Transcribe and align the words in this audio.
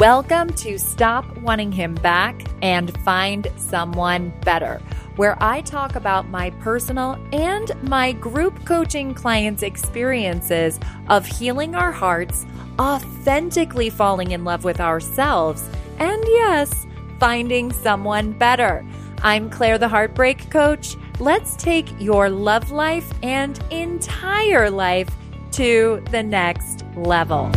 Welcome 0.00 0.52
to 0.54 0.76
Stop 0.76 1.38
Wanting 1.38 1.70
Him 1.70 1.94
Back 1.94 2.42
and 2.62 2.92
Find 3.04 3.46
Someone 3.56 4.32
Better, 4.40 4.82
where 5.14 5.40
I 5.40 5.60
talk 5.60 5.94
about 5.94 6.28
my 6.28 6.50
personal 6.50 7.16
and 7.32 7.70
my 7.88 8.10
group 8.10 8.64
coaching 8.64 9.14
clients' 9.14 9.62
experiences 9.62 10.80
of 11.08 11.24
healing 11.24 11.76
our 11.76 11.92
hearts, 11.92 12.44
authentically 12.80 13.88
falling 13.88 14.32
in 14.32 14.42
love 14.42 14.64
with 14.64 14.80
ourselves, 14.80 15.62
and 16.00 16.24
yes, 16.26 16.86
finding 17.20 17.70
someone 17.70 18.32
better. 18.32 18.84
I'm 19.22 19.48
Claire, 19.48 19.78
the 19.78 19.88
Heartbreak 19.88 20.50
Coach. 20.50 20.96
Let's 21.20 21.54
take 21.54 21.88
your 22.00 22.28
love 22.28 22.72
life 22.72 23.08
and 23.22 23.62
entire 23.70 24.70
life 24.70 25.08
to 25.52 26.02
the 26.10 26.24
next 26.24 26.84
level. 26.96 27.52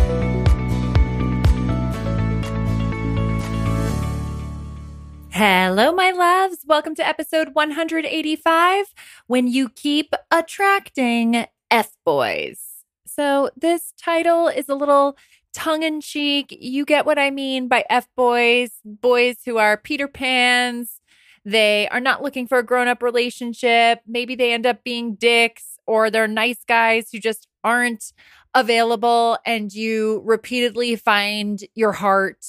Hello, 5.39 5.91
my 5.91 6.09
loves. 6.09 6.65
Welcome 6.65 6.95
to 6.95 7.07
episode 7.07 7.49
185 7.53 8.85
When 9.27 9.47
You 9.47 9.69
Keep 9.69 10.15
Attracting 10.31 11.45
F 11.69 11.91
Boys. 12.03 12.59
So, 13.05 13.51
this 13.55 13.93
title 14.01 14.47
is 14.47 14.67
a 14.67 14.73
little 14.73 15.15
tongue 15.53 15.83
in 15.83 16.01
cheek. 16.01 16.57
You 16.59 16.85
get 16.85 17.05
what 17.05 17.19
I 17.19 17.29
mean 17.29 17.67
by 17.67 17.85
F 17.87 18.07
boys, 18.15 18.79
boys 18.83 19.35
who 19.45 19.59
are 19.59 19.77
Peter 19.77 20.07
Pans. 20.07 21.01
They 21.45 21.87
are 21.89 22.01
not 22.01 22.23
looking 22.23 22.47
for 22.47 22.57
a 22.57 22.65
grown 22.65 22.87
up 22.87 23.03
relationship. 23.03 23.99
Maybe 24.07 24.33
they 24.33 24.53
end 24.53 24.65
up 24.65 24.83
being 24.83 25.13
dicks 25.13 25.77
or 25.85 26.09
they're 26.09 26.27
nice 26.27 26.63
guys 26.67 27.09
who 27.11 27.19
just 27.19 27.47
aren't 27.63 28.11
available. 28.55 29.37
And 29.45 29.71
you 29.71 30.23
repeatedly 30.25 30.95
find 30.95 31.63
your 31.75 31.91
heart 31.91 32.43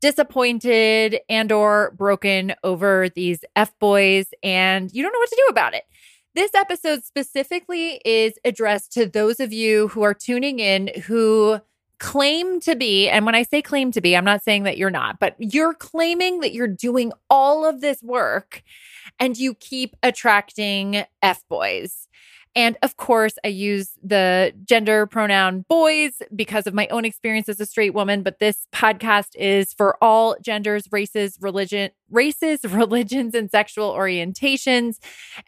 disappointed 0.00 1.20
and 1.28 1.50
or 1.50 1.92
broken 1.96 2.54
over 2.62 3.08
these 3.14 3.44
F 3.56 3.76
boys 3.78 4.26
and 4.42 4.92
you 4.92 5.02
don't 5.02 5.12
know 5.12 5.18
what 5.18 5.30
to 5.30 5.44
do 5.46 5.50
about 5.50 5.74
it. 5.74 5.84
This 6.34 6.54
episode 6.54 7.04
specifically 7.04 8.00
is 8.04 8.34
addressed 8.44 8.92
to 8.92 9.06
those 9.06 9.40
of 9.40 9.52
you 9.52 9.88
who 9.88 10.02
are 10.02 10.14
tuning 10.14 10.60
in 10.60 10.88
who 11.06 11.60
claim 11.98 12.60
to 12.60 12.76
be, 12.76 13.08
and 13.08 13.26
when 13.26 13.34
I 13.34 13.42
say 13.42 13.60
claim 13.60 13.90
to 13.92 14.00
be, 14.00 14.16
I'm 14.16 14.24
not 14.24 14.44
saying 14.44 14.62
that 14.64 14.78
you're 14.78 14.90
not, 14.90 15.18
but 15.18 15.34
you're 15.38 15.74
claiming 15.74 16.40
that 16.40 16.52
you're 16.52 16.68
doing 16.68 17.12
all 17.28 17.66
of 17.66 17.80
this 17.80 18.02
work 18.02 18.62
and 19.18 19.36
you 19.36 19.54
keep 19.54 19.96
attracting 20.02 21.04
F 21.22 21.42
boys. 21.48 22.07
And 22.58 22.76
of 22.82 22.96
course, 22.96 23.34
I 23.44 23.48
use 23.48 23.90
the 24.02 24.52
gender 24.64 25.06
pronoun 25.06 25.64
boys 25.68 26.14
because 26.34 26.66
of 26.66 26.74
my 26.74 26.88
own 26.88 27.04
experience 27.04 27.48
as 27.48 27.60
a 27.60 27.66
straight 27.66 27.94
woman, 27.94 28.24
but 28.24 28.40
this 28.40 28.66
podcast 28.74 29.36
is 29.36 29.72
for 29.72 29.96
all 30.02 30.34
genders, 30.42 30.88
races, 30.90 31.38
religion, 31.40 31.92
races, 32.10 32.64
religions, 32.68 33.36
and 33.36 33.48
sexual 33.48 33.94
orientations. 33.94 34.98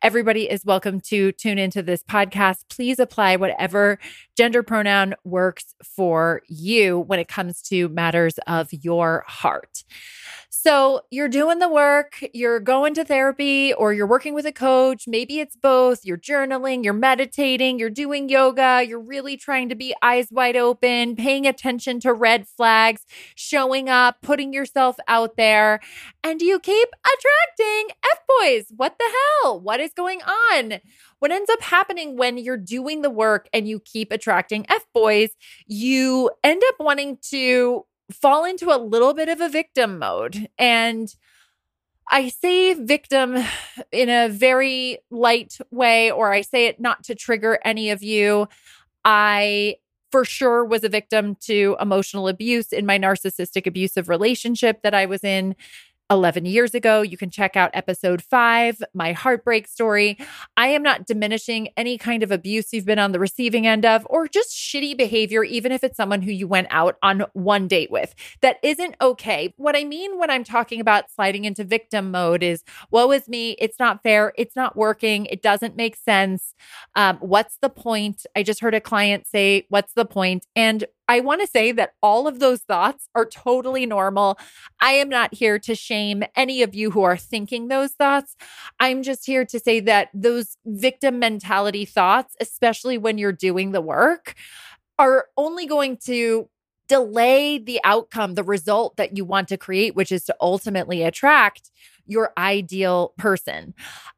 Everybody 0.04 0.48
is 0.48 0.64
welcome 0.64 1.00
to 1.00 1.32
tune 1.32 1.58
into 1.58 1.82
this 1.82 2.04
podcast. 2.04 2.68
Please 2.68 3.00
apply 3.00 3.34
whatever 3.34 3.98
gender 4.40 4.62
pronoun 4.62 5.14
works 5.22 5.74
for 5.84 6.40
you 6.48 7.00
when 7.00 7.18
it 7.20 7.28
comes 7.28 7.60
to 7.60 7.90
matters 7.90 8.38
of 8.46 8.72
your 8.72 9.22
heart. 9.26 9.84
So 10.48 11.02
you're 11.10 11.28
doing 11.28 11.58
the 11.58 11.68
work, 11.68 12.24
you're 12.32 12.58
going 12.58 12.94
to 12.94 13.04
therapy, 13.04 13.74
or 13.74 13.92
you're 13.92 14.06
working 14.06 14.32
with 14.32 14.46
a 14.46 14.52
coach. 14.52 15.04
Maybe 15.06 15.40
it's 15.40 15.56
both. 15.56 16.06
You're 16.06 16.16
journaling, 16.16 16.84
you're 16.84 16.94
meditating, 16.94 17.78
you're 17.78 17.90
doing 17.90 18.30
yoga, 18.30 18.82
you're 18.86 18.98
really 18.98 19.36
trying 19.36 19.68
to 19.68 19.74
be 19.74 19.94
eyes 20.00 20.28
wide 20.30 20.56
open, 20.56 21.16
paying 21.16 21.46
attention 21.46 22.00
to 22.00 22.14
red 22.14 22.48
flags, 22.48 23.04
showing 23.34 23.90
up, 23.90 24.22
putting 24.22 24.54
yourself 24.54 24.96
out 25.06 25.36
there, 25.36 25.80
and 26.24 26.40
you 26.40 26.58
keep 26.58 26.88
attracting 27.04 27.94
F 28.10 28.20
boys. 28.26 28.64
What 28.74 28.96
the 28.98 29.10
hell? 29.42 29.60
What 29.60 29.80
is 29.80 29.92
going 29.92 30.22
on? 30.22 30.80
What 31.20 31.30
ends 31.30 31.50
up 31.50 31.62
happening 31.62 32.16
when 32.16 32.36
you're 32.38 32.56
doing 32.56 33.02
the 33.02 33.10
work 33.10 33.48
and 33.52 33.68
you 33.68 33.80
keep 33.80 34.10
attracting 34.10 34.66
F 34.68 34.84
boys, 34.92 35.30
you 35.66 36.30
end 36.42 36.62
up 36.68 36.74
wanting 36.80 37.18
to 37.30 37.86
fall 38.10 38.44
into 38.44 38.74
a 38.74 38.78
little 38.78 39.14
bit 39.14 39.28
of 39.28 39.40
a 39.40 39.48
victim 39.48 39.98
mode. 39.98 40.48
And 40.58 41.14
I 42.10 42.28
say 42.28 42.74
victim 42.74 43.36
in 43.92 44.08
a 44.08 44.28
very 44.28 44.98
light 45.10 45.58
way, 45.70 46.10
or 46.10 46.32
I 46.32 46.40
say 46.40 46.66
it 46.66 46.80
not 46.80 47.04
to 47.04 47.14
trigger 47.14 47.58
any 47.64 47.90
of 47.90 48.02
you. 48.02 48.48
I 49.04 49.76
for 50.10 50.24
sure 50.24 50.64
was 50.64 50.82
a 50.82 50.88
victim 50.88 51.36
to 51.36 51.76
emotional 51.80 52.26
abuse 52.26 52.72
in 52.72 52.84
my 52.84 52.98
narcissistic 52.98 53.66
abusive 53.66 54.08
relationship 54.08 54.82
that 54.82 54.94
I 54.94 55.06
was 55.06 55.22
in 55.22 55.54
11 56.10 56.44
years 56.44 56.74
ago. 56.74 57.02
You 57.02 57.16
can 57.16 57.30
check 57.30 57.56
out 57.56 57.70
episode 57.72 58.22
five, 58.22 58.82
my 58.92 59.12
heartbreak 59.12 59.68
story. 59.68 60.18
I 60.56 60.68
am 60.68 60.82
not 60.82 61.06
diminishing 61.06 61.68
any 61.76 61.98
kind 61.98 62.22
of 62.22 62.30
abuse 62.30 62.72
you've 62.72 62.84
been 62.84 62.98
on 62.98 63.12
the 63.12 63.20
receiving 63.20 63.66
end 63.66 63.86
of 63.86 64.06
or 64.10 64.26
just 64.26 64.50
shitty 64.50 64.96
behavior, 64.96 65.44
even 65.44 65.72
if 65.72 65.84
it's 65.84 65.96
someone 65.96 66.22
who 66.22 66.32
you 66.32 66.48
went 66.48 66.66
out 66.70 66.96
on 67.02 67.24
one 67.32 67.68
date 67.68 67.90
with. 67.90 68.14
That 68.42 68.58
isn't 68.62 68.96
okay. 69.00 69.54
What 69.56 69.76
I 69.76 69.84
mean 69.84 70.18
when 70.18 70.30
I'm 70.30 70.44
talking 70.44 70.80
about 70.80 71.10
sliding 71.10 71.44
into 71.44 71.64
victim 71.64 72.10
mode 72.10 72.42
is 72.42 72.64
woe 72.90 73.10
is 73.12 73.28
me. 73.28 73.52
It's 73.58 73.78
not 73.78 74.02
fair. 74.02 74.32
It's 74.36 74.56
not 74.56 74.76
working. 74.76 75.26
It 75.26 75.42
doesn't 75.42 75.76
make 75.76 75.96
sense. 75.96 76.54
Um, 76.96 77.18
what's 77.18 77.58
the 77.62 77.70
point? 77.70 78.26
I 78.34 78.42
just 78.42 78.60
heard 78.60 78.74
a 78.74 78.80
client 78.80 79.26
say, 79.26 79.66
What's 79.68 79.92
the 79.94 80.04
point? 80.04 80.46
And 80.56 80.84
I 81.10 81.18
want 81.18 81.40
to 81.40 81.46
say 81.48 81.72
that 81.72 81.94
all 82.04 82.28
of 82.28 82.38
those 82.38 82.60
thoughts 82.60 83.08
are 83.16 83.26
totally 83.26 83.84
normal. 83.84 84.38
I 84.80 84.92
am 84.92 85.08
not 85.08 85.34
here 85.34 85.58
to 85.58 85.74
shame 85.74 86.22
any 86.36 86.62
of 86.62 86.72
you 86.72 86.92
who 86.92 87.02
are 87.02 87.16
thinking 87.16 87.66
those 87.66 87.90
thoughts. 87.90 88.36
I'm 88.78 89.02
just 89.02 89.26
here 89.26 89.44
to 89.44 89.58
say 89.58 89.80
that 89.80 90.10
those 90.14 90.56
victim 90.64 91.18
mentality 91.18 91.84
thoughts, 91.84 92.36
especially 92.40 92.96
when 92.96 93.18
you're 93.18 93.32
doing 93.32 93.72
the 93.72 93.80
work, 93.80 94.36
are 95.00 95.26
only 95.36 95.66
going 95.66 95.96
to 96.04 96.48
delay 96.86 97.58
the 97.58 97.80
outcome, 97.82 98.34
the 98.34 98.44
result 98.44 98.96
that 98.96 99.16
you 99.16 99.24
want 99.24 99.48
to 99.48 99.56
create, 99.56 99.96
which 99.96 100.12
is 100.12 100.22
to 100.26 100.36
ultimately 100.40 101.02
attract 101.02 101.72
your 102.10 102.32
ideal 102.36 103.14
person. 103.16 103.74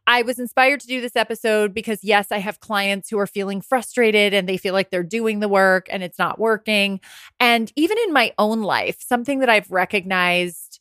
I 0.06 0.22
was 0.22 0.38
inspired 0.38 0.80
to 0.80 0.86
do 0.86 1.00
this 1.00 1.14
episode 1.14 1.74
because, 1.74 2.02
yes, 2.02 2.32
I 2.32 2.38
have 2.38 2.60
clients 2.60 3.10
who 3.10 3.18
are 3.18 3.26
feeling 3.26 3.60
frustrated 3.60 4.34
and 4.34 4.48
they 4.48 4.56
feel 4.56 4.72
like 4.72 4.90
they're 4.90 5.02
doing 5.02 5.40
the 5.40 5.48
work 5.48 5.86
and 5.90 6.02
it's 6.02 6.18
not 6.18 6.38
working. 6.38 7.00
And 7.38 7.70
even 7.76 7.98
in 7.98 8.12
my 8.12 8.32
own 8.38 8.62
life, 8.62 8.96
something 9.00 9.38
that 9.40 9.48
I've 9.48 9.70
recognized 9.70 10.80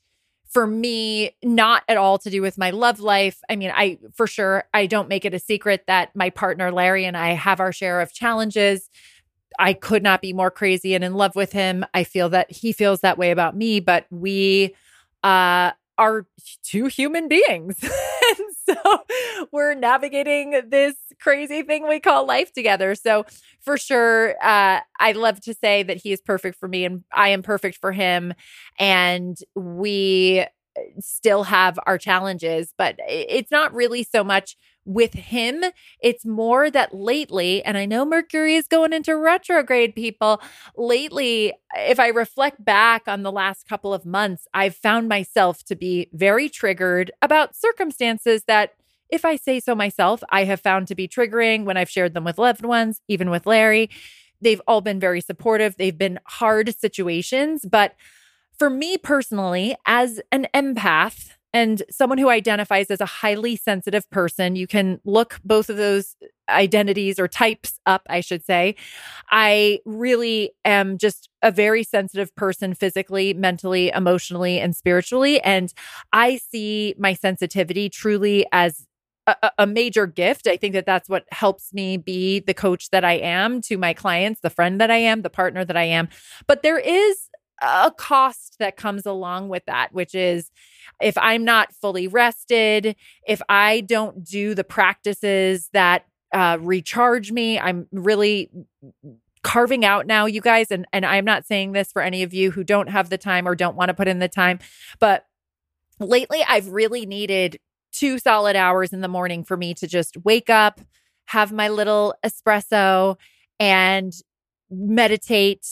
for 0.49 0.67
me, 0.67 1.31
not 1.43 1.83
at 1.87 1.97
all 1.97 2.17
to 2.19 2.29
do 2.29 2.41
with 2.41 2.57
my 2.57 2.71
love 2.71 2.99
life. 2.99 3.39
I 3.49 3.55
mean, 3.55 3.71
I 3.73 3.99
for 4.13 4.27
sure, 4.27 4.65
I 4.73 4.85
don't 4.85 5.07
make 5.07 5.23
it 5.23 5.33
a 5.33 5.39
secret 5.39 5.85
that 5.87 6.13
my 6.15 6.29
partner, 6.29 6.71
Larry, 6.71 7.05
and 7.05 7.15
I 7.15 7.29
have 7.29 7.59
our 7.61 7.71
share 7.71 8.01
of 8.01 8.11
challenges. 8.11 8.89
I 9.59 9.73
could 9.73 10.03
not 10.03 10.21
be 10.21 10.33
more 10.33 10.51
crazy 10.51 10.93
and 10.93 11.03
in 11.03 11.13
love 11.13 11.35
with 11.35 11.53
him. 11.53 11.85
I 11.93 12.03
feel 12.03 12.29
that 12.29 12.51
he 12.51 12.73
feels 12.73 12.99
that 13.01 13.17
way 13.17 13.31
about 13.31 13.55
me, 13.55 13.79
but 13.79 14.07
we 14.09 14.75
uh 15.23 15.71
are 16.01 16.25
two 16.63 16.87
human 16.87 17.27
beings. 17.27 17.77
and 17.83 18.47
so 18.65 19.03
we're 19.51 19.75
navigating 19.75 20.59
this 20.69 20.95
crazy 21.21 21.61
thing 21.61 21.87
we 21.87 21.99
call 21.99 22.25
life 22.25 22.51
together. 22.51 22.95
So 22.95 23.25
for 23.59 23.77
sure, 23.77 24.31
uh, 24.43 24.79
I 24.99 25.11
love 25.11 25.39
to 25.41 25.53
say 25.53 25.83
that 25.83 25.97
he 25.97 26.11
is 26.11 26.19
perfect 26.19 26.59
for 26.59 26.67
me 26.67 26.85
and 26.85 27.03
I 27.13 27.29
am 27.29 27.43
perfect 27.43 27.77
for 27.77 27.91
him. 27.91 28.33
And 28.79 29.37
we 29.55 30.43
still 30.99 31.43
have 31.43 31.77
our 31.85 31.99
challenges, 31.99 32.73
but 32.77 32.95
it's 33.07 33.51
not 33.51 33.73
really 33.73 34.03
so 34.03 34.23
much 34.23 34.55
with 34.85 35.13
him. 35.13 35.63
It's 36.01 36.25
more 36.25 36.71
that 36.71 36.93
lately, 36.93 37.63
and 37.63 37.77
I 37.77 37.85
know 37.85 38.05
Mercury 38.05 38.55
is 38.55 38.67
going 38.67 38.93
into 38.93 39.15
retrograde, 39.15 39.95
people. 39.95 40.41
Lately, 40.75 41.53
if 41.75 41.99
I 41.99 42.07
reflect 42.07 42.63
back 42.63 43.07
on 43.07 43.23
the 43.23 43.31
last 43.31 43.67
couple 43.67 43.93
of 43.93 44.05
months, 44.05 44.47
I've 44.53 44.75
found 44.75 45.07
myself 45.07 45.63
to 45.65 45.75
be 45.75 46.09
very 46.13 46.49
triggered 46.49 47.11
about 47.21 47.55
circumstances 47.55 48.43
that, 48.47 48.73
if 49.09 49.25
I 49.25 49.35
say 49.35 49.59
so 49.59 49.75
myself, 49.75 50.23
I 50.29 50.45
have 50.45 50.61
found 50.61 50.87
to 50.87 50.95
be 50.95 51.07
triggering 51.07 51.65
when 51.65 51.77
I've 51.77 51.89
shared 51.89 52.13
them 52.13 52.23
with 52.23 52.37
loved 52.37 52.63
ones, 52.63 53.01
even 53.07 53.29
with 53.29 53.45
Larry. 53.45 53.89
They've 54.39 54.61
all 54.67 54.81
been 54.81 54.99
very 54.99 55.21
supportive. 55.21 55.77
They've 55.77 55.97
been 55.97 56.19
hard 56.25 56.73
situations, 56.79 57.65
but 57.69 57.95
for 58.57 58.69
me 58.69 58.97
personally, 58.97 59.75
as 59.85 60.21
an 60.31 60.47
empath 60.53 61.31
and 61.53 61.83
someone 61.89 62.17
who 62.17 62.29
identifies 62.29 62.89
as 62.89 63.01
a 63.01 63.05
highly 63.05 63.55
sensitive 63.55 64.09
person, 64.09 64.55
you 64.55 64.67
can 64.67 64.99
look 65.03 65.39
both 65.43 65.69
of 65.69 65.77
those 65.77 66.15
identities 66.49 67.19
or 67.19 67.27
types 67.27 67.79
up, 67.85 68.03
I 68.09 68.21
should 68.21 68.45
say. 68.45 68.75
I 69.29 69.79
really 69.85 70.51
am 70.65 70.97
just 70.97 71.29
a 71.41 71.51
very 71.51 71.83
sensitive 71.83 72.33
person 72.35 72.73
physically, 72.73 73.33
mentally, 73.33 73.89
emotionally, 73.89 74.59
and 74.59 74.75
spiritually. 74.75 75.41
And 75.41 75.73
I 76.13 76.37
see 76.37 76.95
my 76.97 77.13
sensitivity 77.13 77.89
truly 77.89 78.45
as 78.51 78.85
a, 79.27 79.51
a, 79.59 79.67
major 79.67 80.07
gift. 80.07 80.47
I 80.47 80.57
think 80.57 80.73
that 80.73 80.85
that's 80.85 81.07
what 81.07 81.25
helps 81.31 81.73
me 81.73 81.97
be 81.97 82.39
the 82.39 82.53
coach 82.53 82.89
that 82.89 83.05
I 83.05 83.13
am 83.13 83.61
to 83.61 83.77
my 83.77 83.93
clients, 83.93 84.41
the 84.41 84.49
friend 84.49 84.81
that 84.81 84.89
I 84.89 84.97
am, 84.97 85.21
the 85.21 85.29
partner 85.29 85.63
that 85.63 85.77
I 85.77 85.83
am. 85.83 86.09
But 86.47 86.63
there 86.63 86.79
is 86.79 87.29
a 87.61 87.91
cost 87.95 88.57
that 88.59 88.77
comes 88.77 89.05
along 89.05 89.49
with 89.49 89.65
that, 89.65 89.93
which 89.93 90.15
is 90.15 90.51
if 91.01 91.17
I'm 91.17 91.45
not 91.45 91.73
fully 91.73 92.07
rested, 92.07 92.95
if 93.27 93.41
I 93.49 93.81
don't 93.81 94.23
do 94.23 94.55
the 94.55 94.63
practices 94.63 95.69
that 95.73 96.05
uh, 96.33 96.57
recharge 96.61 97.31
me, 97.31 97.59
I'm 97.59 97.87
really 97.91 98.49
carving 99.43 99.83
out 99.83 100.05
now 100.05 100.27
you 100.27 100.39
guys 100.39 100.69
and 100.69 100.85
and 100.93 101.03
I'm 101.03 101.25
not 101.25 101.45
saying 101.45 101.71
this 101.71 101.91
for 101.91 102.03
any 102.03 102.21
of 102.21 102.31
you 102.31 102.51
who 102.51 102.63
don't 102.63 102.89
have 102.89 103.09
the 103.09 103.17
time 103.17 103.47
or 103.47 103.55
don't 103.55 103.75
want 103.75 103.89
to 103.89 103.93
put 103.95 104.07
in 104.07 104.19
the 104.19 104.27
time 104.27 104.59
but 104.99 105.25
lately 105.99 106.43
I've 106.47 106.67
really 106.67 107.07
needed 107.07 107.57
two 107.91 108.19
solid 108.19 108.55
hours 108.55 108.93
in 108.93 109.01
the 109.01 109.07
morning 109.07 109.43
for 109.43 109.57
me 109.57 109.73
to 109.75 109.87
just 109.87 110.17
wake 110.23 110.49
up, 110.49 110.81
have 111.25 111.51
my 111.51 111.69
little 111.69 112.15
espresso, 112.25 113.17
and 113.59 114.13
meditate, 114.69 115.67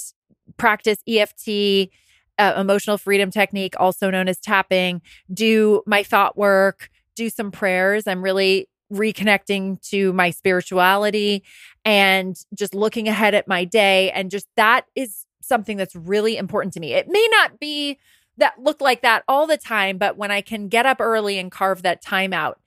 practice 0.59 0.99
EFT, 1.07 1.89
uh, 2.37 2.53
emotional 2.57 2.97
freedom 2.97 3.31
technique, 3.31 3.73
also 3.79 4.11
known 4.11 4.27
as 4.27 4.39
tapping, 4.39 5.01
do 5.33 5.81
my 5.87 6.03
thought 6.03 6.37
work, 6.37 6.89
do 7.15 7.29
some 7.29 7.51
prayers. 7.51 8.05
I'm 8.05 8.21
really 8.21 8.69
reconnecting 8.93 9.81
to 9.89 10.13
my 10.13 10.29
spirituality 10.31 11.43
and 11.85 12.35
just 12.53 12.73
looking 12.73 13.07
ahead 13.07 13.33
at 13.33 13.47
my 13.47 13.65
day. 13.65 14.11
And 14.11 14.31
just 14.31 14.47
that 14.55 14.85
is 14.95 15.25
something 15.41 15.77
that's 15.77 15.95
really 15.95 16.37
important 16.37 16.73
to 16.73 16.79
me. 16.79 16.93
It 16.93 17.07
may 17.07 17.27
not 17.31 17.59
be 17.59 17.97
that 18.37 18.53
look 18.57 18.81
like 18.81 19.01
that 19.01 19.23
all 19.27 19.47
the 19.47 19.57
time, 19.57 19.97
but 19.97 20.17
when 20.17 20.31
I 20.31 20.41
can 20.41 20.69
get 20.69 20.85
up 20.85 21.01
early 21.01 21.37
and 21.37 21.51
carve 21.51 21.81
that 21.83 22.01
time 22.01 22.33
out, 22.33 22.59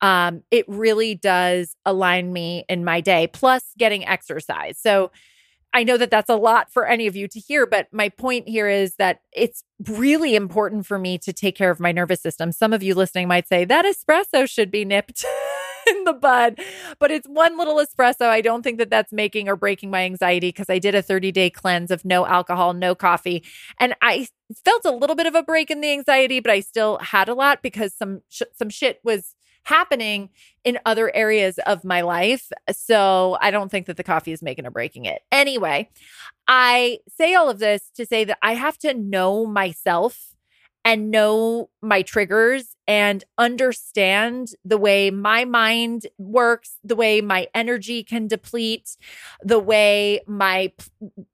um, 0.00 0.42
it 0.50 0.64
really 0.66 1.14
does 1.14 1.76
align 1.84 2.32
me 2.32 2.64
in 2.68 2.84
my 2.84 3.00
day, 3.00 3.28
plus 3.28 3.64
getting 3.78 4.06
exercise. 4.06 4.78
So 4.78 5.10
I 5.72 5.84
know 5.84 5.96
that 5.96 6.10
that's 6.10 6.30
a 6.30 6.36
lot 6.36 6.72
for 6.72 6.86
any 6.86 7.06
of 7.06 7.14
you 7.14 7.28
to 7.28 7.38
hear, 7.38 7.66
but 7.66 7.86
my 7.92 8.08
point 8.08 8.48
here 8.48 8.68
is 8.68 8.96
that 8.96 9.20
it's 9.32 9.62
really 9.86 10.34
important 10.34 10.86
for 10.86 10.98
me 10.98 11.16
to 11.18 11.32
take 11.32 11.56
care 11.56 11.70
of 11.70 11.78
my 11.78 11.92
nervous 11.92 12.20
system. 12.20 12.52
Some 12.52 12.72
of 12.72 12.82
you 12.82 12.94
listening 12.94 13.28
might 13.28 13.46
say 13.46 13.64
that 13.64 13.84
espresso 13.84 14.48
should 14.48 14.70
be 14.70 14.84
nipped. 14.84 15.24
in 15.90 16.04
the 16.04 16.12
bud. 16.12 16.58
But 16.98 17.10
it's 17.10 17.26
one 17.26 17.58
little 17.58 17.76
espresso. 17.76 18.26
I 18.26 18.40
don't 18.40 18.62
think 18.62 18.78
that 18.78 18.90
that's 18.90 19.12
making 19.12 19.48
or 19.48 19.56
breaking 19.56 19.90
my 19.90 20.04
anxiety 20.04 20.48
because 20.48 20.70
I 20.70 20.78
did 20.78 20.94
a 20.94 21.02
30 21.02 21.32
day 21.32 21.50
cleanse 21.50 21.90
of 21.90 22.04
no 22.04 22.26
alcohol, 22.26 22.72
no 22.74 22.94
coffee. 22.94 23.44
And 23.78 23.94
I 24.02 24.28
felt 24.64 24.84
a 24.84 24.90
little 24.90 25.16
bit 25.16 25.26
of 25.26 25.34
a 25.34 25.42
break 25.42 25.70
in 25.70 25.80
the 25.80 25.92
anxiety, 25.92 26.40
but 26.40 26.50
I 26.50 26.60
still 26.60 26.98
had 26.98 27.28
a 27.28 27.34
lot 27.34 27.62
because 27.62 27.94
some 27.94 28.22
sh- 28.28 28.42
some 28.54 28.70
shit 28.70 29.00
was 29.04 29.34
happening 29.64 30.30
in 30.64 30.78
other 30.84 31.14
areas 31.14 31.58
of 31.66 31.84
my 31.84 32.00
life. 32.00 32.50
So 32.72 33.38
I 33.40 33.50
don't 33.50 33.70
think 33.70 33.86
that 33.86 33.96
the 33.96 34.02
coffee 34.02 34.32
is 34.32 34.42
making 34.42 34.66
or 34.66 34.70
breaking 34.70 35.04
it. 35.04 35.22
Anyway, 35.30 35.90
I 36.48 36.98
say 37.08 37.34
all 37.34 37.48
of 37.48 37.58
this 37.58 37.90
to 37.94 38.04
say 38.04 38.24
that 38.24 38.38
I 38.42 38.54
have 38.54 38.78
to 38.78 38.94
know 38.94 39.46
myself 39.46 40.29
and 40.84 41.10
know 41.10 41.68
my 41.82 42.02
triggers 42.02 42.76
and 42.86 43.22
understand 43.38 44.52
the 44.64 44.78
way 44.78 45.10
my 45.10 45.44
mind 45.44 46.06
works 46.18 46.78
the 46.82 46.96
way 46.96 47.20
my 47.20 47.46
energy 47.54 48.02
can 48.02 48.26
deplete 48.26 48.96
the 49.42 49.58
way 49.58 50.20
my 50.26 50.72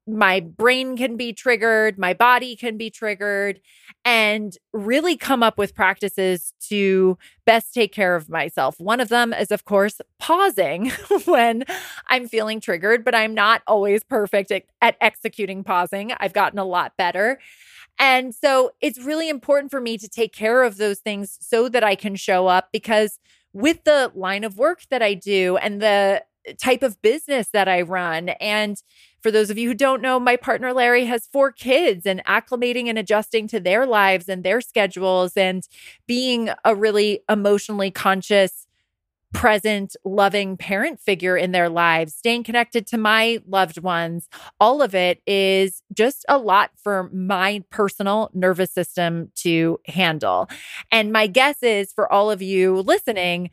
my 0.05 0.39
brain 0.39 0.97
can 0.97 1.15
be 1.15 1.33
triggered 1.33 1.97
my 1.97 2.13
body 2.13 2.55
can 2.55 2.77
be 2.77 2.89
triggered 2.89 3.59
and 4.05 4.57
really 4.71 5.17
come 5.17 5.43
up 5.43 5.57
with 5.57 5.75
practices 5.75 6.53
to 6.61 7.17
best 7.45 7.73
take 7.73 7.91
care 7.91 8.15
of 8.15 8.29
myself. 8.29 8.79
One 8.79 9.01
of 9.01 9.09
them 9.09 9.33
is 9.33 9.51
of 9.51 9.65
course 9.65 9.99
pausing 10.19 10.89
when 11.25 11.63
i'm 12.07 12.27
feeling 12.27 12.59
triggered 12.59 13.05
but 13.05 13.13
i'm 13.13 13.33
not 13.33 13.61
always 13.67 14.03
perfect 14.03 14.51
at, 14.51 14.63
at 14.81 14.95
executing 15.01 15.63
pausing. 15.63 16.13
I've 16.19 16.33
gotten 16.33 16.59
a 16.59 16.65
lot 16.65 16.93
better 16.97 17.39
and 17.99 18.33
so 18.33 18.71
it's 18.81 18.99
really 18.99 19.29
important 19.29 19.71
for 19.71 19.81
me 19.81 19.97
to 19.97 20.07
take 20.07 20.33
care 20.33 20.63
of 20.63 20.77
those 20.77 20.99
things 20.99 21.37
so 21.41 21.69
that 21.69 21.83
I 21.83 21.95
can 21.95 22.15
show 22.15 22.47
up 22.47 22.69
because 22.71 23.19
with 23.53 23.83
the 23.85 24.11
line 24.15 24.43
of 24.43 24.57
work 24.57 24.81
that 24.89 25.01
I 25.01 25.13
do 25.15 25.57
and 25.57 25.81
the 25.81 26.23
type 26.59 26.83
of 26.83 27.01
business 27.01 27.49
that 27.53 27.67
I 27.67 27.81
run, 27.81 28.29
and 28.29 28.81
for 29.21 29.31
those 29.31 29.49
of 29.49 29.57
you 29.57 29.67
who 29.69 29.73
don't 29.73 30.01
know, 30.01 30.19
my 30.19 30.35
partner 30.35 30.73
Larry 30.73 31.05
has 31.05 31.27
four 31.27 31.51
kids 31.51 32.05
and 32.05 32.23
acclimating 32.25 32.87
and 32.87 32.97
adjusting 32.97 33.47
to 33.49 33.59
their 33.59 33.85
lives 33.85 34.29
and 34.29 34.43
their 34.43 34.61
schedules 34.61 35.35
and 35.35 35.67
being 36.07 36.49
a 36.63 36.75
really 36.75 37.21
emotionally 37.29 37.91
conscious 37.91 38.66
present, 39.33 39.95
loving 40.05 40.57
parent 40.57 40.99
figure 40.99 41.35
in 41.37 41.51
their 41.51 41.69
lives, 41.69 42.15
staying 42.15 42.43
connected 42.43 42.87
to 42.87 42.97
my 42.97 43.39
loved 43.47 43.81
ones. 43.81 44.27
All 44.59 44.81
of 44.81 44.95
it 44.95 45.21
is 45.27 45.81
just 45.93 46.25
a 46.29 46.37
lot 46.37 46.71
for 46.81 47.09
my 47.13 47.63
personal 47.69 48.29
nervous 48.33 48.71
system 48.71 49.31
to 49.35 49.79
handle. 49.85 50.49
And 50.91 51.11
my 51.11 51.27
guess 51.27 51.61
is 51.61 51.91
for 51.93 52.11
all 52.11 52.31
of 52.31 52.41
you 52.41 52.79
listening, 52.81 53.49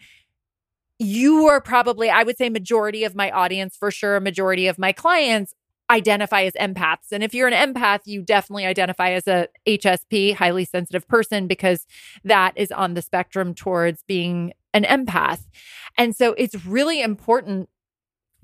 you 0.99 1.47
are 1.47 1.61
probably, 1.61 2.09
I 2.09 2.23
would 2.23 2.39
say, 2.39 2.49
majority 2.49 3.05
of 3.05 3.17
my 3.17 3.31
audience, 3.31 3.77
for 3.77 3.91
sure, 3.91 4.21
majority 4.21 4.69
of 4.69 4.79
my 4.79 4.93
clients 4.93 5.55
identify 5.91 6.43
as 6.45 6.55
empaths. 6.55 7.13
And 7.13 7.23
if 7.23 7.35
you're 7.35 7.49
an 7.49 7.75
empath, 7.75 8.01
you 8.07 8.23
definitely 8.23 8.65
identify 8.65 9.11
as 9.11 9.27
a 9.29 9.49
HSP, 9.67 10.35
highly 10.35 10.65
sensitive 10.65 11.07
person, 11.07 11.47
because 11.47 11.87
that 12.25 12.53
is 12.57 12.73
on 12.73 12.95
the 12.95 13.03
spectrum 13.03 13.55
towards 13.55 14.03
being 14.05 14.53
an 14.75 14.85
empath. 14.85 15.47
And 15.97 16.15
so 16.15 16.35
it's 16.37 16.67
really 16.67 17.01
important 17.01 17.71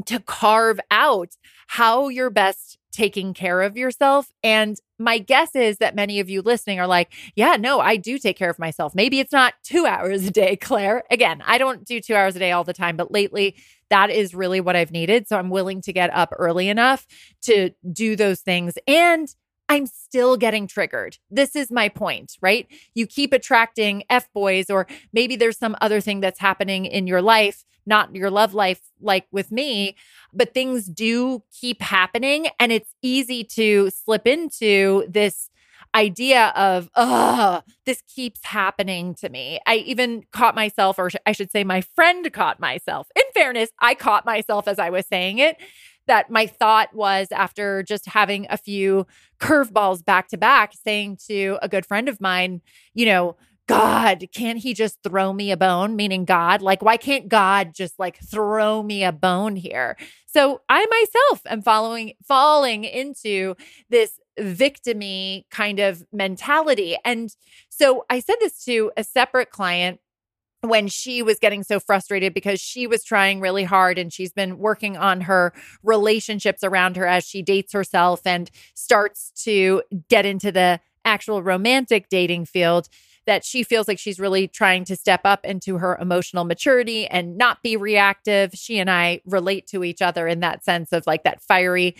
to 0.06 0.20
carve 0.20 0.80
out 0.90 1.36
how 1.66 2.08
you're 2.08 2.30
best 2.30 2.78
taking 2.92 3.34
care 3.34 3.62
of 3.62 3.76
yourself. 3.76 4.32
And 4.42 4.78
my 4.98 5.18
guess 5.18 5.54
is 5.54 5.78
that 5.78 5.94
many 5.94 6.20
of 6.20 6.28
you 6.28 6.42
listening 6.42 6.80
are 6.80 6.86
like, 6.86 7.12
yeah, 7.36 7.56
no, 7.56 7.80
I 7.80 7.96
do 7.96 8.18
take 8.18 8.36
care 8.36 8.50
of 8.50 8.58
myself. 8.58 8.94
Maybe 8.94 9.20
it's 9.20 9.32
not 9.32 9.54
two 9.62 9.86
hours 9.86 10.26
a 10.26 10.30
day, 10.30 10.56
Claire. 10.60 11.04
Again, 11.10 11.42
I 11.46 11.58
don't 11.58 11.84
do 11.84 12.00
two 12.00 12.14
hours 12.14 12.34
a 12.36 12.38
day 12.38 12.52
all 12.52 12.64
the 12.64 12.72
time, 12.72 12.96
but 12.96 13.12
lately 13.12 13.56
that 13.90 14.10
is 14.10 14.34
really 14.34 14.60
what 14.60 14.76
I've 14.76 14.92
needed. 14.92 15.28
So 15.28 15.36
I'm 15.36 15.50
willing 15.50 15.82
to 15.82 15.92
get 15.92 16.14
up 16.14 16.32
early 16.36 16.68
enough 16.68 17.06
to 17.42 17.70
do 17.92 18.16
those 18.16 18.40
things. 18.40 18.74
And 18.86 19.32
I'm 19.70 19.86
still 19.86 20.36
getting 20.36 20.66
triggered. 20.66 21.18
This 21.30 21.54
is 21.54 21.70
my 21.70 21.88
point, 21.88 22.36
right? 22.42 22.66
You 22.94 23.06
keep 23.06 23.32
attracting 23.32 24.02
F 24.10 24.28
boys, 24.32 24.68
or 24.68 24.88
maybe 25.12 25.36
there's 25.36 25.56
some 25.56 25.76
other 25.80 26.00
thing 26.00 26.18
that's 26.18 26.40
happening 26.40 26.86
in 26.86 27.06
your 27.06 27.22
life, 27.22 27.64
not 27.86 28.12
your 28.12 28.30
love 28.30 28.52
life, 28.52 28.80
like 29.00 29.28
with 29.30 29.52
me, 29.52 29.94
but 30.32 30.52
things 30.52 30.86
do 30.86 31.44
keep 31.52 31.82
happening. 31.82 32.48
And 32.58 32.72
it's 32.72 32.92
easy 33.00 33.44
to 33.44 33.90
slip 33.90 34.26
into 34.26 35.04
this 35.08 35.50
idea 35.94 36.48
of, 36.56 36.90
oh, 36.96 37.62
this 37.86 38.02
keeps 38.02 38.44
happening 38.44 39.14
to 39.16 39.28
me. 39.28 39.60
I 39.66 39.76
even 39.76 40.24
caught 40.32 40.56
myself, 40.56 40.98
or 40.98 41.10
I 41.26 41.30
should 41.30 41.52
say, 41.52 41.62
my 41.62 41.80
friend 41.80 42.32
caught 42.32 42.58
myself. 42.58 43.06
In 43.14 43.22
fairness, 43.34 43.70
I 43.80 43.94
caught 43.94 44.26
myself 44.26 44.66
as 44.66 44.80
I 44.80 44.90
was 44.90 45.06
saying 45.06 45.38
it 45.38 45.56
that 46.06 46.30
my 46.30 46.46
thought 46.46 46.94
was 46.94 47.28
after 47.30 47.82
just 47.82 48.06
having 48.06 48.46
a 48.50 48.56
few 48.56 49.06
curveballs 49.38 50.04
back 50.04 50.28
to 50.28 50.38
back, 50.38 50.72
saying 50.74 51.18
to 51.28 51.58
a 51.62 51.68
good 51.68 51.86
friend 51.86 52.08
of 52.08 52.20
mine, 52.20 52.60
you 52.94 53.06
know, 53.06 53.36
God, 53.66 54.24
can't 54.34 54.58
he 54.58 54.74
just 54.74 54.98
throw 55.04 55.32
me 55.32 55.52
a 55.52 55.56
bone? 55.56 55.94
Meaning 55.94 56.24
God, 56.24 56.60
like, 56.60 56.82
why 56.82 56.96
can't 56.96 57.28
God 57.28 57.72
just 57.72 57.98
like 58.00 58.18
throw 58.18 58.82
me 58.82 59.04
a 59.04 59.12
bone 59.12 59.54
here? 59.54 59.96
So 60.26 60.62
I 60.68 60.84
myself 60.86 61.42
am 61.46 61.62
following, 61.62 62.14
falling 62.26 62.82
into 62.82 63.54
this 63.88 64.18
victimy 64.38 65.44
kind 65.50 65.78
of 65.78 66.04
mentality. 66.12 66.96
And 67.04 67.34
so 67.68 68.04
I 68.10 68.18
said 68.18 68.36
this 68.40 68.64
to 68.64 68.90
a 68.96 69.04
separate 69.04 69.50
client 69.50 70.00
when 70.62 70.88
she 70.88 71.22
was 71.22 71.38
getting 71.38 71.62
so 71.62 71.80
frustrated 71.80 72.34
because 72.34 72.60
she 72.60 72.86
was 72.86 73.02
trying 73.02 73.40
really 73.40 73.64
hard 73.64 73.98
and 73.98 74.12
she's 74.12 74.32
been 74.32 74.58
working 74.58 74.96
on 74.96 75.22
her 75.22 75.52
relationships 75.82 76.62
around 76.62 76.96
her 76.96 77.06
as 77.06 77.24
she 77.24 77.42
dates 77.42 77.72
herself 77.72 78.26
and 78.26 78.50
starts 78.74 79.32
to 79.44 79.82
get 80.08 80.26
into 80.26 80.52
the 80.52 80.80
actual 81.04 81.42
romantic 81.42 82.08
dating 82.10 82.44
field 82.44 82.88
that 83.26 83.44
she 83.44 83.62
feels 83.62 83.88
like 83.88 83.98
she's 83.98 84.18
really 84.18 84.48
trying 84.48 84.84
to 84.84 84.96
step 84.96 85.20
up 85.24 85.44
into 85.44 85.78
her 85.78 85.96
emotional 86.00 86.44
maturity 86.44 87.06
and 87.06 87.36
not 87.38 87.62
be 87.62 87.76
reactive. 87.76 88.50
She 88.54 88.78
and 88.78 88.90
I 88.90 89.20
relate 89.24 89.66
to 89.68 89.84
each 89.84 90.02
other 90.02 90.26
in 90.26 90.40
that 90.40 90.64
sense 90.64 90.92
of 90.92 91.06
like 91.06 91.24
that 91.24 91.40
fiery 91.42 91.96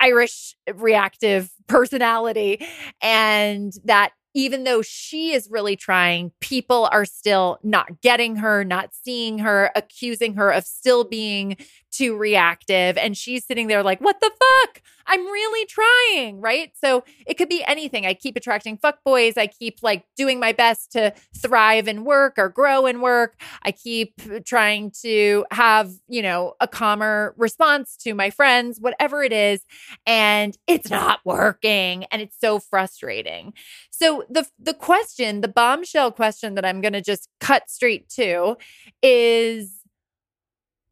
Irish 0.00 0.54
reactive 0.74 1.50
personality 1.68 2.64
and 3.00 3.72
that 3.84 4.12
even 4.34 4.64
though 4.64 4.82
she 4.82 5.32
is 5.32 5.48
really 5.50 5.76
trying, 5.76 6.32
people 6.40 6.88
are 6.92 7.04
still 7.04 7.58
not 7.62 8.00
getting 8.00 8.36
her, 8.36 8.64
not 8.64 8.92
seeing 8.92 9.38
her, 9.38 9.70
accusing 9.76 10.34
her 10.34 10.50
of 10.50 10.64
still 10.64 11.04
being 11.04 11.56
too 11.94 12.16
reactive. 12.16 12.96
And 12.96 13.16
she's 13.16 13.44
sitting 13.46 13.68
there 13.68 13.82
like, 13.82 14.00
what 14.00 14.20
the 14.20 14.30
fuck? 14.30 14.82
I'm 15.06 15.20
really 15.20 15.66
trying, 15.66 16.40
right? 16.40 16.72
So 16.82 17.04
it 17.26 17.34
could 17.34 17.48
be 17.48 17.62
anything. 17.64 18.06
I 18.06 18.14
keep 18.14 18.36
attracting 18.36 18.78
fuck 18.78 18.98
boys. 19.04 19.36
I 19.36 19.46
keep 19.46 19.80
like 19.82 20.06
doing 20.16 20.40
my 20.40 20.52
best 20.52 20.92
to 20.92 21.12
thrive 21.36 21.88
in 21.88 22.04
work 22.04 22.34
or 22.38 22.48
grow 22.48 22.86
in 22.86 23.00
work. 23.00 23.38
I 23.62 23.72
keep 23.72 24.14
trying 24.44 24.92
to 25.02 25.44
have, 25.50 25.92
you 26.08 26.22
know, 26.22 26.54
a 26.60 26.66
calmer 26.66 27.34
response 27.36 27.96
to 27.98 28.14
my 28.14 28.30
friends, 28.30 28.78
whatever 28.80 29.22
it 29.22 29.32
is. 29.32 29.60
And 30.06 30.56
it's 30.66 30.88
not 30.90 31.20
working. 31.24 32.04
And 32.04 32.22
it's 32.22 32.38
so 32.40 32.58
frustrating. 32.58 33.52
So 33.90 34.24
the 34.30 34.46
the 34.58 34.74
question, 34.74 35.42
the 35.42 35.48
bombshell 35.48 36.12
question 36.12 36.54
that 36.54 36.64
I'm 36.64 36.80
going 36.80 36.94
to 36.94 37.02
just 37.02 37.28
cut 37.40 37.68
straight 37.68 38.08
to 38.10 38.56
is 39.02 39.83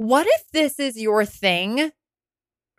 what 0.02 0.26
if 0.26 0.50
this 0.52 0.78
is 0.80 1.00
your 1.00 1.25
thing 1.25 1.92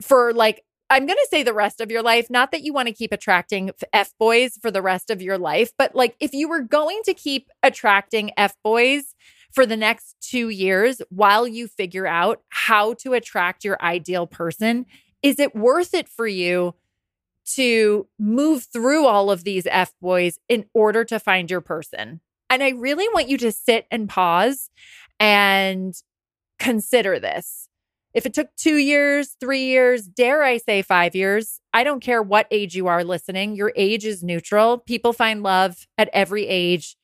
for 0.02 0.34
like 0.34 0.64
I'm 0.90 1.06
going 1.08 1.18
to 1.18 1.28
say 1.32 1.42
the 1.42 1.54
rest 1.54 1.82
of 1.82 1.90
your 1.90 2.04
life, 2.04 2.30
not 2.30 2.52
that 2.52 2.62
you 2.62 2.74
want 2.74 2.88
to 2.88 2.94
keep 2.94 3.12
attracting 3.12 3.72
F 3.94 4.14
boys 4.20 4.60
for 4.62 4.70
the 4.70 4.82
rest 4.82 5.10
of 5.10 5.22
your 5.22 5.38
life, 5.38 5.72
but 5.78 5.96
like 5.96 6.16
if 6.20 6.34
you 6.34 6.48
were 6.50 6.62
going 6.62 7.02
to 7.06 7.14
keep 7.14 7.50
attracting 7.64 8.32
F 8.38 8.56
boys 8.64 9.16
for 9.52 9.66
the 9.66 9.78
next 9.78 10.16
2 10.30 10.50
years 10.50 11.02
while 11.10 11.48
you 11.48 11.68
figure 11.68 12.06
out 12.06 12.42
how 12.50 12.94
to 12.96 13.14
attract 13.14 13.64
your 13.64 13.82
ideal 13.82 14.28
person, 14.28 14.86
is 15.24 15.40
it 15.40 15.56
worth 15.56 15.94
it 15.94 16.10
for 16.10 16.28
you 16.28 16.76
to 17.56 18.08
move 18.20 18.68
through 18.72 19.08
all 19.08 19.32
of 19.32 19.46
these 19.46 19.66
F 19.72 19.94
boys 20.02 20.38
in 20.50 20.66
order 20.74 21.06
to 21.06 21.20
find 21.20 21.50
your 21.50 21.62
person? 21.62 22.20
And 22.50 22.62
I 22.62 22.72
really 22.72 23.08
want 23.14 23.30
you 23.30 23.38
to 23.40 23.52
sit 23.52 23.88
and 23.90 24.10
pause 24.10 24.70
and 25.20 25.96
consider 26.64 27.20
this. 27.20 27.68
If 28.14 28.26
it 28.26 28.34
took 28.34 28.56
two 28.56 28.78
years, 28.78 29.36
three 29.40 29.66
years, 29.66 30.04
dare 30.04 30.44
I 30.44 30.58
say 30.58 30.82
five 30.82 31.16
years, 31.16 31.60
I 31.74 31.84
don't 31.84 32.00
care 32.00 32.22
what 32.22 32.48
age 32.52 32.76
you 32.76 32.88
are 32.88 33.04
listening, 33.04 33.56
your 33.56 33.74
age 33.76 34.06
is 34.06 34.24
neutral. 34.24 34.78
People 34.78 35.14
find 35.14 35.44
love 35.44 35.88
at 35.98 36.10
every 36.14 36.48
age, 36.48 36.96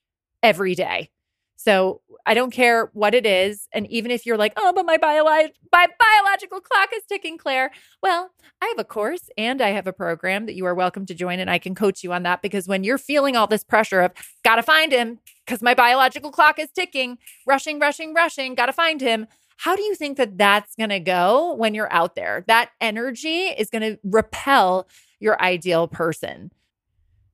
every 0.43 0.75
day. 0.75 1.09
So 1.57 1.99
I 2.25 2.35
don't 2.35 2.51
care 2.51 2.89
what 2.93 3.13
it 3.13 3.25
is. 3.25 3.67
And 3.73 3.85
even 3.87 4.11
if 4.11 4.25
you're 4.25 4.37
like, 4.37 4.53
oh, 4.55 4.71
but 4.73 4.85
my, 4.85 4.97
my 5.01 5.87
biological 5.99 6.61
clock 6.61 6.89
is 6.95 7.03
ticking, 7.03 7.37
Claire. 7.37 7.71
Well, 8.01 8.29
I 8.61 8.67
have 8.67 8.79
a 8.79 8.85
course 8.85 9.29
and 9.37 9.61
I 9.61 9.69
have 9.69 9.85
a 9.85 9.91
program 9.91 10.45
that 10.45 10.55
you 10.55 10.65
are 10.65 10.75
welcome 10.75 11.05
to 11.07 11.13
join, 11.13 11.39
and 11.39 11.49
I 11.49 11.57
can 11.57 11.75
coach 11.75 12.01
you 12.01 12.13
on 12.13 12.23
that 12.23 12.41
because 12.41 12.67
when 12.67 12.85
you're 12.85 12.97
feeling 12.97 13.35
all 13.35 13.47
this 13.47 13.65
pressure 13.65 13.99
of, 13.99 14.11
gotta 14.45 14.63
find 14.63 14.93
him 14.93 15.19
because 15.45 15.61
my 15.61 15.73
biological 15.73 16.31
clock 16.31 16.59
is 16.59 16.69
ticking, 16.71 17.17
rushing, 17.45 17.77
rushing, 17.79 18.13
rushing, 18.13 18.55
gotta 18.55 18.73
find 18.73 19.01
him. 19.01 19.27
How 19.59 19.75
do 19.75 19.81
you 19.81 19.93
think 19.93 20.15
that 20.17 20.37
that's 20.37 20.73
going 20.77 20.89
to 20.89 21.01
go 21.01 21.53
when 21.55 21.73
you're 21.73 21.91
out 21.91 22.15
there? 22.15 22.45
That 22.47 22.69
energy 22.79 23.47
is 23.47 23.69
going 23.69 23.81
to 23.81 23.99
repel 24.05 24.87
your 25.19 25.41
ideal 25.41 25.89
person. 25.89 26.51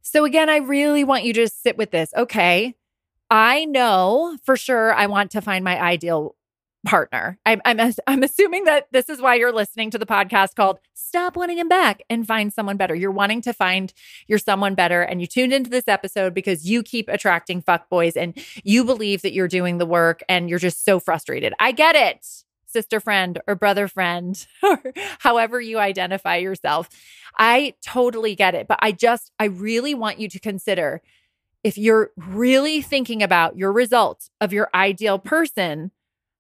So, 0.02 0.26
again, 0.26 0.50
I 0.50 0.58
really 0.58 1.04
want 1.04 1.24
you 1.24 1.34
to 1.34 1.48
sit 1.48 1.78
with 1.78 1.92
this. 1.92 2.12
Okay, 2.18 2.74
I 3.30 3.66
know 3.66 4.40
for 4.44 4.58
sure 4.58 4.92
I 4.92 5.06
want 5.06 5.30
to 5.32 5.42
find 5.42 5.64
my 5.64 5.80
ideal 5.80 6.36
partner. 6.86 7.38
I'm, 7.46 7.62
I'm, 7.66 7.94
I'm 8.08 8.24
assuming 8.24 8.64
that 8.66 8.88
this 8.92 9.10
is 9.10 9.22
why 9.22 9.36
you're 9.36 9.52
listening 9.52 9.92
to 9.92 9.98
the 9.98 10.06
podcast 10.06 10.56
called 10.56 10.80
Stop 10.94 11.36
Wanting 11.36 11.58
Him 11.58 11.68
Back 11.68 12.02
and 12.10 12.26
Find 12.26 12.54
Someone 12.54 12.78
Better. 12.78 12.96
You're 12.96 13.12
wanting 13.12 13.42
to 13.42 13.54
find 13.54 13.94
your 14.28 14.40
someone 14.40 14.76
better. 14.76 15.02
And 15.02 15.20
you 15.20 15.28
tuned 15.28 15.52
into 15.54 15.70
this 15.70 15.88
episode 15.88 16.34
because 16.34 16.70
you 16.70 16.84
keep 16.84 17.10
attracting 17.10 17.62
fuck 17.62 17.90
boys 17.90 18.16
and 18.16 18.38
you 18.64 18.86
believe 18.86 19.24
that 19.24 19.34
you're 19.34 19.48
doing 19.48 19.78
the 19.78 19.86
work 19.86 20.24
and 20.30 20.50
you're 20.50 20.60
just 20.60 20.86
so 20.86 21.00
frustrated. 21.00 21.54
I 21.60 21.72
get 21.72 21.96
it, 21.96 22.26
sister 22.68 23.00
friend 23.00 23.40
or 23.48 23.56
brother 23.56 23.88
friend, 23.88 24.46
or 24.64 24.82
however 25.20 25.60
you 25.60 25.80
identify 25.80 26.38
yourself. 26.38 26.90
I 27.38 27.74
totally 27.84 28.36
get 28.36 28.56
it. 28.56 28.68
But 28.68 28.80
I 28.82 28.92
just, 28.92 29.32
I 29.40 29.46
really 29.46 29.94
want 29.94 30.20
you 30.20 30.30
to 30.30 30.40
consider 30.40 31.02
if 31.64 31.80
you're 31.80 32.12
really 32.16 32.84
thinking 32.84 33.24
about 33.24 33.58
your 33.58 33.72
results 33.72 34.30
of 34.40 34.54
your 34.54 34.70
ideal 34.76 35.18
person 35.18 35.90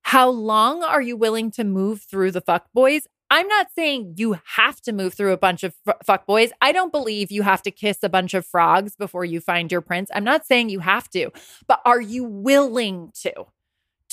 how 0.06 0.30
long 0.30 0.84
are 0.84 1.02
you 1.02 1.18
willing 1.18 1.50
to 1.50 1.64
move 1.64 2.04
through 2.04 2.30
the 2.30 2.40
fuck 2.40 2.68
boys? 2.76 3.08
I'm 3.32 3.48
not 3.48 3.70
saying 3.74 4.14
you 4.18 4.38
have 4.56 4.80
to 4.82 4.94
move 4.94 5.16
through 5.16 5.34
a 5.34 5.38
bunch 5.38 5.64
of 5.64 5.74
f- 5.88 5.96
fuck 6.06 6.28
boys. 6.28 6.52
I 6.62 6.72
don't 6.72 6.92
believe 6.92 7.32
you 7.32 7.42
have 7.42 7.64
to 7.64 7.72
kiss 7.72 7.98
a 8.04 8.08
bunch 8.08 8.36
of 8.36 8.46
frogs 8.46 8.96
before 8.96 9.26
you 9.26 9.42
find 9.42 9.72
your 9.72 9.82
prince. 9.82 10.12
I'm 10.14 10.24
not 10.24 10.46
saying 10.46 10.70
you 10.70 10.80
have 10.82 11.10
to, 11.10 11.32
but 11.68 11.82
are 11.86 12.00
you 12.00 12.24
willing 12.24 13.14
to? 13.24 13.46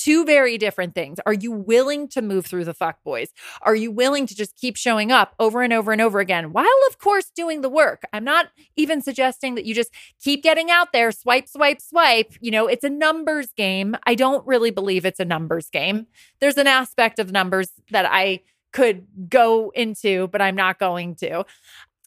Two 0.03 0.25
very 0.25 0.59
different 0.59 0.95
things. 0.95 1.21
Are 1.27 1.33
you 1.33 1.53
willing 1.53 2.09
to 2.09 2.23
move 2.23 2.45
through 2.45 2.65
the 2.65 2.75
fuck 2.75 3.03
boys? 3.05 3.33
Are 3.63 3.77
you 3.77 3.93
willing 3.93 4.27
to 4.27 4.35
just 4.35 4.57
keep 4.57 4.77
showing 4.77 5.13
up 5.13 5.35
over 5.39 5.63
and 5.63 5.73
over 5.73 5.93
and 5.93 6.01
over 6.01 6.19
again 6.19 6.53
while, 6.53 6.67
of 6.89 6.99
course, 6.99 7.31
doing 7.31 7.61
the 7.61 7.69
work? 7.69 8.03
I'm 8.13 8.25
not 8.25 8.49
even 8.75 9.01
suggesting 9.01 9.55
that 9.55 9.65
you 9.65 9.75
just 9.75 9.93
keep 10.21 10.43
getting 10.43 10.73
out 10.73 10.93
there, 10.93 11.13
swipe, 11.13 11.49
swipe, 11.49 11.81
swipe. 11.81 12.33
You 12.41 12.51
know, 12.51 12.67
it's 12.67 12.83
a 12.83 12.91
numbers 12.91 13.53
game. 13.57 13.97
I 14.05 14.17
don't 14.17 14.45
really 14.45 14.73
believe 14.73 15.07
it's 15.07 15.21
a 15.21 15.25
numbers 15.25 15.71
game. 15.71 16.09
There's 16.41 16.59
an 16.59 16.67
aspect 16.67 17.21
of 17.21 17.31
numbers 17.31 17.71
that 17.91 18.07
I 18.11 18.41
could 18.73 19.07
go 19.29 19.71
into, 19.71 20.27
but 20.29 20.43
I'm 20.43 20.57
not 20.57 20.81
going 20.81 21.15
to. 21.17 21.45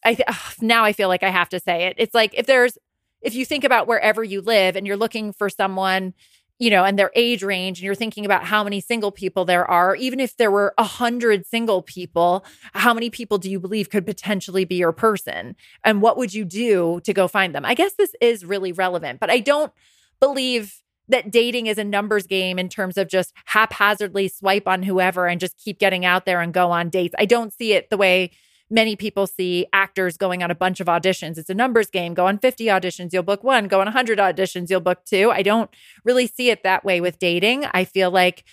I 0.03 0.17
ugh, 0.27 0.53
now 0.61 0.83
I 0.83 0.91
feel 0.91 1.07
like 1.07 1.23
I 1.23 1.29
have 1.29 1.49
to 1.49 1.61
say 1.61 1.85
it. 1.85 1.95
It's 1.97 2.13
like 2.13 2.33
if 2.33 2.45
there's 2.45 2.77
if 3.21 3.33
you 3.35 3.45
think 3.45 3.63
about 3.63 3.87
wherever 3.87 4.23
you 4.23 4.41
live 4.41 4.75
and 4.75 4.85
you're 4.85 4.97
looking 4.97 5.31
for 5.31 5.49
someone 5.49 6.13
you 6.57 6.69
know, 6.69 6.85
and 6.85 6.97
their 6.97 7.12
age 7.15 7.43
range, 7.43 7.79
and 7.79 7.85
you're 7.85 7.95
thinking 7.95 8.25
about 8.25 8.45
how 8.45 8.63
many 8.63 8.79
single 8.79 9.12
people 9.12 9.43
there 9.43 9.69
are, 9.69 9.95
even 9.95 10.19
if 10.19 10.38
there 10.38 10.51
were 10.51 10.74
a 10.77 10.83
hundred 10.83 11.45
single 11.45 11.81
people, 11.81 12.45
how 12.74 12.93
many 12.93 13.09
people 13.09 13.38
do 13.38 13.50
you 13.50 13.59
believe 13.59 13.89
could 13.89 14.05
potentially 14.05 14.63
be 14.63 14.75
your 14.75 14.93
person? 14.93 15.55
And 15.83 16.01
what 16.01 16.17
would 16.17 16.33
you 16.33 16.45
do 16.45 17.01
to 17.03 17.13
go 17.13 17.27
find 17.27 17.53
them? 17.53 17.65
I 17.65 17.74
guess 17.74 17.93
this 17.93 18.15
is 18.21 18.45
really 18.45 18.71
relevant, 18.71 19.19
but 19.19 19.29
I 19.29 19.39
don't 19.39 19.74
believe 20.19 20.81
that 21.07 21.29
dating 21.29 21.67
is 21.67 21.77
a 21.77 21.83
numbers 21.83 22.25
game 22.25 22.57
in 22.57 22.69
terms 22.69 22.97
of 22.97 23.09
just 23.09 23.33
haphazardly 23.45 24.27
swipe 24.27 24.67
on 24.67 24.81
whoever 24.83 25.27
and 25.27 25.39
just 25.39 25.57
keep 25.57 25.77
getting 25.77 26.05
out 26.05 26.25
there 26.25 26.41
and 26.41 26.53
go 26.53 26.71
on 26.71 26.89
dates. 26.89 27.13
I 27.19 27.25
don't 27.25 27.53
see 27.53 27.74
it 27.74 27.89
the 27.89 27.97
way 27.97 28.31
many 28.69 28.95
people 28.95 29.27
see 29.27 29.67
actors 29.74 30.17
going 30.17 30.43
on 30.43 30.51
a 30.51 30.55
bunch 30.55 30.79
of 30.79 30.88
auditions. 30.88 31.38
It's 31.38 31.50
a 31.50 31.53
numbers 31.53 31.89
game. 31.89 32.13
Go 32.13 32.27
on 32.27 32.39
50 32.39 32.65
auditions, 32.65 33.13
you'll 33.13 33.24
book 33.24 33.43
one. 33.43 33.67
Go 33.67 33.79
on 33.79 33.86
100 33.86 34.17
auditions, 34.17 34.69
you'll 34.69 34.79
book 34.79 35.05
two. 35.05 35.31
I 35.31 35.41
don't 35.41 35.69
really 36.03 36.27
see 36.27 36.50
it 36.50 36.63
that 36.63 36.84
way 36.84 37.01
with 37.01 37.19
dating. 37.19 37.65
I 37.74 37.86
feel 37.86 38.12
like 38.12 38.43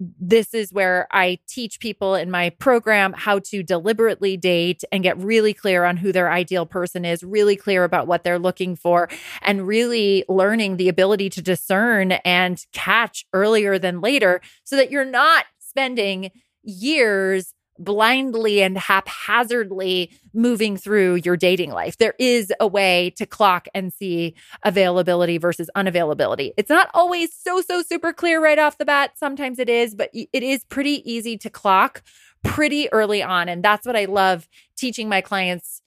this 0.00 0.54
is 0.54 0.72
where 0.72 1.08
I 1.10 1.40
teach 1.48 1.80
people 1.80 2.14
in 2.14 2.30
my 2.30 2.50
program 2.50 3.12
how 3.14 3.40
to 3.40 3.64
deliberately 3.64 4.36
date 4.36 4.84
and 4.92 5.02
get 5.02 5.18
really 5.18 5.52
clear 5.52 5.84
on 5.84 5.96
who 5.96 6.12
their 6.12 6.30
ideal 6.30 6.66
person 6.66 7.04
is, 7.04 7.24
really 7.24 7.56
clear 7.56 7.82
about 7.82 8.06
what 8.06 8.22
they're 8.22 8.38
looking 8.38 8.76
for, 8.76 9.08
and 9.42 9.66
really 9.66 10.24
learning 10.28 10.76
the 10.76 10.88
ability 10.88 11.30
to 11.30 11.42
discern 11.42 12.12
and 12.12 12.64
catch 12.72 13.26
earlier 13.32 13.76
than 13.76 14.00
later 14.00 14.40
so 14.62 14.76
that 14.76 14.92
you're 14.92 15.04
not 15.04 15.46
spending 15.58 16.30
years 16.62 17.54
blindly 17.78 18.62
and 18.62 18.76
haphazardly 18.76 20.10
moving 20.34 20.76
through 20.76 21.16
your 21.16 21.36
dating 21.36 21.70
life. 21.70 21.96
There 21.98 22.14
is 22.18 22.52
a 22.60 22.66
way 22.66 23.10
to 23.16 23.26
clock 23.26 23.68
and 23.74 23.92
see 23.92 24.34
availability 24.64 25.38
versus 25.38 25.70
unavailability. 25.76 26.52
It's 26.56 26.70
not 26.70 26.90
always 26.94 27.34
so, 27.34 27.60
so 27.60 27.82
super 27.82 28.12
clear 28.12 28.42
right 28.42 28.58
off 28.58 28.78
the 28.78 28.84
bat. 28.84 29.12
Sometimes 29.16 29.58
it 29.58 29.68
is, 29.68 29.94
but 29.94 30.10
it 30.12 30.42
is 30.42 30.64
pretty 30.64 31.08
easy 31.10 31.36
to 31.38 31.50
clock 31.50 32.02
pretty 32.44 32.92
early 32.92 33.22
on. 33.22 33.48
And 33.48 33.62
that's 33.62 33.86
what 33.86 33.96
I 33.96 34.06
love 34.06 34.48
teaching 34.76 35.08
my 35.08 35.20
clients 35.20 35.82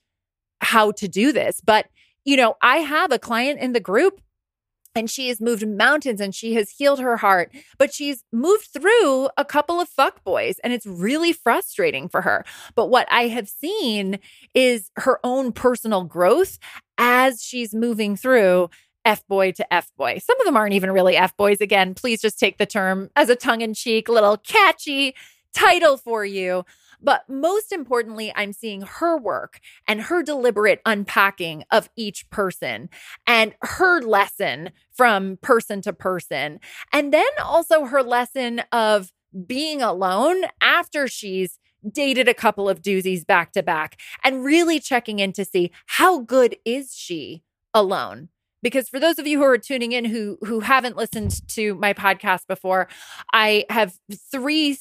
how 0.62 0.92
to 0.92 1.08
do 1.08 1.32
this. 1.32 1.62
But, 1.62 1.88
you 2.24 2.38
know, 2.38 2.56
I 2.62 2.78
have 2.78 3.12
a 3.12 3.20
client 3.20 3.60
in 3.60 3.74
the 3.74 3.80
group 3.80 4.22
and 4.96 5.10
she 5.10 5.30
has 5.30 5.40
moved 5.40 5.68
mountains 5.68 6.22
and 6.22 6.34
she 6.34 6.54
has 6.56 6.70
healed 6.70 7.00
her 7.00 7.18
heart, 7.18 7.52
but 7.78 7.94
she's 7.94 8.24
moved 8.32 8.68
through 8.74 9.30
a 9.38 9.46
couple 9.46 9.80
of 9.80 9.90
fuck 9.90 10.24
boys 10.24 10.60
and 10.64 10.74
it's 10.74 10.86
really 10.86 11.34
frustrating 11.34 12.10
for 12.10 12.22
her. 12.22 12.46
But 12.76 12.90
what 12.90 13.08
I 13.12 13.28
have 13.28 13.50
seen 13.50 14.20
is 14.54 14.92
her 14.98 15.20
own 15.24 15.52
personal 15.52 16.04
growth 16.04 16.58
as 16.98 17.42
she's 17.42 17.74
moving 17.74 18.16
through 18.16 18.70
F 19.06 19.26
boy 19.28 19.52
to 19.54 19.74
F 19.74 19.92
boy. 19.98 20.20
Some 20.20 20.40
of 20.40 20.46
them 20.46 20.58
aren't 20.58 20.74
even 20.74 20.92
really 20.92 21.16
F 21.16 21.36
boys. 21.36 21.62
Again, 21.62 21.94
please 21.94 22.22
just 22.22 22.40
take 22.40 22.58
the 22.58 22.66
term 22.66 23.10
as 23.16 23.30
a 23.30 23.36
tongue 23.36 23.62
in 23.62 23.74
cheek, 23.74 24.08
little 24.08 24.38
catchy 24.38 25.16
title 25.54 25.98
for 25.98 26.24
you. 26.24 26.66
But 27.02 27.28
most 27.28 27.72
importantly, 27.72 28.32
I'm 28.36 28.54
seeing 28.54 28.82
her 28.82 29.18
work 29.18 29.60
and 29.88 30.02
her 30.04 30.24
deliberate 30.24 30.82
unpacking 30.86 31.64
of 31.72 31.90
each 31.96 32.30
person 32.30 32.90
and 33.26 33.54
her 33.62 34.02
lesson 34.02 34.72
from 34.92 35.38
person 35.42 35.82
to 35.82 35.94
person. 35.94 36.60
And 36.94 37.14
then 37.14 37.30
also 37.44 37.86
her 37.86 38.04
lesson 38.04 38.62
of 38.72 39.12
being 39.48 39.82
alone 39.82 40.44
after 40.62 41.08
she's 41.08 41.58
dated 41.90 42.28
a 42.28 42.34
couple 42.34 42.70
of 42.70 42.82
doozies 42.82 43.26
back 43.26 43.54
to 43.54 43.64
back 43.64 44.00
and 44.24 44.44
really 44.44 44.80
checking 44.80 45.20
in 45.20 45.34
to 45.34 45.46
see 45.46 45.72
how 45.88 46.20
good 46.20 46.56
is 46.66 46.94
she 46.96 47.44
alone 47.74 48.30
because 48.62 48.88
for 48.88 49.00
those 49.00 49.18
of 49.18 49.26
you 49.26 49.40
who 49.40 49.46
are 49.46 49.58
tuning 49.58 49.92
in 49.92 50.06
who 50.06 50.38
who 50.42 50.60
haven't 50.60 50.96
listened 50.96 51.48
to 51.48 51.74
my 51.76 51.94
podcast 51.94 52.46
before 52.48 52.88
i 53.34 53.66
have 53.70 53.98
three 54.32 54.78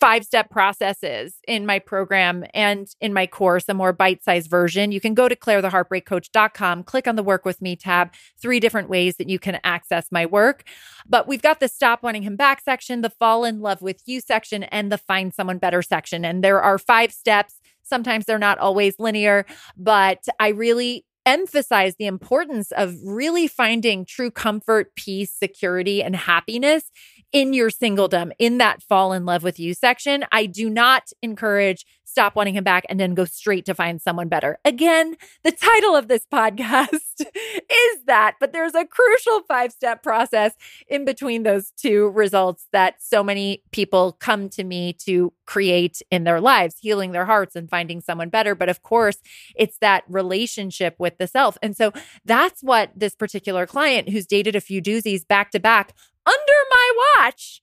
five 0.00 0.24
step 0.24 0.50
processes 0.50 1.36
in 1.48 1.64
my 1.64 1.78
program 1.78 2.44
and 2.52 2.88
in 3.00 3.12
my 3.12 3.26
course, 3.26 3.64
a 3.68 3.74
more 3.74 3.92
bite 3.92 4.22
sized 4.22 4.50
version. 4.50 4.92
You 4.92 5.00
can 5.00 5.14
go 5.14 5.28
to 5.28 5.36
clairetheheartbreakcoach.com, 5.36 6.84
click 6.84 7.08
on 7.08 7.16
the 7.16 7.22
work 7.22 7.44
with 7.44 7.62
me 7.62 7.76
tab, 7.76 8.12
three 8.40 8.60
different 8.60 8.88
ways 8.88 9.16
that 9.16 9.28
you 9.28 9.38
can 9.38 9.58
access 9.64 10.12
my 10.12 10.26
work. 10.26 10.64
But 11.08 11.26
we've 11.26 11.42
got 11.42 11.60
the 11.60 11.68
stop 11.68 12.02
wanting 12.02 12.22
him 12.22 12.36
back 12.36 12.60
section, 12.62 13.00
the 13.00 13.10
fall 13.10 13.44
in 13.44 13.60
love 13.60 13.80
with 13.80 14.02
you 14.06 14.20
section, 14.20 14.64
and 14.64 14.92
the 14.92 14.98
find 14.98 15.32
someone 15.32 15.58
better 15.58 15.82
section. 15.82 16.24
And 16.24 16.44
there 16.44 16.60
are 16.60 16.78
five 16.78 17.12
steps. 17.12 17.60
Sometimes 17.82 18.26
they're 18.26 18.38
not 18.38 18.58
always 18.58 18.98
linear, 18.98 19.46
but 19.76 20.24
I 20.38 20.48
really 20.48 21.04
emphasize 21.26 21.96
the 21.96 22.06
importance 22.06 22.70
of 22.72 22.94
really 23.04 23.48
finding 23.48 24.04
true 24.04 24.30
comfort, 24.30 24.94
peace, 24.94 25.32
security, 25.32 26.02
and 26.02 26.14
happiness 26.14 26.90
in 27.36 27.52
your 27.52 27.68
singledom, 27.68 28.32
in 28.38 28.56
that 28.56 28.82
fall 28.82 29.12
in 29.12 29.26
love 29.26 29.42
with 29.42 29.60
you 29.60 29.74
section. 29.74 30.24
I 30.32 30.46
do 30.46 30.70
not 30.70 31.12
encourage 31.20 31.84
stop 32.06 32.34
wanting 32.34 32.54
him 32.54 32.64
back 32.64 32.86
and 32.88 32.98
then 32.98 33.12
go 33.12 33.26
straight 33.26 33.66
to 33.66 33.74
find 33.74 34.00
someone 34.00 34.26
better. 34.26 34.58
Again, 34.64 35.16
the 35.44 35.52
title 35.52 35.94
of 35.94 36.08
this 36.08 36.24
podcast 36.32 36.94
is 37.20 38.04
that, 38.06 38.36
but 38.40 38.54
there's 38.54 38.74
a 38.74 38.86
crucial 38.86 39.42
five 39.42 39.70
step 39.70 40.02
process 40.02 40.54
in 40.88 41.04
between 41.04 41.42
those 41.42 41.72
two 41.72 42.08
results 42.08 42.68
that 42.72 43.02
so 43.02 43.22
many 43.22 43.62
people 43.70 44.12
come 44.12 44.48
to 44.48 44.64
me 44.64 44.94
to 45.04 45.30
create 45.44 46.00
in 46.10 46.24
their 46.24 46.40
lives, 46.40 46.76
healing 46.80 47.12
their 47.12 47.26
hearts 47.26 47.54
and 47.54 47.68
finding 47.68 48.00
someone 48.00 48.30
better. 48.30 48.54
But 48.54 48.70
of 48.70 48.82
course, 48.82 49.18
it's 49.54 49.76
that 49.82 50.04
relationship 50.08 50.94
with 50.98 51.18
the 51.18 51.26
self. 51.26 51.58
And 51.60 51.76
so 51.76 51.92
that's 52.24 52.62
what 52.62 52.92
this 52.96 53.14
particular 53.14 53.66
client 53.66 54.08
who's 54.08 54.26
dated 54.26 54.56
a 54.56 54.62
few 54.62 54.80
doozies 54.80 55.28
back 55.28 55.50
to 55.50 55.60
back 55.60 55.92
under 56.26 56.58
my 56.70 56.90
watch 57.18 57.62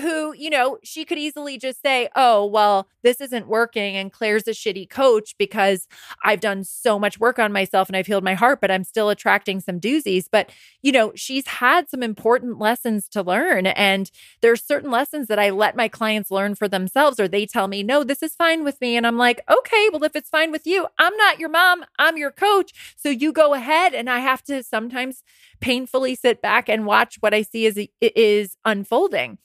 who, 0.00 0.34
you 0.34 0.50
know, 0.50 0.78
she 0.82 1.04
could 1.04 1.18
easily 1.18 1.58
just 1.58 1.82
say, 1.82 2.08
oh, 2.14 2.44
well, 2.44 2.88
this 3.02 3.20
isn't 3.20 3.46
working. 3.46 3.96
And 3.96 4.12
Claire's 4.12 4.48
a 4.48 4.52
shitty 4.52 4.88
coach 4.88 5.34
because 5.38 5.86
I've 6.24 6.40
done 6.40 6.64
so 6.64 6.98
much 6.98 7.18
work 7.18 7.38
on 7.38 7.52
myself 7.52 7.88
and 7.88 7.96
I've 7.96 8.06
healed 8.06 8.24
my 8.24 8.34
heart, 8.34 8.60
but 8.60 8.70
I'm 8.70 8.84
still 8.84 9.10
attracting 9.10 9.60
some 9.60 9.80
doozies. 9.80 10.26
But, 10.30 10.50
you 10.82 10.92
know, 10.92 11.12
she's 11.14 11.46
had 11.46 11.88
some 11.88 12.02
important 12.02 12.58
lessons 12.58 13.08
to 13.10 13.22
learn. 13.22 13.66
And 13.66 14.10
there's 14.40 14.62
certain 14.62 14.90
lessons 14.90 15.28
that 15.28 15.38
I 15.38 15.50
let 15.50 15.76
my 15.76 15.88
clients 15.88 16.30
learn 16.30 16.54
for 16.54 16.68
themselves, 16.68 17.20
or 17.20 17.28
they 17.28 17.46
tell 17.46 17.68
me, 17.68 17.82
no, 17.82 18.04
this 18.04 18.22
is 18.22 18.34
fine 18.34 18.64
with 18.64 18.80
me. 18.80 18.96
And 18.96 19.06
I'm 19.06 19.18
like, 19.18 19.40
okay, 19.50 19.88
well, 19.92 20.04
if 20.04 20.16
it's 20.16 20.30
fine 20.30 20.50
with 20.50 20.66
you, 20.66 20.86
I'm 20.98 21.16
not 21.16 21.38
your 21.38 21.50
mom, 21.50 21.84
I'm 21.98 22.16
your 22.16 22.30
coach. 22.30 22.94
So 22.96 23.08
you 23.08 23.32
go 23.32 23.54
ahead. 23.54 23.94
And 23.94 24.08
I 24.08 24.20
have 24.20 24.42
to 24.44 24.62
sometimes 24.62 25.22
painfully 25.60 26.14
sit 26.14 26.42
back 26.42 26.68
and 26.68 26.86
watch 26.86 27.16
what 27.20 27.32
I 27.32 27.42
see 27.42 27.66
it 27.66 27.90
is 28.00 28.56
unfolding. 28.64 29.38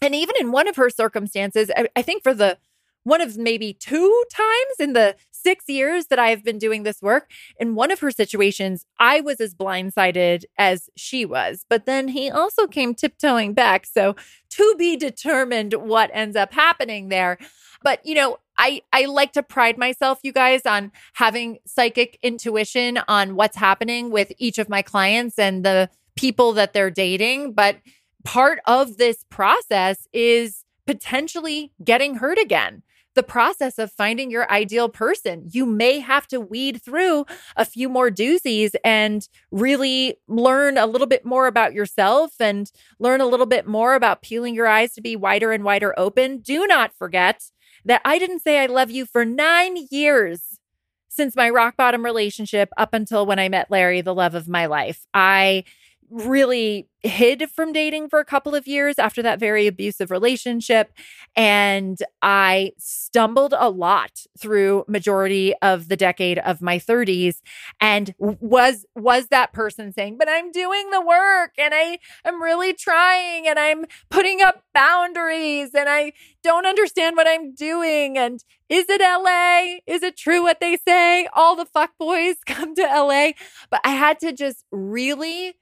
And 0.00 0.14
even 0.14 0.34
in 0.40 0.52
one 0.52 0.68
of 0.68 0.76
her 0.76 0.90
circumstances, 0.90 1.70
I, 1.76 1.88
I 1.96 2.02
think 2.02 2.22
for 2.22 2.34
the 2.34 2.58
one 3.04 3.20
of 3.20 3.38
maybe 3.38 3.72
two 3.72 4.24
times 4.34 4.74
in 4.78 4.92
the 4.92 5.16
six 5.30 5.64
years 5.68 6.06
that 6.06 6.18
I 6.18 6.28
have 6.28 6.44
been 6.44 6.58
doing 6.58 6.82
this 6.82 7.00
work, 7.00 7.30
in 7.58 7.74
one 7.74 7.90
of 7.90 8.00
her 8.00 8.10
situations, 8.10 8.84
I 8.98 9.20
was 9.20 9.40
as 9.40 9.54
blindsided 9.54 10.44
as 10.58 10.90
she 10.96 11.24
was. 11.24 11.64
But 11.70 11.86
then 11.86 12.08
he 12.08 12.30
also 12.30 12.66
came 12.66 12.94
tiptoeing 12.94 13.54
back. 13.54 13.86
So 13.86 14.14
to 14.50 14.74
be 14.76 14.96
determined 14.96 15.72
what 15.74 16.10
ends 16.12 16.36
up 16.36 16.52
happening 16.52 17.08
there. 17.08 17.38
But, 17.82 18.04
you 18.04 18.14
know, 18.14 18.38
I, 18.58 18.82
I 18.92 19.06
like 19.06 19.32
to 19.34 19.42
pride 19.42 19.78
myself, 19.78 20.18
you 20.22 20.32
guys, 20.32 20.66
on 20.66 20.90
having 21.14 21.58
psychic 21.64 22.18
intuition 22.22 22.98
on 23.08 23.36
what's 23.36 23.56
happening 23.56 24.10
with 24.10 24.32
each 24.36 24.58
of 24.58 24.68
my 24.68 24.82
clients 24.82 25.38
and 25.38 25.64
the 25.64 25.88
people 26.16 26.52
that 26.54 26.72
they're 26.72 26.90
dating. 26.90 27.52
But 27.52 27.76
part 28.24 28.60
of 28.66 28.96
this 28.96 29.24
process 29.30 30.06
is 30.12 30.64
potentially 30.86 31.72
getting 31.84 32.16
hurt 32.16 32.38
again. 32.38 32.82
The 33.14 33.22
process 33.22 33.78
of 33.78 33.90
finding 33.90 34.30
your 34.30 34.50
ideal 34.50 34.88
person. 34.88 35.48
You 35.50 35.66
may 35.66 35.98
have 35.98 36.28
to 36.28 36.40
weed 36.40 36.80
through 36.80 37.26
a 37.56 37.64
few 37.64 37.88
more 37.88 38.10
doozies 38.10 38.74
and 38.84 39.28
really 39.50 40.18
learn 40.28 40.78
a 40.78 40.86
little 40.86 41.06
bit 41.06 41.24
more 41.24 41.48
about 41.48 41.74
yourself 41.74 42.34
and 42.38 42.70
learn 43.00 43.20
a 43.20 43.26
little 43.26 43.46
bit 43.46 43.66
more 43.66 43.94
about 43.94 44.22
peeling 44.22 44.54
your 44.54 44.68
eyes 44.68 44.92
to 44.94 45.00
be 45.00 45.16
wider 45.16 45.50
and 45.50 45.64
wider 45.64 45.98
open. 45.98 46.38
Do 46.38 46.66
not 46.66 46.94
forget 46.94 47.50
that 47.84 48.00
I 48.04 48.18
didn't 48.18 48.40
say 48.40 48.60
I 48.60 48.66
love 48.66 48.90
you 48.90 49.04
for 49.04 49.24
nine 49.24 49.76
years 49.90 50.60
since 51.08 51.34
my 51.34 51.50
rock 51.50 51.76
bottom 51.76 52.04
relationship 52.04 52.70
up 52.76 52.94
until 52.94 53.26
when 53.26 53.40
I 53.40 53.48
met 53.48 53.70
Larry, 53.70 54.00
the 54.00 54.14
love 54.14 54.36
of 54.36 54.48
my 54.48 54.66
life. 54.66 55.04
I 55.12 55.64
really 56.10 56.88
hid 57.02 57.48
from 57.50 57.72
dating 57.72 58.08
for 58.08 58.18
a 58.18 58.24
couple 58.24 58.54
of 58.54 58.66
years 58.66 58.98
after 58.98 59.22
that 59.22 59.38
very 59.38 59.66
abusive 59.66 60.10
relationship 60.10 60.92
and 61.36 62.02
i 62.22 62.72
stumbled 62.76 63.54
a 63.56 63.70
lot 63.70 64.24
through 64.36 64.84
majority 64.88 65.54
of 65.62 65.88
the 65.88 65.96
decade 65.96 66.38
of 66.38 66.60
my 66.60 66.78
30s 66.78 67.36
and 67.80 68.14
was 68.18 68.84
was 68.96 69.28
that 69.28 69.52
person 69.52 69.92
saying 69.92 70.16
but 70.18 70.28
i'm 70.28 70.50
doing 70.50 70.90
the 70.90 71.00
work 71.00 71.52
and 71.56 71.72
i 71.72 71.98
am 72.24 72.42
really 72.42 72.72
trying 72.72 73.46
and 73.46 73.58
i'm 73.58 73.84
putting 74.10 74.42
up 74.42 74.64
boundaries 74.74 75.70
and 75.74 75.88
i 75.88 76.12
don't 76.42 76.66
understand 76.66 77.16
what 77.16 77.28
i'm 77.28 77.54
doing 77.54 78.18
and 78.18 78.42
is 78.68 78.86
it 78.88 79.00
la 79.00 79.78
is 79.86 80.02
it 80.02 80.16
true 80.16 80.42
what 80.42 80.60
they 80.60 80.76
say? 80.76 81.26
All 81.32 81.56
the 81.56 81.64
fuck 81.64 81.92
boys 81.98 82.36
come 82.46 82.74
to 82.74 82.82
la 82.82 83.30
but 83.70 83.80
i 83.84 83.90
had 83.90 84.18
to 84.20 84.32
just 84.32 84.64
really 84.70 85.54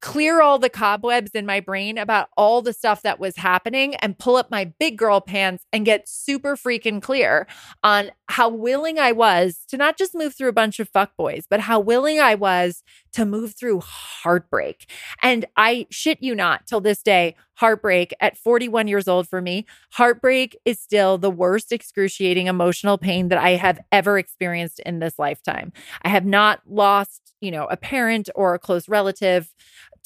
clear 0.00 0.40
all 0.40 0.58
the 0.58 0.70
cobwebs 0.70 1.32
in 1.32 1.44
my 1.44 1.60
brain 1.60 1.98
about 1.98 2.28
all 2.36 2.62
the 2.62 2.72
stuff 2.72 3.02
that 3.02 3.20
was 3.20 3.36
happening 3.36 3.94
and 3.96 4.18
pull 4.18 4.36
up 4.36 4.50
my 4.50 4.64
big 4.78 4.96
girl 4.96 5.20
pants 5.20 5.64
and 5.72 5.84
get 5.84 6.08
super 6.08 6.56
freaking 6.56 7.02
clear 7.02 7.46
on 7.82 8.10
how 8.28 8.48
willing 8.48 8.98
I 8.98 9.12
was 9.12 9.60
to 9.68 9.76
not 9.76 9.98
just 9.98 10.14
move 10.14 10.34
through 10.34 10.48
a 10.48 10.54
bunch 10.54 10.80
of 10.80 10.90
fuckboys, 10.90 11.44
but 11.50 11.60
how 11.60 11.80
willing 11.80 12.18
I 12.18 12.34
was 12.34 12.82
to 13.12 13.26
move 13.26 13.54
through 13.54 13.80
heartbreak. 13.80 14.90
And 15.22 15.44
I 15.56 15.86
shit 15.90 16.22
you 16.22 16.34
not, 16.34 16.66
till 16.66 16.80
this 16.80 17.02
day, 17.02 17.36
heartbreak 17.54 18.14
at 18.20 18.38
41 18.38 18.88
years 18.88 19.06
old 19.06 19.28
for 19.28 19.42
me, 19.42 19.66
heartbreak 19.92 20.56
is 20.64 20.80
still 20.80 21.18
the 21.18 21.30
worst 21.30 21.72
excruciating 21.72 22.46
emotional 22.46 22.96
pain 22.96 23.28
that 23.28 23.38
I 23.38 23.50
have 23.50 23.80
ever 23.92 24.18
experienced 24.18 24.80
in 24.80 24.98
this 24.98 25.18
lifetime. 25.18 25.72
I 26.02 26.08
have 26.08 26.24
not 26.24 26.60
lost, 26.66 27.34
you 27.40 27.50
know, 27.50 27.66
a 27.66 27.76
parent 27.76 28.30
or 28.34 28.54
a 28.54 28.58
close 28.58 28.88
relative 28.88 29.52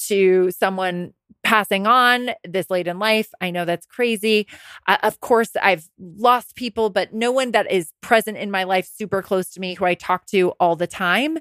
to 0.08 0.50
someone 0.50 1.12
passing 1.42 1.86
on 1.86 2.30
this 2.42 2.70
late 2.70 2.88
in 2.88 2.98
life. 2.98 3.30
I 3.40 3.50
know 3.50 3.64
that's 3.64 3.86
crazy. 3.86 4.48
Uh, 4.86 4.96
of 5.02 5.20
course, 5.20 5.50
I've 5.62 5.88
lost 5.98 6.56
people, 6.56 6.90
but 6.90 7.12
no 7.12 7.30
one 7.30 7.52
that 7.52 7.70
is 7.70 7.92
present 8.00 8.38
in 8.38 8.50
my 8.50 8.64
life 8.64 8.90
super 8.92 9.22
close 9.22 9.50
to 9.50 9.60
me 9.60 9.74
who 9.74 9.84
I 9.84 9.94
talk 9.94 10.26
to 10.26 10.50
all 10.58 10.74
the 10.74 10.86
time. 10.86 11.38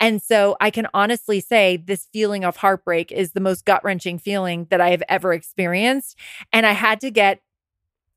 And 0.00 0.22
so 0.22 0.56
I 0.60 0.70
can 0.70 0.88
honestly 0.94 1.38
say 1.40 1.76
this 1.76 2.08
feeling 2.12 2.44
of 2.44 2.56
heartbreak 2.56 3.12
is 3.12 3.32
the 3.32 3.40
most 3.40 3.64
gut 3.64 3.84
wrenching 3.84 4.18
feeling 4.18 4.66
that 4.70 4.80
I 4.80 4.90
have 4.90 5.02
ever 5.08 5.32
experienced. 5.32 6.18
And 6.52 6.64
I 6.64 6.72
had 6.72 7.00
to 7.02 7.10
get 7.10 7.40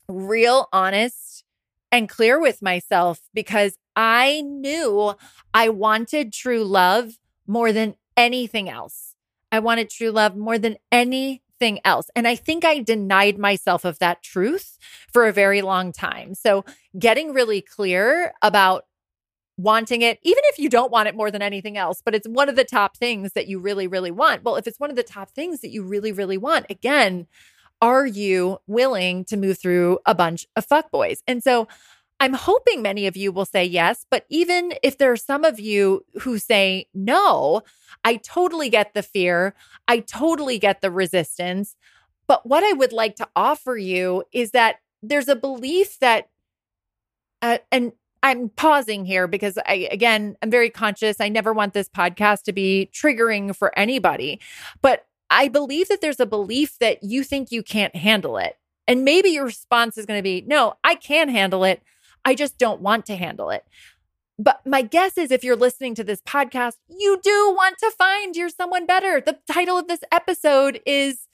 real 0.08 0.70
honest 0.72 1.44
and 1.92 2.10
clear 2.10 2.40
with 2.40 2.62
myself 2.62 3.20
because 3.34 3.78
I 3.96 4.42
knew 4.42 5.14
I 5.54 5.70
wanted 5.70 6.34
true 6.34 6.64
love 6.64 7.18
more 7.48 7.72
than 7.72 7.96
anything 8.18 8.70
else. 8.70 9.15
I 9.56 9.60
wanted 9.60 9.90
true 9.90 10.12
love 10.12 10.36
more 10.36 10.58
than 10.60 10.78
anything 10.92 11.80
else. 11.84 12.10
And 12.16 12.28
I 12.28 12.36
think 12.36 12.66
I 12.66 12.80
denied 12.80 13.38
myself 13.40 13.86
of 13.86 14.00
that 14.00 14.22
truth 14.22 14.78
for 15.12 15.28
a 15.28 15.34
very 15.34 15.62
long 15.62 15.92
time. 15.92 16.36
So, 16.36 16.66
getting 16.98 17.34
really 17.34 17.62
clear 17.62 18.34
about 18.42 18.86
wanting 19.58 20.02
it, 20.02 20.20
even 20.22 20.42
if 20.48 20.60
you 20.60 20.70
don't 20.70 20.92
want 20.92 21.08
it 21.08 21.16
more 21.16 21.32
than 21.32 21.42
anything 21.42 21.78
else, 21.78 22.02
but 22.04 22.14
it's 22.14 22.28
one 22.28 22.50
of 22.50 22.56
the 22.56 22.66
top 22.66 22.98
things 22.98 23.32
that 23.34 23.48
you 23.48 23.60
really, 23.60 23.88
really 23.88 24.12
want. 24.12 24.44
Well, 24.44 24.58
if 24.58 24.68
it's 24.68 24.80
one 24.80 24.90
of 24.90 24.98
the 24.98 25.04
top 25.04 25.32
things 25.32 25.62
that 25.62 25.72
you 25.72 25.84
really, 25.84 26.12
really 26.12 26.38
want, 26.38 26.66
again, 26.70 27.28
are 27.82 28.06
you 28.06 28.58
willing 28.68 29.24
to 29.26 29.38
move 29.38 29.60
through 29.60 30.00
a 30.06 30.16
bunch 30.16 30.46
of 30.56 30.68
fuckboys? 30.68 31.20
And 31.28 31.42
so 31.42 31.68
I'm 32.26 32.34
hoping 32.34 32.82
many 32.82 33.06
of 33.06 33.16
you 33.16 33.32
will 33.32 33.46
say 33.46 33.64
yes, 33.64 34.04
but 34.10 34.26
even 34.30 34.74
if 34.82 34.98
there 34.98 35.12
are 35.12 35.16
some 35.16 35.46
of 35.46 35.60
you 35.60 36.04
who 36.22 36.40
say 36.40 36.88
no, 36.92 37.62
I 38.04 38.16
totally 38.16 38.72
get 38.72 38.96
the 38.96 39.04
fear. 39.04 39.54
I 39.88 40.00
totally 40.00 40.58
get 40.58 40.82
the 40.82 40.90
resistance. 40.90 41.76
But 42.28 42.44
what 42.44 42.64
I 42.64 42.74
would 42.74 42.92
like 42.92 43.16
to 43.18 43.28
offer 43.36 43.78
you 43.78 44.24
is 44.34 44.52
that 44.52 44.78
there's 45.04 45.28
a 45.28 45.36
belief 45.36 46.00
that, 46.00 46.30
uh, 47.44 47.60
and 47.72 47.92
I'm 48.24 48.50
pausing 48.50 49.06
here 49.06 49.28
because 49.28 49.60
I, 49.64 49.88
again, 49.92 50.36
I'm 50.42 50.50
very 50.50 50.72
conscious. 50.72 51.22
I 51.22 51.30
never 51.30 51.54
want 51.54 51.76
this 51.76 51.90
podcast 51.90 52.42
to 52.46 52.54
be 52.54 52.90
triggering 52.92 53.56
for 53.56 53.72
anybody, 53.78 54.42
but 54.82 55.06
I 55.30 55.48
believe 55.48 55.90
that 55.90 56.02
there's 56.02 56.20
a 56.20 56.26
belief 56.26 56.80
that 56.80 57.04
you 57.04 57.24
think 57.24 57.52
you 57.52 57.62
can't 57.62 57.96
handle 57.96 58.38
it. 58.38 58.58
And 58.88 59.06
maybe 59.06 59.30
your 59.30 59.46
response 59.46 59.96
is 59.96 60.08
going 60.08 60.18
to 60.18 60.24
be, 60.24 60.44
no, 60.48 60.74
I 60.84 60.96
can 60.96 61.30
handle 61.30 61.64
it. 61.64 61.84
I 62.26 62.36
just 62.36 62.58
don't 62.58 62.82
want 62.82 63.06
to 63.06 63.16
handle 63.16 63.50
it. 63.52 63.64
But 64.38 64.62
my 64.66 64.82
guess 64.82 65.18
is 65.18 65.32
if 65.32 65.44
you're 65.44 65.56
listening 65.56 65.96
to 65.96 66.04
this 66.04 66.22
podcast, 66.22 66.76
you 66.90 67.20
do 67.24 67.54
want 67.56 67.78
to 67.78 67.92
find 67.92 68.36
you're 68.36 68.50
someone 68.50 68.86
better. 68.86 69.22
The 69.22 69.40
title 69.50 69.78
of 69.78 69.88
this 69.88 70.02
episode 70.12 70.82
is 70.86 71.28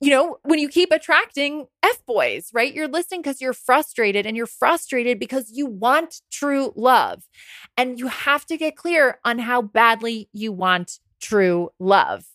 you 0.00 0.10
know, 0.10 0.38
when 0.44 0.58
you 0.58 0.68
keep 0.68 0.92
attracting 0.92 1.66
F 1.82 2.04
boys, 2.06 2.50
right? 2.54 2.72
You're 2.72 2.88
listening 2.88 3.20
because 3.20 3.40
you're 3.40 3.52
frustrated 3.52 4.26
and 4.26 4.36
you're 4.36 4.46
frustrated 4.46 5.18
because 5.18 5.50
you 5.50 5.66
want 5.66 6.20
true 6.30 6.72
love. 6.76 7.24
And 7.76 7.98
you 7.98 8.06
have 8.06 8.46
to 8.46 8.56
get 8.56 8.76
clear 8.76 9.18
on 9.24 9.40
how 9.40 9.60
badly 9.62 10.28
you 10.32 10.52
want 10.52 11.00
true 11.20 11.70
love. 11.80 12.26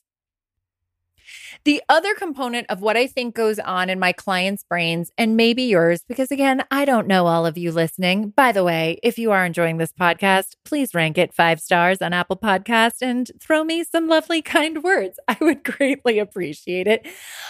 The 1.65 1.81
other 1.87 2.13
component 2.13 2.69
of 2.69 2.81
what 2.81 2.97
I 2.97 3.07
think 3.07 3.35
goes 3.35 3.57
on 3.57 3.89
in 3.89 3.97
my 3.97 4.11
clients' 4.11 4.65
brains, 4.65 5.11
and 5.17 5.37
maybe 5.37 5.63
yours, 5.63 6.03
because 6.05 6.29
again, 6.29 6.65
I 6.69 6.83
don't 6.83 7.07
know 7.07 7.25
all 7.25 7.45
of 7.45 7.57
you 7.57 7.71
listening. 7.71 8.31
By 8.31 8.51
the 8.51 8.65
way, 8.65 8.99
if 9.01 9.17
you 9.17 9.31
are 9.31 9.45
enjoying 9.45 9.77
this 9.77 9.93
podcast, 9.93 10.57
please 10.65 10.93
rank 10.93 11.17
it 11.17 11.33
five 11.33 11.61
stars 11.61 12.01
on 12.01 12.11
Apple 12.11 12.35
Podcast 12.35 12.95
and 13.01 13.31
throw 13.39 13.63
me 13.63 13.85
some 13.85 14.09
lovely, 14.09 14.41
kind 14.41 14.83
words. 14.83 15.17
I 15.29 15.37
would 15.39 15.63
greatly 15.77 16.19
appreciate 16.19 16.85
it. 16.85 17.07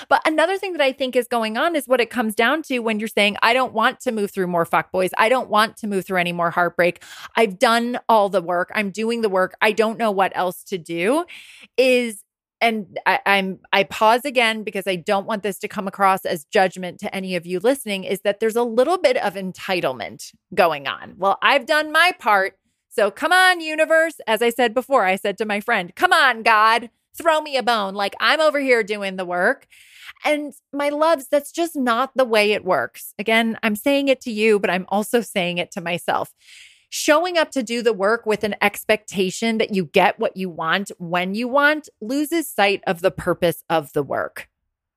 But 0.10 0.22
another 0.28 0.60
thing 0.60 0.74
that 0.74 0.82
I 0.82 0.92
think 0.92 1.16
is 1.16 1.28
going 1.28 1.58
on 1.58 1.76
is 1.76 1.88
what 1.88 2.00
it 2.00 2.12
comes 2.12 2.36
down 2.36 2.62
to 2.64 2.80
when 2.80 3.00
you're 3.00 3.08
saying, 3.08 3.38
I 3.42 3.54
don't 3.54 3.74
want 3.74 4.00
to 4.02 4.12
move 4.12 4.30
through 4.30 4.46
more 4.48 4.66
fuckboys. 4.66 5.10
I 5.18 5.28
don't 5.28 5.50
want 5.50 5.78
to 5.78 5.88
move 5.88 6.06
through 6.06 6.20
any 6.20 6.34
more 6.34 6.52
heartbreak. 6.52 7.04
I've 7.36 7.58
done 7.58 8.00
all 8.08 8.30
the 8.30 8.44
work. 8.44 8.72
I'm 8.76 8.92
doing 8.92 9.22
the 9.22 9.30
work. 9.30 9.56
I 9.60 9.72
don't 9.72 9.98
know 9.98 10.12
what 10.12 10.32
else 10.36 10.64
to 10.66 10.78
do. 10.78 11.26
Is 11.78 12.24
and 12.64 12.98
I, 13.06 13.20
I'm 13.26 13.60
I 13.74 13.84
pause 13.84 14.24
again 14.24 14.64
because 14.64 14.88
I 14.88 14.96
don't 14.96 15.28
want 15.28 15.44
this 15.44 15.60
to 15.60 15.68
come 15.68 15.86
across 15.86 16.26
as 16.26 16.46
judgment 16.46 16.98
to 17.02 17.14
any 17.14 17.36
of 17.36 17.46
you 17.46 17.60
listening, 17.60 18.06
is 18.06 18.22
that 18.22 18.40
there's 18.40 18.56
a 18.56 18.64
little 18.64 18.98
bit 18.98 19.18
of 19.18 19.34
entitlement 19.34 20.34
going 20.56 20.88
on. 20.88 21.16
Well, 21.18 21.38
I've 21.42 21.66
done 21.66 21.92
my 21.92 22.14
part. 22.18 22.58
So 22.88 23.12
come 23.12 23.34
on, 23.34 23.60
universe. 23.60 24.16
As 24.28 24.42
I 24.42 24.50
said 24.50 24.74
before, 24.74 25.04
I 25.06 25.18
said 25.18 25.38
to 25.40 25.46
my 25.46 25.60
friend, 25.60 25.94
come 25.96 26.14
on, 26.14 26.42
God, 26.42 26.90
throw 27.18 27.42
me 27.42 27.58
a 27.58 27.64
bone. 27.64 27.96
Like 27.96 28.16
I'm 28.22 28.40
over 28.40 28.62
here 28.62 28.82
doing 28.82 29.18
the 29.18 29.26
work. 29.26 29.68
And 30.24 30.54
my 30.72 30.88
loves, 30.88 31.28
that's 31.30 31.52
just 31.52 31.76
not 31.76 32.12
the 32.16 32.24
way 32.24 32.54
it 32.54 32.64
works. 32.64 33.14
Again, 33.20 33.58
I'm 33.62 33.76
saying 33.76 34.08
it 34.08 34.22
to 34.22 34.32
you, 34.32 34.58
but 34.58 34.70
I'm 34.70 34.86
also 34.88 35.20
saying 35.20 35.58
it 35.58 35.70
to 35.72 35.82
myself 35.82 36.32
showing 36.96 37.40
up 37.40 37.50
to 37.50 37.64
do 37.64 37.82
the 37.82 37.92
work 37.92 38.24
with 38.24 38.44
an 38.44 38.54
expectation 38.62 39.58
that 39.58 39.74
you 39.74 39.84
get 39.84 40.20
what 40.20 40.38
you 40.38 40.48
want 40.48 40.92
when 41.00 41.34
you 41.34 41.48
want 41.48 41.90
loses 42.00 42.48
sight 42.48 42.84
of 42.86 43.02
the 43.02 43.10
purpose 43.10 43.64
of 43.68 43.92
the 43.94 44.04
work. 44.04 44.48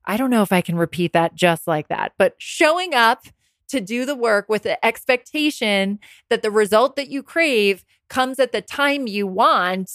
I 0.05 0.19
don't 0.19 0.29
know 0.29 0.43
if 0.43 0.53
I 0.53 0.61
can 0.61 0.77
repeat 0.77 1.15
that 1.15 1.35
just 1.35 1.67
like 1.67 1.89
that, 1.89 2.13
but 2.19 2.35
showing 2.37 2.93
up 2.93 3.25
to 3.69 3.81
do 3.81 4.05
the 4.05 4.15
work 4.15 4.47
with 4.47 4.65
the 4.65 4.85
expectation 4.85 5.99
that 6.29 6.43
the 6.43 6.51
result 6.51 6.97
that 6.97 7.09
you 7.09 7.23
crave 7.23 7.83
comes 8.11 8.39
at 8.39 8.53
the 8.53 8.61
time 8.61 9.07
you 9.07 9.27
want 9.27 9.91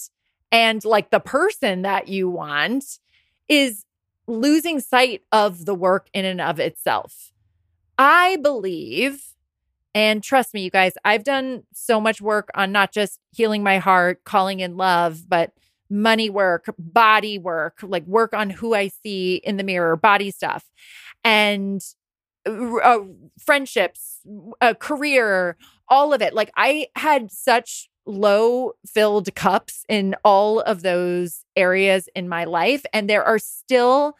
and 0.52 0.84
like 0.84 1.12
the 1.12 1.20
person 1.20 1.84
that 1.84 2.08
you 2.08 2.28
want 2.28 2.98
is 3.48 3.86
losing 4.26 4.80
sight 4.80 5.22
of 5.32 5.66
the 5.66 5.76
work 5.76 6.08
in 6.16 6.26
and 6.26 6.42
of 6.42 6.60
itself. 6.60 7.32
I 7.96 8.38
believe 8.38 9.31
and 9.94 10.24
trust 10.24 10.54
me, 10.54 10.62
you 10.62 10.70
guys, 10.70 10.94
I've 11.04 11.24
done 11.24 11.64
so 11.74 12.00
much 12.00 12.22
work 12.22 12.50
on 12.56 12.72
not 12.72 12.92
just 12.92 13.20
healing 13.32 13.64
my 13.64 13.78
heart, 13.78 14.24
calling 14.24 14.60
in 14.60 14.78
love, 14.78 15.28
but 15.28 15.52
money 15.90 16.30
work, 16.30 16.74
body 16.80 17.38
work, 17.38 17.80
like 17.84 18.06
work 18.06 18.34
on 18.34 18.50
who 18.50 18.74
I 18.74 18.88
see 18.88 19.36
in 19.44 19.58
the 19.58 19.64
mirror, 19.64 19.96
body 19.98 20.32
stuff, 20.32 20.66
and 21.24 21.82
uh, 22.46 23.00
friendships, 23.38 24.20
a 24.62 24.74
career, 24.74 25.58
all 25.90 26.14
of 26.14 26.22
it. 26.22 26.34
Like 26.34 26.52
I 26.56 26.88
had 26.96 27.32
such 27.32 27.90
low 28.06 28.74
filled 28.88 29.34
cups 29.36 29.84
in 29.88 30.16
all 30.24 30.62
of 30.62 30.82
those 30.82 31.44
areas 31.56 32.10
in 32.16 32.28
my 32.28 32.46
life. 32.46 32.84
And 32.94 33.10
there 33.10 33.24
are 33.24 33.40
still, 33.40 34.16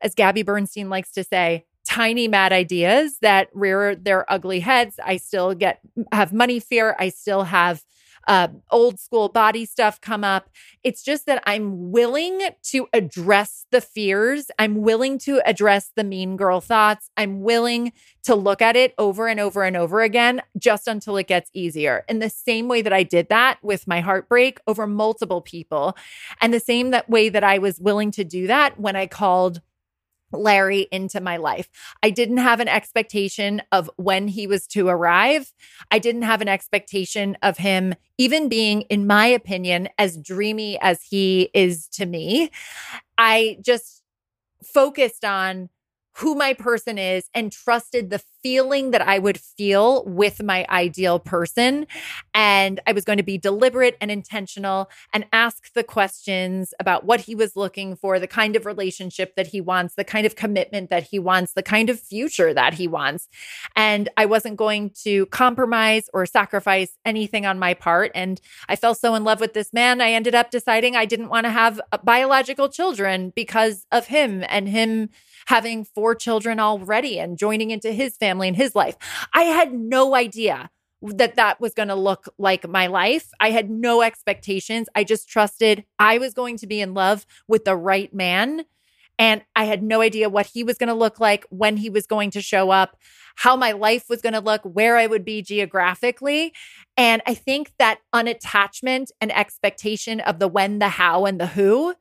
as 0.00 0.14
Gabby 0.14 0.42
Bernstein 0.42 0.88
likes 0.88 1.12
to 1.12 1.24
say, 1.24 1.66
tiny 1.92 2.26
mad 2.26 2.52
ideas 2.52 3.18
that 3.20 3.48
rear 3.52 3.94
their 3.94 4.30
ugly 4.32 4.60
heads. 4.60 4.98
I 5.04 5.18
still 5.18 5.54
get 5.54 5.80
have 6.10 6.32
money 6.32 6.58
fear. 6.58 6.96
I 6.98 7.10
still 7.10 7.44
have 7.44 7.84
uh, 8.28 8.48
old 8.70 8.98
school 8.98 9.28
body 9.28 9.66
stuff 9.66 10.00
come 10.00 10.24
up. 10.24 10.48
It's 10.82 11.02
just 11.02 11.26
that 11.26 11.42
I'm 11.44 11.90
willing 11.90 12.40
to 12.70 12.88
address 12.94 13.66
the 13.72 13.80
fears. 13.80 14.50
I'm 14.58 14.76
willing 14.76 15.18
to 15.20 15.42
address 15.44 15.90
the 15.94 16.04
mean 16.04 16.36
girl 16.36 16.60
thoughts. 16.60 17.10
I'm 17.16 17.42
willing 17.42 17.92
to 18.22 18.34
look 18.34 18.62
at 18.62 18.76
it 18.76 18.94
over 18.96 19.26
and 19.26 19.40
over 19.40 19.64
and 19.64 19.76
over 19.76 20.00
again 20.00 20.40
just 20.58 20.88
until 20.88 21.16
it 21.16 21.26
gets 21.26 21.50
easier. 21.52 22.04
In 22.08 22.20
the 22.20 22.30
same 22.30 22.68
way 22.68 22.80
that 22.80 22.92
I 22.92 23.02
did 23.02 23.28
that 23.28 23.58
with 23.62 23.86
my 23.86 24.00
heartbreak 24.00 24.60
over 24.66 24.86
multiple 24.86 25.42
people, 25.42 25.96
and 26.40 26.54
the 26.54 26.60
same 26.60 26.90
that 26.92 27.10
way 27.10 27.28
that 27.28 27.44
I 27.44 27.58
was 27.58 27.80
willing 27.80 28.12
to 28.12 28.24
do 28.24 28.46
that 28.46 28.78
when 28.78 28.96
I 28.96 29.06
called 29.08 29.60
Larry 30.32 30.88
into 30.90 31.20
my 31.20 31.36
life. 31.36 31.68
I 32.02 32.10
didn't 32.10 32.38
have 32.38 32.60
an 32.60 32.68
expectation 32.68 33.62
of 33.70 33.90
when 33.96 34.28
he 34.28 34.46
was 34.46 34.66
to 34.68 34.88
arrive. 34.88 35.52
I 35.90 35.98
didn't 35.98 36.22
have 36.22 36.40
an 36.40 36.48
expectation 36.48 37.36
of 37.42 37.58
him 37.58 37.94
even 38.18 38.48
being, 38.48 38.82
in 38.82 39.06
my 39.06 39.26
opinion, 39.26 39.88
as 39.98 40.16
dreamy 40.16 40.80
as 40.80 41.02
he 41.02 41.50
is 41.54 41.88
to 41.88 42.06
me. 42.06 42.50
I 43.18 43.58
just 43.62 44.02
focused 44.64 45.24
on 45.24 45.68
who 46.16 46.34
my 46.34 46.52
person 46.52 46.98
is 46.98 47.28
and 47.34 47.50
trusted 47.50 48.10
the 48.10 48.22
feeling 48.42 48.90
that 48.90 49.00
I 49.00 49.18
would 49.18 49.38
feel 49.38 50.04
with 50.04 50.42
my 50.42 50.66
ideal 50.68 51.18
person. 51.18 51.86
And 52.34 52.80
I 52.86 52.92
was 52.92 53.04
going 53.04 53.18
to 53.18 53.22
be 53.22 53.38
deliberate 53.38 53.96
and 54.00 54.10
intentional 54.10 54.90
and 55.12 55.24
ask 55.32 55.72
the 55.74 55.84
questions 55.84 56.74
about 56.80 57.04
what 57.04 57.20
he 57.20 57.34
was 57.34 57.56
looking 57.56 57.96
for, 57.96 58.18
the 58.18 58.26
kind 58.26 58.56
of 58.56 58.66
relationship 58.66 59.36
that 59.36 59.48
he 59.48 59.60
wants, 59.60 59.94
the 59.94 60.04
kind 60.04 60.26
of 60.26 60.36
commitment 60.36 60.90
that 60.90 61.04
he 61.04 61.18
wants, 61.18 61.52
the 61.52 61.62
kind 61.62 61.88
of 61.88 62.00
future 62.00 62.52
that 62.52 62.74
he 62.74 62.88
wants. 62.88 63.28
And 63.76 64.08
I 64.16 64.26
wasn't 64.26 64.56
going 64.56 64.90
to 65.04 65.26
compromise 65.26 66.10
or 66.12 66.26
sacrifice 66.26 66.98
anything 67.04 67.46
on 67.46 67.58
my 67.58 67.74
part. 67.74 68.10
And 68.14 68.40
I 68.68 68.76
fell 68.76 68.94
so 68.94 69.14
in 69.14 69.24
love 69.24 69.40
with 69.40 69.54
this 69.54 69.72
man, 69.72 70.00
I 70.00 70.12
ended 70.12 70.34
up 70.34 70.50
deciding 70.50 70.96
I 70.96 71.04
didn't 71.04 71.28
want 71.28 71.44
to 71.44 71.50
have 71.50 71.80
biological 72.02 72.68
children 72.68 73.32
because 73.34 73.86
of 73.92 74.08
him 74.08 74.44
and 74.48 74.68
him 74.68 75.10
having 75.46 75.84
four 75.84 76.14
children 76.14 76.60
already 76.60 77.18
and 77.18 77.38
joining 77.38 77.70
into 77.70 77.92
his 77.92 78.16
family 78.16 78.48
and 78.48 78.56
his 78.56 78.74
life. 78.74 78.96
I 79.34 79.42
had 79.42 79.72
no 79.72 80.14
idea 80.14 80.70
that 81.02 81.34
that 81.34 81.60
was 81.60 81.74
going 81.74 81.88
to 81.88 81.96
look 81.96 82.28
like 82.38 82.68
my 82.68 82.86
life. 82.86 83.28
I 83.40 83.50
had 83.50 83.68
no 83.68 84.02
expectations. 84.02 84.88
I 84.94 85.04
just 85.04 85.28
trusted 85.28 85.84
I 85.98 86.18
was 86.18 86.32
going 86.32 86.56
to 86.58 86.66
be 86.66 86.80
in 86.80 86.94
love 86.94 87.26
with 87.48 87.64
the 87.64 87.76
right 87.76 88.12
man. 88.14 88.64
And 89.18 89.42
I 89.54 89.64
had 89.64 89.82
no 89.82 90.00
idea 90.00 90.28
what 90.28 90.46
he 90.46 90.64
was 90.64 90.78
going 90.78 90.88
to 90.88 90.94
look 90.94 91.20
like, 91.20 91.44
when 91.50 91.76
he 91.76 91.90
was 91.90 92.06
going 92.06 92.30
to 92.30 92.40
show 92.40 92.70
up, 92.70 92.96
how 93.36 93.56
my 93.56 93.72
life 93.72 94.04
was 94.08 94.22
going 94.22 94.32
to 94.32 94.40
look, 94.40 94.62
where 94.62 94.96
I 94.96 95.06
would 95.06 95.24
be 95.24 95.42
geographically. 95.42 96.52
And 96.96 97.20
I 97.26 97.34
think 97.34 97.72
that 97.78 98.00
unattachment 98.14 99.10
and 99.20 99.30
expectation 99.32 100.20
of 100.20 100.38
the 100.38 100.48
when, 100.48 100.78
the 100.78 100.88
how, 100.88 101.26
and 101.26 101.38
the 101.40 101.48
who 101.48 101.94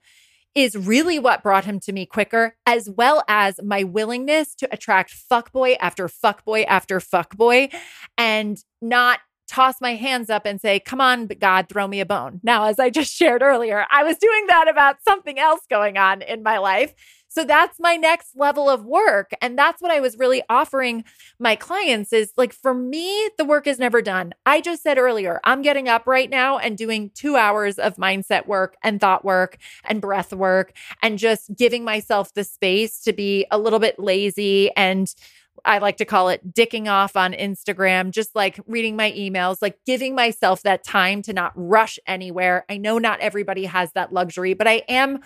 is 0.54 0.76
really 0.76 1.18
what 1.20 1.44
brought 1.44 1.66
him 1.66 1.80
to 1.82 1.94
me 1.94 2.06
quicker, 2.06 2.56
as 2.66 2.90
well 2.90 3.24
as 3.28 3.60
my 3.64 3.84
willingness 3.84 4.54
to 4.56 4.68
attract 4.72 5.14
fuckboy 5.32 5.78
after 5.80 6.08
fuckboy 6.08 6.66
after 6.68 7.00
fuckboy 7.00 7.74
and 8.18 8.64
not 8.82 9.20
toss 9.48 9.82
my 9.82 9.96
hands 9.96 10.30
up 10.30 10.46
and 10.46 10.62
say, 10.62 10.80
Come 10.80 11.02
on, 11.02 11.28
God, 11.28 11.68
throw 11.68 11.88
me 11.88 12.00
a 12.00 12.06
bone. 12.06 12.40
Now, 12.42 12.66
as 12.66 12.80
I 12.80 12.90
just 12.90 13.14
shared 13.14 13.42
earlier, 13.42 13.86
I 13.92 14.04
was 14.04 14.18
doing 14.18 14.46
that 14.48 14.70
about 14.70 15.04
something 15.04 15.38
else 15.38 15.62
going 15.70 15.98
on 15.98 16.22
in 16.22 16.42
my 16.42 16.58
life. 16.58 16.94
So 17.32 17.46
that's 17.46 17.80
my 17.80 17.96
next 17.96 18.36
level 18.36 18.70
of 18.70 18.84
work. 18.84 19.32
And 19.42 19.58
that's 19.58 19.82
what 19.82 19.90
I 19.90 20.02
was 20.02 20.18
really 20.18 20.44
offering 20.50 21.06
my 21.40 21.56
clients 21.56 22.12
is 22.12 22.34
like, 22.36 22.52
for 22.52 22.74
me, 22.74 23.30
the 23.38 23.46
work 23.46 23.68
is 23.68 23.80
never 23.80 24.02
done. 24.02 24.34
I 24.46 24.60
just 24.60 24.84
said 24.84 24.98
earlier, 24.98 25.40
I'm 25.46 25.62
getting 25.62 25.88
up 25.88 26.08
right 26.08 26.30
now 26.30 26.58
and 26.58 26.78
doing 26.78 27.10
two 27.16 27.38
hours 27.38 27.80
of 27.80 27.96
mindset 27.96 28.48
work 28.48 28.76
and 28.84 29.00
thought 29.00 29.24
work 29.24 29.58
and 29.86 30.02
breath 30.02 30.34
work 30.34 30.74
and 31.02 31.18
just 31.18 31.56
giving 31.56 31.86
myself 31.86 32.34
the 32.34 32.44
space 32.44 33.00
to 33.04 33.14
be 33.14 33.46
a 33.50 33.58
little 33.58 33.80
bit 33.80 33.98
lazy 33.98 34.70
and 34.76 35.16
I 35.64 35.78
like 35.78 35.98
to 35.98 36.06
call 36.06 36.30
it 36.30 36.54
dicking 36.54 36.90
off 36.90 37.16
on 37.16 37.34
Instagram, 37.34 38.10
just 38.10 38.36
like 38.36 38.60
reading 38.66 38.96
my 38.96 39.12
emails, 39.12 39.58
like 39.62 39.78
giving 39.86 40.16
myself 40.16 40.64
that 40.64 40.84
time 40.84 41.22
to 41.24 41.34
not 41.34 41.52
rush 41.56 42.00
anywhere. 42.08 42.66
I 42.68 42.78
know 42.78 42.98
not 42.98 43.20
everybody 43.20 43.66
has 43.66 43.92
that 43.92 44.12
luxury, 44.12 44.54
but 44.56 44.68
I 44.68 44.84
am 44.90 45.20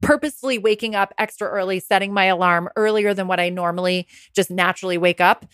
purposely 0.00 0.58
waking 0.58 0.94
up 0.94 1.12
extra 1.18 1.48
early, 1.48 1.80
setting 1.80 2.12
my 2.12 2.24
alarm 2.26 2.68
earlier 2.76 3.14
than 3.14 3.26
what 3.26 3.40
I 3.40 3.48
normally 3.48 4.06
just 4.34 4.50
naturally 4.50 4.98
wake 4.98 5.20
up 5.20 5.46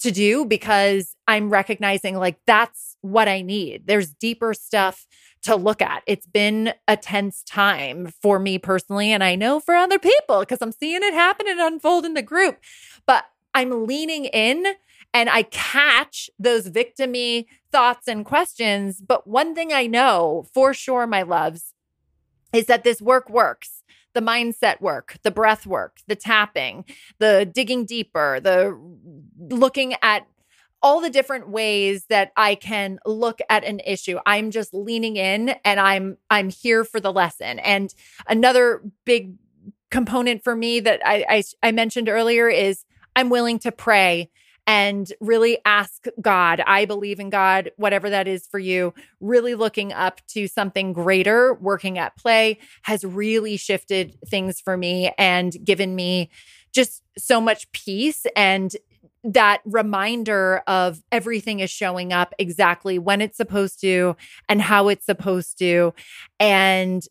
to 0.00 0.10
do 0.10 0.44
because 0.44 1.16
I'm 1.26 1.50
recognizing 1.50 2.16
like 2.16 2.38
that's 2.46 2.96
what 3.00 3.28
I 3.28 3.42
need. 3.42 3.86
There's 3.86 4.12
deeper 4.12 4.54
stuff 4.54 5.06
to 5.42 5.56
look 5.56 5.82
at. 5.82 6.02
It's 6.06 6.26
been 6.26 6.72
a 6.86 6.96
tense 6.96 7.42
time 7.42 8.12
for 8.22 8.38
me 8.38 8.58
personally, 8.58 9.12
and 9.12 9.22
I 9.22 9.34
know 9.34 9.60
for 9.60 9.74
other 9.74 9.98
people 9.98 10.40
because 10.40 10.62
I'm 10.62 10.72
seeing 10.72 11.02
it 11.02 11.14
happen 11.14 11.46
and 11.48 11.60
unfold 11.60 12.04
in 12.04 12.14
the 12.14 12.22
group. 12.22 12.58
But 13.06 13.24
I'm 13.54 13.86
leaning 13.86 14.26
in 14.26 14.66
and 15.14 15.30
I 15.30 15.42
catch 15.44 16.30
those 16.38 16.70
victimy 16.70 17.46
thoughts 17.72 18.08
and 18.08 18.24
questions. 18.24 19.00
But 19.00 19.26
one 19.26 19.54
thing 19.54 19.72
I 19.72 19.86
know 19.86 20.46
for 20.52 20.74
sure, 20.74 21.06
my 21.06 21.22
loves, 21.22 21.74
is 22.52 22.66
that 22.66 22.84
this 22.84 23.00
work 23.00 23.28
works 23.28 23.77
the 24.18 24.24
mindset 24.24 24.80
work, 24.80 25.16
the 25.22 25.30
breath 25.30 25.64
work, 25.64 25.98
the 26.08 26.16
tapping, 26.16 26.84
the 27.20 27.48
digging 27.54 27.84
deeper, 27.84 28.40
the 28.40 28.76
looking 29.38 29.94
at 30.02 30.26
all 30.82 31.00
the 31.00 31.08
different 31.08 31.48
ways 31.48 32.06
that 32.08 32.32
I 32.36 32.56
can 32.56 32.98
look 33.06 33.38
at 33.48 33.62
an 33.62 33.80
issue. 33.86 34.18
I'm 34.26 34.50
just 34.50 34.74
leaning 34.74 35.16
in 35.16 35.50
and 35.64 35.78
I'm 35.78 36.18
I'm 36.30 36.50
here 36.50 36.82
for 36.82 36.98
the 36.98 37.12
lesson. 37.12 37.60
And 37.60 37.94
another 38.26 38.82
big 39.04 39.34
component 39.92 40.42
for 40.42 40.56
me 40.56 40.80
that 40.80 41.00
I, 41.04 41.24
I, 41.28 41.42
I 41.62 41.70
mentioned 41.70 42.08
earlier 42.08 42.48
is 42.48 42.84
I'm 43.14 43.30
willing 43.30 43.60
to 43.60 43.70
pray 43.70 44.30
and 44.68 45.10
really 45.18 45.58
ask 45.64 46.04
God. 46.20 46.62
I 46.66 46.84
believe 46.84 47.18
in 47.18 47.30
God, 47.30 47.72
whatever 47.76 48.10
that 48.10 48.28
is 48.28 48.46
for 48.46 48.58
you. 48.58 48.92
Really 49.18 49.54
looking 49.54 49.94
up 49.94 50.20
to 50.28 50.46
something 50.46 50.92
greater, 50.92 51.54
working 51.54 51.96
at 51.96 52.16
play 52.18 52.58
has 52.82 53.02
really 53.02 53.56
shifted 53.56 54.18
things 54.28 54.60
for 54.60 54.76
me 54.76 55.10
and 55.16 55.56
given 55.64 55.96
me 55.96 56.28
just 56.70 57.02
so 57.16 57.40
much 57.40 57.72
peace 57.72 58.26
and 58.36 58.76
that 59.24 59.62
reminder 59.64 60.62
of 60.66 61.02
everything 61.10 61.60
is 61.60 61.70
showing 61.70 62.12
up 62.12 62.34
exactly 62.38 62.98
when 62.98 63.22
it's 63.22 63.38
supposed 63.38 63.80
to 63.80 64.16
and 64.50 64.60
how 64.60 64.88
it's 64.88 65.06
supposed 65.06 65.58
to. 65.58 65.94
And 66.38 67.02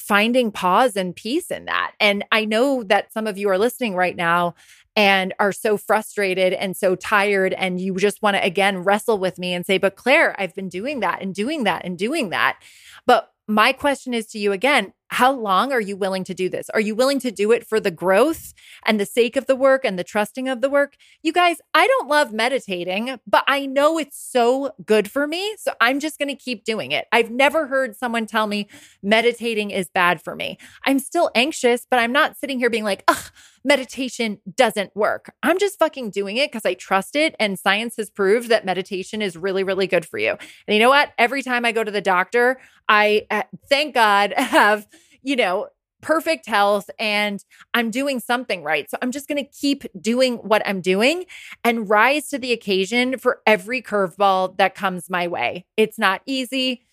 finding 0.00 0.50
pause 0.50 0.96
and 0.96 1.14
peace 1.14 1.50
in 1.50 1.66
that. 1.66 1.92
And 2.00 2.24
I 2.32 2.44
know 2.44 2.82
that 2.84 3.12
some 3.12 3.26
of 3.28 3.38
you 3.38 3.48
are 3.48 3.58
listening 3.58 3.94
right 3.94 4.16
now 4.16 4.54
and 5.00 5.32
are 5.38 5.50
so 5.50 5.78
frustrated 5.78 6.52
and 6.52 6.76
so 6.76 6.94
tired 6.94 7.54
and 7.54 7.80
you 7.80 7.96
just 7.96 8.20
want 8.20 8.36
to 8.36 8.44
again 8.44 8.84
wrestle 8.84 9.16
with 9.16 9.38
me 9.38 9.54
and 9.54 9.64
say 9.64 9.78
but 9.78 9.96
Claire 9.96 10.38
I've 10.38 10.54
been 10.54 10.68
doing 10.68 11.00
that 11.00 11.22
and 11.22 11.34
doing 11.34 11.64
that 11.64 11.86
and 11.86 11.96
doing 11.96 12.28
that. 12.28 12.58
But 13.06 13.32
my 13.48 13.72
question 13.72 14.12
is 14.12 14.26
to 14.26 14.38
you 14.38 14.52
again 14.52 14.92
how 15.10 15.32
long 15.32 15.72
are 15.72 15.80
you 15.80 15.96
willing 15.96 16.22
to 16.24 16.34
do 16.34 16.48
this? 16.48 16.70
Are 16.70 16.80
you 16.80 16.94
willing 16.94 17.18
to 17.20 17.32
do 17.32 17.50
it 17.50 17.66
for 17.66 17.80
the 17.80 17.90
growth 17.90 18.54
and 18.86 18.98
the 19.00 19.04
sake 19.04 19.36
of 19.36 19.46
the 19.46 19.56
work 19.56 19.84
and 19.84 19.98
the 19.98 20.04
trusting 20.04 20.48
of 20.48 20.60
the 20.60 20.70
work? 20.70 20.96
You 21.20 21.32
guys, 21.32 21.56
I 21.74 21.88
don't 21.88 22.08
love 22.08 22.32
meditating, 22.32 23.18
but 23.26 23.42
I 23.48 23.66
know 23.66 23.98
it's 23.98 24.16
so 24.16 24.70
good 24.86 25.10
for 25.10 25.26
me. 25.26 25.56
So 25.58 25.72
I'm 25.80 25.98
just 25.98 26.18
going 26.18 26.28
to 26.28 26.36
keep 26.36 26.64
doing 26.64 26.92
it. 26.92 27.08
I've 27.10 27.30
never 27.30 27.66
heard 27.66 27.96
someone 27.96 28.26
tell 28.26 28.46
me 28.46 28.68
meditating 29.02 29.72
is 29.72 29.90
bad 29.90 30.22
for 30.22 30.36
me. 30.36 30.58
I'm 30.86 31.00
still 31.00 31.30
anxious, 31.34 31.86
but 31.90 31.98
I'm 31.98 32.12
not 32.12 32.36
sitting 32.36 32.60
here 32.60 32.70
being 32.70 32.84
like, 32.84 33.02
ugh, 33.08 33.32
meditation 33.64 34.38
doesn't 34.56 34.94
work. 34.94 35.34
I'm 35.42 35.58
just 35.58 35.78
fucking 35.78 36.10
doing 36.10 36.36
it 36.36 36.50
because 36.50 36.64
I 36.64 36.74
trust 36.74 37.16
it. 37.16 37.34
And 37.40 37.58
science 37.58 37.96
has 37.96 38.10
proved 38.10 38.48
that 38.48 38.64
meditation 38.64 39.22
is 39.22 39.36
really, 39.36 39.64
really 39.64 39.88
good 39.88 40.06
for 40.06 40.18
you. 40.18 40.30
And 40.30 40.74
you 40.74 40.78
know 40.78 40.88
what? 40.88 41.12
Every 41.18 41.42
time 41.42 41.64
I 41.64 41.72
go 41.72 41.82
to 41.82 41.90
the 41.90 42.00
doctor, 42.00 42.60
I, 42.88 43.26
uh, 43.30 43.42
thank 43.68 43.94
God, 43.94 44.32
have 44.36 44.86
you 45.22 45.36
know, 45.36 45.68
perfect 46.00 46.46
health 46.46 46.90
and 46.98 47.44
I'm 47.74 47.90
doing 47.90 48.20
something 48.20 48.62
right. 48.62 48.90
So 48.90 48.96
I'm 49.02 49.10
just 49.10 49.28
going 49.28 49.42
to 49.44 49.50
keep 49.50 49.84
doing 50.00 50.36
what 50.36 50.66
I'm 50.66 50.80
doing 50.80 51.24
and 51.64 51.88
rise 51.88 52.28
to 52.28 52.38
the 52.38 52.52
occasion 52.52 53.18
for 53.18 53.40
every 53.46 53.82
curveball 53.82 54.56
that 54.56 54.74
comes 54.74 55.10
my 55.10 55.28
way. 55.28 55.66
It's 55.76 55.98
not 55.98 56.22
easy. 56.26 56.86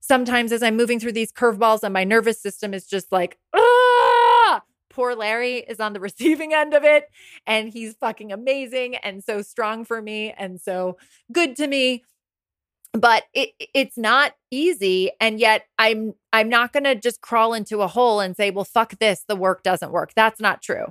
Sometimes 0.00 0.52
as 0.52 0.62
I'm 0.62 0.76
moving 0.76 1.00
through 1.00 1.12
these 1.12 1.32
curveballs 1.32 1.82
and 1.82 1.94
my 1.94 2.04
nervous 2.04 2.40
system 2.40 2.74
is 2.74 2.86
just 2.86 3.10
like, 3.10 3.38
ah, 3.54 4.62
poor 4.90 5.14
Larry 5.14 5.58
is 5.58 5.80
on 5.80 5.92
the 5.92 6.00
receiving 6.08 6.54
end 6.54 6.74
of 6.74 6.84
it 6.84 7.04
and 7.46 7.68
he's 7.68 7.94
fucking 7.94 8.32
amazing 8.32 8.96
and 8.96 9.22
so 9.22 9.42
strong 9.42 9.84
for 9.84 10.00
me 10.00 10.32
and 10.36 10.60
so 10.60 10.96
good 11.32 11.56
to 11.56 11.66
me 11.66 12.04
but 12.94 13.24
it, 13.34 13.50
it's 13.74 13.98
not 13.98 14.32
easy 14.50 15.10
and 15.20 15.40
yet 15.40 15.66
i'm 15.78 16.14
i'm 16.32 16.48
not 16.48 16.72
going 16.72 16.84
to 16.84 16.94
just 16.94 17.20
crawl 17.20 17.52
into 17.52 17.82
a 17.82 17.88
hole 17.88 18.20
and 18.20 18.36
say 18.36 18.50
well 18.50 18.64
fuck 18.64 18.96
this 19.00 19.24
the 19.26 19.34
work 19.36 19.62
doesn't 19.64 19.90
work. 19.90 20.12
That's 20.14 20.40
not 20.40 20.62
true. 20.62 20.86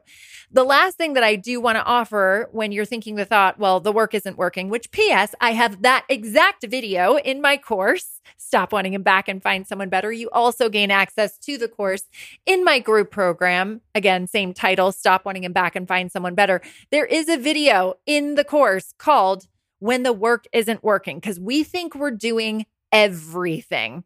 The 0.51 0.63
last 0.63 0.97
thing 0.97 1.13
that 1.13 1.23
i 1.23 1.35
do 1.35 1.61
want 1.61 1.77
to 1.77 1.83
offer 1.83 2.49
when 2.51 2.71
you're 2.71 2.85
thinking 2.85 3.15
the 3.15 3.25
thought 3.25 3.57
well 3.57 3.79
the 3.79 3.91
work 3.91 4.13
isn't 4.13 4.37
working 4.37 4.69
which 4.69 4.91
ps 4.91 5.33
i 5.39 5.51
have 5.53 5.81
that 5.83 6.05
exact 6.09 6.65
video 6.67 7.17
in 7.17 7.41
my 7.41 7.57
course 7.57 8.21
stop 8.37 8.71
wanting 8.71 8.93
him 8.93 9.03
back 9.03 9.27
and 9.27 9.41
find 9.41 9.67
someone 9.67 9.89
better. 9.89 10.11
You 10.11 10.29
also 10.31 10.69
gain 10.69 10.91
access 10.91 11.37
to 11.39 11.57
the 11.57 11.67
course 11.67 12.03
in 12.45 12.63
my 12.63 12.79
group 12.79 13.11
program. 13.11 13.81
Again 13.95 14.27
same 14.27 14.53
title 14.53 14.91
stop 14.91 15.25
wanting 15.25 15.43
him 15.43 15.53
back 15.53 15.75
and 15.75 15.87
find 15.87 16.11
someone 16.11 16.35
better. 16.35 16.61
There 16.91 17.05
is 17.05 17.29
a 17.29 17.37
video 17.37 17.95
in 18.05 18.35
the 18.35 18.43
course 18.43 18.93
called 18.97 19.47
when 19.83 20.03
the 20.03 20.13
work 20.13 20.45
isn't 20.53 20.81
working 20.81 21.17
because 21.17 21.41
we 21.41 21.61
think 21.61 21.93
we're 21.93 22.09
doing 22.09 22.65
everything. 22.93 24.05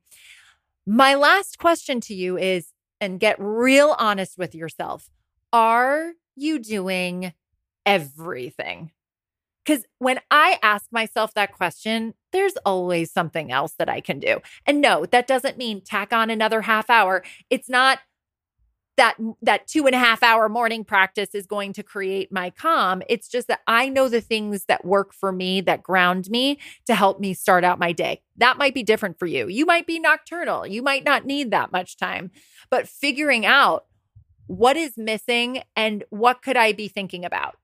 My 0.88 1.14
last 1.14 1.60
question 1.60 2.02
to 2.02 2.16
you 2.16 2.36
is 2.36 2.70
and 3.00 3.20
get 3.20 3.36
real 3.38 3.96
honest 4.00 4.40
with 4.40 4.56
yourself. 4.56 5.12
Are 5.54 6.14
you 6.36 6.58
doing 6.58 7.32
everything? 7.86 8.90
Because 9.64 9.86
when 10.00 10.20
I 10.32 10.58
ask 10.64 10.88
myself 10.92 11.36
that 11.36 11.54
question, 11.54 12.16
there's 12.32 12.58
always 12.66 13.12
something 13.12 13.52
else 13.52 13.74
that 13.78 13.88
I 13.88 14.02
can 14.02 14.18
do. 14.18 14.40
And 14.66 14.82
no, 14.82 15.06
that 15.06 15.28
doesn't 15.28 15.60
mean 15.60 15.82
tack 15.82 16.12
on 16.12 16.32
another 16.32 16.62
half 16.62 16.90
hour. 16.90 17.24
It's 17.52 17.70
not 17.70 18.00
that 18.98 19.16
that 19.42 19.68
two 19.68 19.86
and 19.86 19.96
a 19.96 20.00
half 20.00 20.22
hour 20.24 20.50
morning 20.50 20.84
practice 20.84 21.30
is 21.34 21.46
going 21.46 21.72
to 21.74 21.84
create 21.84 22.32
my 22.32 22.50
calm. 22.50 23.02
It's 23.08 23.30
just 23.30 23.48
that 23.48 23.62
i 23.68 23.88
know 23.88 24.10
the 24.10 24.22
things 24.22 24.66
that 24.66 24.84
work 24.84 25.14
for 25.14 25.32
me 25.32 25.62
that 25.62 25.84
ground 25.84 26.30
me 26.30 26.60
to 26.88 26.96
help 26.96 27.20
me 27.20 27.34
start 27.34 27.64
out 27.64 27.80
my 27.80 27.92
day. 27.92 28.22
That 28.38 28.58
might 28.58 28.74
be 28.74 28.84
different 28.84 29.18
for 29.18 29.28
you. 29.28 29.48
You 29.48 29.66
might 29.66 29.88
be 29.88 30.00
nocturnal. 30.00 30.68
You 30.68 30.82
might 30.82 31.06
not 31.06 31.26
need 31.26 31.52
that 31.52 31.72
much 31.72 31.98
time. 31.98 32.32
But 32.70 32.88
figuring 32.88 33.46
out 33.46 33.86
what 34.48 34.78
is 34.78 34.98
missing 34.98 35.62
and 35.76 36.04
what 36.10 36.42
could 36.42 36.58
i 36.58 36.74
be 36.74 36.88
thinking 36.88 37.24
about? 37.24 37.56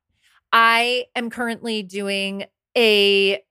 I 0.52 1.06
am 1.16 1.30
currently 1.30 1.82
doing 1.82 2.46
a 2.78 3.42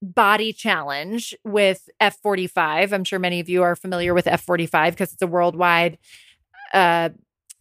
body 0.00 0.52
challenge 0.52 1.34
with 1.44 1.88
F45. 2.00 2.92
I'm 2.92 3.04
sure 3.04 3.18
many 3.18 3.40
of 3.40 3.48
you 3.48 3.62
are 3.62 3.74
familiar 3.74 4.14
with 4.14 4.26
F45 4.26 4.90
because 4.90 5.12
it's 5.12 5.22
a 5.22 5.26
worldwide 5.26 5.98
uh, 6.74 7.10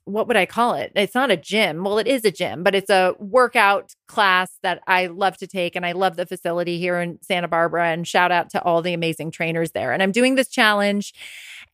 what 0.05 0.27
would 0.27 0.35
I 0.35 0.45
call 0.45 0.73
it? 0.73 0.91
It's 0.95 1.15
not 1.15 1.31
a 1.31 1.37
gym. 1.37 1.83
Well, 1.83 1.97
it 1.97 2.07
is 2.07 2.25
a 2.25 2.31
gym, 2.31 2.63
but 2.63 2.75
it's 2.75 2.89
a 2.89 3.15
workout 3.19 3.93
class 4.09 4.51
that 4.61 4.81
I 4.85 5.07
love 5.07 5.37
to 5.37 5.47
take. 5.47 5.77
And 5.77 5.85
I 5.85 5.93
love 5.93 6.17
the 6.17 6.25
facility 6.25 6.77
here 6.77 6.99
in 6.99 7.19
Santa 7.21 7.47
Barbara. 7.47 7.87
And 7.89 8.05
shout 8.07 8.31
out 8.31 8.49
to 8.51 8.61
all 8.63 8.81
the 8.81 8.93
amazing 8.93 9.31
trainers 9.31 9.71
there. 9.71 9.93
And 9.93 10.03
I'm 10.03 10.11
doing 10.11 10.35
this 10.35 10.49
challenge. 10.49 11.13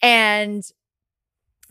And 0.02 0.64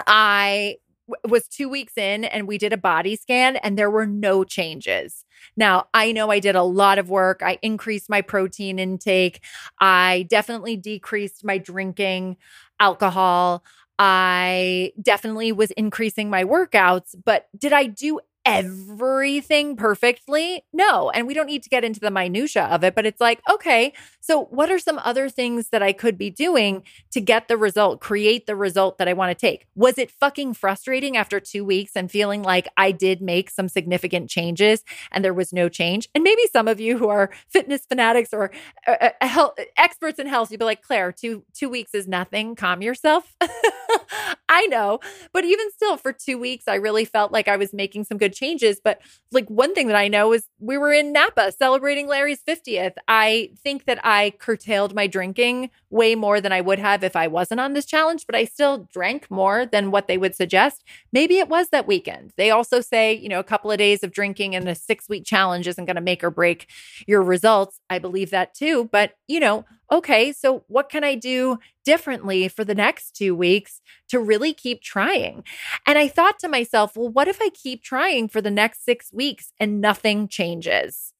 I 0.06 0.76
w- 1.08 1.32
was 1.32 1.48
two 1.48 1.68
weeks 1.68 1.96
in 1.96 2.24
and 2.24 2.46
we 2.46 2.58
did 2.58 2.72
a 2.72 2.76
body 2.76 3.16
scan 3.16 3.56
and 3.56 3.76
there 3.78 3.90
were 3.90 4.06
no 4.06 4.44
changes. 4.44 5.24
Now, 5.56 5.86
I 5.94 6.12
know 6.12 6.30
I 6.30 6.40
did 6.40 6.56
a 6.56 6.62
lot 6.62 6.98
of 6.98 7.10
work. 7.10 7.40
I 7.42 7.58
increased 7.62 8.08
my 8.08 8.22
protein 8.22 8.78
intake. 8.78 9.42
I 9.80 10.26
definitely 10.30 10.76
decreased 10.76 11.44
my 11.44 11.58
drinking 11.58 12.36
alcohol. 12.80 13.64
I 13.98 14.92
definitely 15.00 15.52
was 15.52 15.70
increasing 15.72 16.30
my 16.30 16.44
workouts, 16.44 17.16
but 17.24 17.48
did 17.58 17.72
I 17.72 17.86
do 17.86 18.20
everything 18.48 19.76
perfectly? 19.76 20.64
No. 20.72 21.10
And 21.10 21.26
we 21.26 21.34
don't 21.34 21.46
need 21.46 21.62
to 21.62 21.68
get 21.68 21.84
into 21.84 22.00
the 22.00 22.10
minutia 22.10 22.64
of 22.64 22.82
it, 22.82 22.94
but 22.94 23.06
it's 23.06 23.20
like, 23.20 23.40
okay, 23.50 23.92
so 24.20 24.44
what 24.44 24.70
are 24.70 24.78
some 24.78 25.00
other 25.04 25.28
things 25.28 25.68
that 25.70 25.82
I 25.82 25.92
could 25.92 26.18
be 26.18 26.30
doing 26.30 26.82
to 27.12 27.20
get 27.20 27.48
the 27.48 27.56
result, 27.56 28.00
create 28.00 28.46
the 28.46 28.56
result 28.56 28.98
that 28.98 29.08
I 29.08 29.12
want 29.12 29.30
to 29.30 29.34
take? 29.34 29.66
Was 29.74 29.98
it 29.98 30.10
fucking 30.10 30.54
frustrating 30.54 31.16
after 31.16 31.40
2 31.40 31.64
weeks 31.64 31.92
and 31.94 32.10
feeling 32.10 32.42
like 32.42 32.68
I 32.76 32.92
did 32.92 33.20
make 33.20 33.50
some 33.50 33.68
significant 33.68 34.30
changes 34.30 34.82
and 35.12 35.24
there 35.24 35.34
was 35.34 35.52
no 35.52 35.68
change? 35.68 36.08
And 36.14 36.24
maybe 36.24 36.42
some 36.52 36.68
of 36.68 36.80
you 36.80 36.98
who 36.98 37.08
are 37.08 37.30
fitness 37.48 37.86
fanatics 37.86 38.32
or 38.32 38.50
uh, 38.86 39.10
uh 39.20 39.26
health, 39.26 39.54
experts 39.76 40.18
in 40.18 40.26
health, 40.26 40.50
you'd 40.50 40.58
be 40.58 40.64
like, 40.64 40.82
"Claire, 40.82 41.12
2 41.12 41.44
2 41.54 41.68
weeks 41.68 41.94
is 41.94 42.08
nothing. 42.08 42.54
Calm 42.54 42.82
yourself." 42.82 43.34
I 44.50 44.66
know, 44.66 45.00
but 45.32 45.44
even 45.44 45.70
still 45.70 45.96
for 45.96 46.12
2 46.12 46.38
weeks 46.38 46.68
I 46.68 46.76
really 46.76 47.04
felt 47.04 47.32
like 47.32 47.48
I 47.48 47.56
was 47.56 47.72
making 47.72 48.04
some 48.04 48.18
good 48.18 48.34
changes. 48.38 48.80
But 48.82 49.00
like 49.32 49.48
one 49.48 49.74
thing 49.74 49.88
that 49.88 49.96
I 49.96 50.08
know 50.08 50.32
is 50.32 50.46
we 50.58 50.78
were 50.78 50.92
in 50.92 51.12
Napa 51.12 51.52
celebrating 51.52 52.06
Larry's 52.06 52.42
50th. 52.42 52.94
I 53.06 53.50
think 53.62 53.84
that 53.84 54.00
I 54.04 54.32
curtailed 54.38 54.94
my 54.94 55.06
drinking 55.06 55.70
way 55.90 56.14
more 56.14 56.40
than 56.40 56.52
I 56.52 56.60
would 56.60 56.78
have 56.78 57.02
if 57.02 57.16
I 57.16 57.26
wasn't 57.26 57.60
on 57.60 57.72
this 57.72 57.84
challenge, 57.84 58.26
but 58.26 58.34
I 58.34 58.44
still 58.44 58.88
drank 58.92 59.30
more 59.30 59.66
than 59.66 59.90
what 59.90 60.08
they 60.08 60.18
would 60.18 60.34
suggest. 60.34 60.84
Maybe 61.12 61.38
it 61.38 61.48
was 61.48 61.68
that 61.70 61.86
weekend. 61.86 62.32
They 62.36 62.50
also 62.50 62.80
say, 62.80 63.14
you 63.14 63.28
know, 63.28 63.40
a 63.40 63.44
couple 63.44 63.70
of 63.70 63.78
days 63.78 64.02
of 64.02 64.12
drinking 64.12 64.54
in 64.54 64.68
a 64.68 64.74
six 64.74 65.08
week 65.08 65.24
challenge 65.24 65.66
isn't 65.66 65.84
going 65.84 65.96
to 65.96 66.02
make 66.02 66.22
or 66.22 66.30
break 66.30 66.68
your 67.06 67.22
results. 67.22 67.80
I 67.90 67.98
believe 67.98 68.30
that 68.30 68.54
too. 68.54 68.88
But, 68.90 69.14
you 69.26 69.40
know, 69.40 69.64
okay, 69.90 70.32
so 70.32 70.64
what 70.68 70.88
can 70.88 71.04
I 71.04 71.14
do 71.14 71.58
differently 71.84 72.48
for 72.48 72.64
the 72.64 72.74
next 72.74 73.12
two 73.12 73.34
weeks 73.34 73.80
to 74.08 74.18
really 74.18 74.52
keep 74.52 74.82
trying? 74.82 75.44
And 75.86 75.98
I 75.98 76.08
thought 76.08 76.38
to 76.40 76.48
myself, 76.48 76.96
well, 76.96 77.08
what 77.08 77.28
if 77.28 77.40
I 77.40 77.50
keep 77.50 77.82
trying 77.82 78.28
for 78.28 78.40
the 78.40 78.50
next 78.50 78.84
six 78.84 79.12
weeks 79.12 79.52
and 79.58 79.80
nothing 79.80 80.28
changes? 80.28 81.12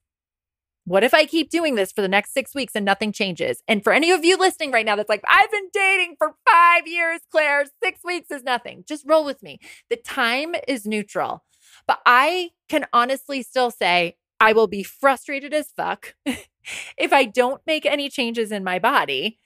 What 0.85 1.05
if 1.05 1.13
I 1.13 1.27
keep 1.27 1.51
doing 1.51 1.75
this 1.75 1.93
for 1.93 2.01
the 2.01 2.09
next 2.09 2.33
six 2.33 2.55
weeks 2.55 2.73
and 2.75 2.85
nothing 2.85 3.13
changes? 3.13 3.63
And 3.69 3.85
for 3.85 3.93
any 3.93 4.11
of 4.11 4.25
you 4.25 4.39
listening 4.39 4.71
right 4.71 4.87
now 4.87 4.97
that's 4.97 5.11
like, 5.11 5.23
I've 5.29 5.51
been 5.51 5.69
dating 5.71 6.17
for 6.19 6.35
five 6.51 6.87
years, 6.87 7.21
Claire. 7.31 7.67
Six 7.83 8.01
weeks 8.03 8.31
is 8.31 8.43
nothing. 8.43 8.85
Just 8.89 9.05
roll 9.07 9.23
with 9.25 9.43
me. 9.43 9.59
The 9.91 9.97
time 9.97 10.55
is 10.67 10.87
neutral. 10.87 11.45
But 11.87 12.01
I 12.07 12.51
can 12.71 12.87
honestly 12.95 13.43
still 13.43 13.71
say 13.71 14.17
I 14.41 14.53
will 14.53 14.67
be 14.67 14.83
frustrated 14.83 15.53
as 15.53 15.73
fuck 15.73 16.15
if 16.97 17.13
I 17.13 17.25
don't 17.25 17.61
make 17.67 17.87
any 17.87 18.09
changes 18.09 18.53
in 18.53 18.65
my 18.65 18.79
body. 18.79 19.39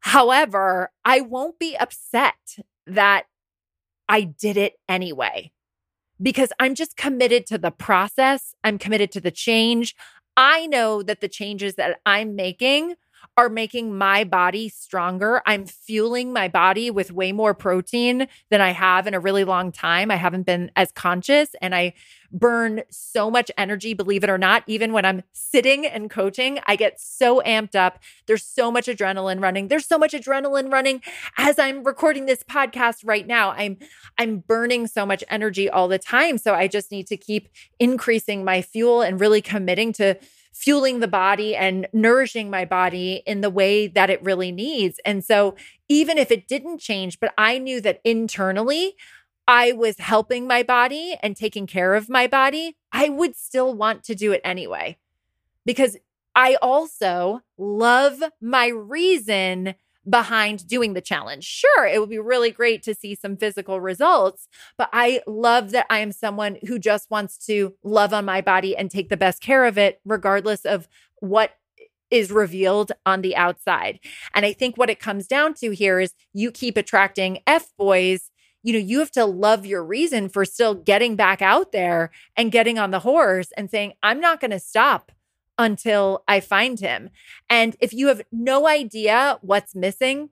However, 0.00 0.90
I 1.04 1.20
won't 1.20 1.58
be 1.58 1.76
upset 1.76 2.58
that 2.86 3.26
I 4.08 4.22
did 4.22 4.56
it 4.56 4.74
anyway 4.88 5.52
because 6.20 6.52
I'm 6.58 6.74
just 6.74 6.96
committed 6.96 7.46
to 7.46 7.58
the 7.58 7.70
process. 7.70 8.54
I'm 8.62 8.78
committed 8.78 9.10
to 9.12 9.20
the 9.20 9.30
change. 9.30 9.94
I 10.36 10.66
know 10.66 11.02
that 11.02 11.20
the 11.20 11.28
changes 11.28 11.74
that 11.74 11.98
I'm 12.06 12.36
making 12.36 12.94
are 13.36 13.48
making 13.50 13.96
my 13.96 14.24
body 14.24 14.68
stronger. 14.68 15.42
I'm 15.44 15.66
fueling 15.66 16.32
my 16.32 16.48
body 16.48 16.90
with 16.90 17.12
way 17.12 17.32
more 17.32 17.52
protein 17.52 18.28
than 18.50 18.62
I 18.62 18.70
have 18.70 19.06
in 19.06 19.12
a 19.12 19.20
really 19.20 19.44
long 19.44 19.72
time. 19.72 20.10
I 20.10 20.16
haven't 20.16 20.46
been 20.46 20.70
as 20.74 20.90
conscious 20.90 21.50
and 21.60 21.74
I 21.74 21.92
burn 22.32 22.82
so 22.90 23.30
much 23.30 23.50
energy, 23.58 23.94
believe 23.94 24.24
it 24.24 24.30
or 24.30 24.38
not. 24.38 24.64
Even 24.66 24.92
when 24.92 25.04
I'm 25.04 25.22
sitting 25.32 25.86
and 25.86 26.10
coaching, 26.10 26.60
I 26.66 26.76
get 26.76 26.98
so 26.98 27.42
amped 27.42 27.74
up. 27.74 27.98
There's 28.26 28.42
so 28.42 28.70
much 28.70 28.86
adrenaline 28.86 29.42
running. 29.42 29.68
There's 29.68 29.86
so 29.86 29.98
much 29.98 30.12
adrenaline 30.12 30.72
running 30.72 31.02
as 31.36 31.58
I'm 31.58 31.84
recording 31.84 32.26
this 32.26 32.42
podcast 32.42 33.02
right 33.04 33.26
now. 33.26 33.50
I'm 33.52 33.76
I'm 34.18 34.38
burning 34.38 34.86
so 34.86 35.04
much 35.06 35.22
energy 35.28 35.68
all 35.68 35.88
the 35.88 35.98
time, 35.98 36.38
so 36.38 36.54
I 36.54 36.68
just 36.68 36.90
need 36.90 37.06
to 37.08 37.16
keep 37.16 37.48
increasing 37.78 38.44
my 38.44 38.62
fuel 38.62 39.02
and 39.02 39.20
really 39.20 39.42
committing 39.42 39.92
to 39.94 40.18
fueling 40.56 41.00
the 41.00 41.08
body 41.08 41.54
and 41.54 41.86
nourishing 41.92 42.48
my 42.48 42.64
body 42.64 43.22
in 43.26 43.42
the 43.42 43.50
way 43.50 43.86
that 43.86 44.08
it 44.08 44.22
really 44.22 44.50
needs. 44.50 44.98
And 45.04 45.22
so, 45.22 45.54
even 45.88 46.16
if 46.16 46.30
it 46.30 46.48
didn't 46.48 46.78
change, 46.78 47.20
but 47.20 47.34
I 47.36 47.58
knew 47.58 47.80
that 47.82 48.00
internally 48.04 48.96
I 49.46 49.72
was 49.72 49.98
helping 49.98 50.46
my 50.46 50.62
body 50.62 51.16
and 51.22 51.36
taking 51.36 51.66
care 51.66 51.94
of 51.94 52.08
my 52.08 52.26
body, 52.26 52.76
I 52.90 53.10
would 53.10 53.36
still 53.36 53.74
want 53.74 54.02
to 54.04 54.14
do 54.14 54.32
it 54.32 54.40
anyway. 54.44 54.96
Because 55.64 55.96
I 56.34 56.56
also 56.62 57.42
love 57.58 58.22
my 58.40 58.68
reason 58.68 59.74
behind 60.08 60.66
doing 60.66 60.94
the 60.94 61.00
challenge. 61.00 61.44
Sure, 61.44 61.86
it 61.86 62.00
would 62.00 62.10
be 62.10 62.18
really 62.18 62.50
great 62.50 62.82
to 62.84 62.94
see 62.94 63.14
some 63.14 63.36
physical 63.36 63.80
results, 63.80 64.48
but 64.78 64.88
I 64.92 65.20
love 65.26 65.72
that 65.72 65.86
I 65.90 65.98
am 65.98 66.12
someone 66.12 66.58
who 66.66 66.78
just 66.78 67.10
wants 67.10 67.38
to 67.46 67.74
love 67.82 68.12
on 68.12 68.24
my 68.24 68.40
body 68.40 68.76
and 68.76 68.90
take 68.90 69.08
the 69.08 69.16
best 69.16 69.40
care 69.40 69.64
of 69.64 69.78
it, 69.78 70.00
regardless 70.04 70.64
of 70.64 70.88
what 71.20 71.52
is 72.10 72.30
revealed 72.30 72.92
on 73.04 73.20
the 73.20 73.34
outside. 73.36 73.98
And 74.34 74.46
I 74.46 74.52
think 74.52 74.76
what 74.76 74.90
it 74.90 75.00
comes 75.00 75.26
down 75.26 75.54
to 75.54 75.70
here 75.70 75.98
is 75.98 76.14
you 76.32 76.50
keep 76.52 76.76
attracting 76.76 77.40
F 77.46 77.72
boys. 77.76 78.30
You 78.62 78.72
know, 78.72 78.78
you 78.78 78.98
have 79.00 79.12
to 79.12 79.24
love 79.24 79.66
your 79.66 79.84
reason 79.84 80.28
for 80.28 80.44
still 80.44 80.74
getting 80.74 81.16
back 81.16 81.40
out 81.42 81.72
there 81.72 82.10
and 82.36 82.52
getting 82.52 82.78
on 82.78 82.90
the 82.90 83.00
horse 83.00 83.48
and 83.56 83.70
saying, 83.70 83.92
I'm 84.02 84.20
not 84.20 84.40
going 84.40 84.50
to 84.50 84.58
stop 84.58 85.12
until 85.58 86.22
I 86.28 86.40
find 86.40 86.78
him. 86.80 87.10
And 87.48 87.76
if 87.80 87.92
you 87.92 88.08
have 88.08 88.22
no 88.30 88.66
idea 88.66 89.38
what's 89.40 89.74
missing, 89.74 90.30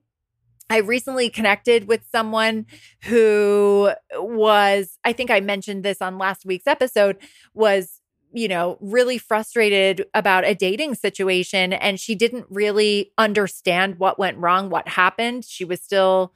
I 0.71 0.79
recently 0.79 1.29
connected 1.29 1.87
with 1.87 2.07
someone 2.11 2.67
who 3.05 3.93
was, 4.15 4.99
I 5.05 5.13
think 5.13 5.31
I 5.31 5.41
mentioned 5.41 5.83
this 5.83 6.01
on 6.01 6.19
last 6.19 6.47
week's 6.47 6.67
episode, 6.67 7.19
was, 7.53 8.01
you 8.33 8.49
know, 8.49 8.79
really 8.81 9.19
frustrated 9.19 10.07
about 10.15 10.45
a 10.45 10.55
dating 10.55 10.95
situation. 10.95 11.73
And 11.73 12.01
she 12.01 12.15
didn't 12.15 12.47
really 12.49 13.13
understand 13.19 13.99
what 13.99 14.19
went 14.19 14.39
wrong, 14.39 14.71
what 14.71 14.89
happened. 14.89 15.45
She 15.45 15.65
was 15.65 15.81
still 15.83 16.33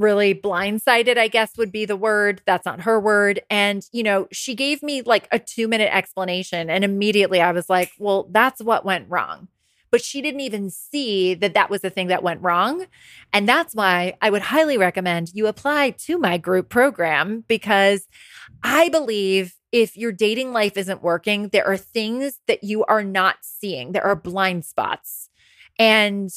really 0.00 0.34
blindsided, 0.34 1.18
I 1.18 1.28
guess 1.28 1.56
would 1.58 1.70
be 1.70 1.84
the 1.84 1.96
word. 1.96 2.40
That's 2.46 2.64
not 2.64 2.80
her 2.82 2.98
word. 2.98 3.40
And, 3.50 3.86
you 3.92 4.02
know, 4.02 4.26
she 4.32 4.54
gave 4.54 4.82
me 4.82 5.02
like 5.02 5.28
a 5.30 5.38
two 5.38 5.68
minute 5.68 5.94
explanation. 5.94 6.70
And 6.70 6.82
immediately 6.82 7.40
I 7.40 7.52
was 7.52 7.68
like, 7.68 7.92
well, 7.98 8.26
that's 8.30 8.62
what 8.62 8.84
went 8.84 9.08
wrong. 9.10 9.48
But 9.90 10.02
she 10.02 10.22
didn't 10.22 10.40
even 10.40 10.70
see 10.70 11.34
that 11.34 11.54
that 11.54 11.68
was 11.68 11.82
the 11.82 11.90
thing 11.90 12.06
that 12.08 12.22
went 12.22 12.42
wrong. 12.42 12.86
And 13.32 13.48
that's 13.48 13.74
why 13.74 14.16
I 14.22 14.30
would 14.30 14.42
highly 14.42 14.78
recommend 14.78 15.32
you 15.34 15.46
apply 15.46 15.90
to 15.90 16.16
my 16.16 16.38
group 16.38 16.68
program 16.68 17.44
because 17.46 18.06
I 18.62 18.88
believe 18.88 19.54
if 19.72 19.96
your 19.96 20.12
dating 20.12 20.52
life 20.52 20.76
isn't 20.76 21.02
working, 21.02 21.48
there 21.48 21.66
are 21.66 21.76
things 21.76 22.40
that 22.46 22.64
you 22.64 22.84
are 22.84 23.04
not 23.04 23.36
seeing, 23.42 23.92
there 23.92 24.04
are 24.04 24.16
blind 24.16 24.64
spots. 24.64 25.28
And 25.78 26.30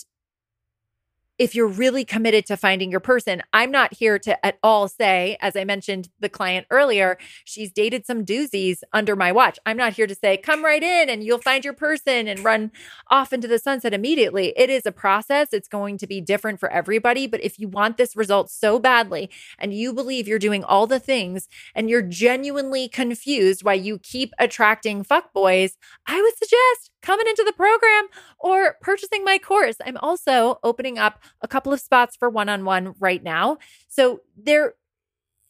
if 1.39 1.55
you're 1.55 1.67
really 1.67 2.05
committed 2.05 2.45
to 2.45 2.57
finding 2.57 2.91
your 2.91 2.99
person, 2.99 3.41
I'm 3.53 3.71
not 3.71 3.93
here 3.93 4.19
to 4.19 4.45
at 4.45 4.59
all 4.61 4.87
say, 4.87 5.35
as 5.41 5.55
I 5.55 5.63
mentioned 5.63 6.09
the 6.19 6.29
client 6.29 6.67
earlier, 6.69 7.17
she's 7.43 7.71
dated 7.71 8.05
some 8.05 8.23
doozies 8.23 8.79
under 8.93 9.15
my 9.15 9.31
watch. 9.31 9.57
I'm 9.65 9.77
not 9.77 9.93
here 9.93 10.05
to 10.05 10.15
say, 10.15 10.37
come 10.37 10.63
right 10.63 10.83
in 10.83 11.09
and 11.09 11.23
you'll 11.23 11.39
find 11.39 11.65
your 11.65 11.73
person 11.73 12.27
and 12.27 12.43
run 12.43 12.71
off 13.09 13.33
into 13.33 13.47
the 13.47 13.57
sunset 13.57 13.93
immediately. 13.93 14.53
It 14.55 14.69
is 14.69 14.85
a 14.85 14.91
process. 14.91 15.49
It's 15.53 15.67
going 15.67 15.97
to 15.97 16.07
be 16.07 16.21
different 16.21 16.59
for 16.59 16.71
everybody. 16.71 17.25
But 17.25 17.43
if 17.43 17.59
you 17.59 17.67
want 17.67 17.97
this 17.97 18.15
result 18.15 18.51
so 18.51 18.77
badly 18.77 19.29
and 19.57 19.73
you 19.73 19.91
believe 19.91 20.27
you're 20.27 20.39
doing 20.39 20.63
all 20.63 20.85
the 20.85 20.99
things 20.99 21.47
and 21.73 21.89
you're 21.89 22.03
genuinely 22.03 22.87
confused 22.87 23.63
why 23.63 23.73
you 23.73 23.97
keep 23.97 24.33
attracting 24.37 25.03
fuckboys, 25.03 25.77
I 26.05 26.21
would 26.21 26.37
suggest 26.37 26.92
coming 27.03 27.27
into 27.27 27.43
the 27.45 27.53
program 27.53 28.07
or 28.39 28.77
purchasing 28.81 29.23
my 29.23 29.37
course. 29.37 29.75
I'm 29.85 29.97
also 29.97 30.57
opening 30.63 30.97
up 30.97 31.21
a 31.41 31.47
couple 31.47 31.71
of 31.71 31.79
spots 31.79 32.15
for 32.15 32.29
one-on-one 32.29 32.95
right 32.99 33.21
now. 33.21 33.59
So 33.87 34.21
there 34.35 34.73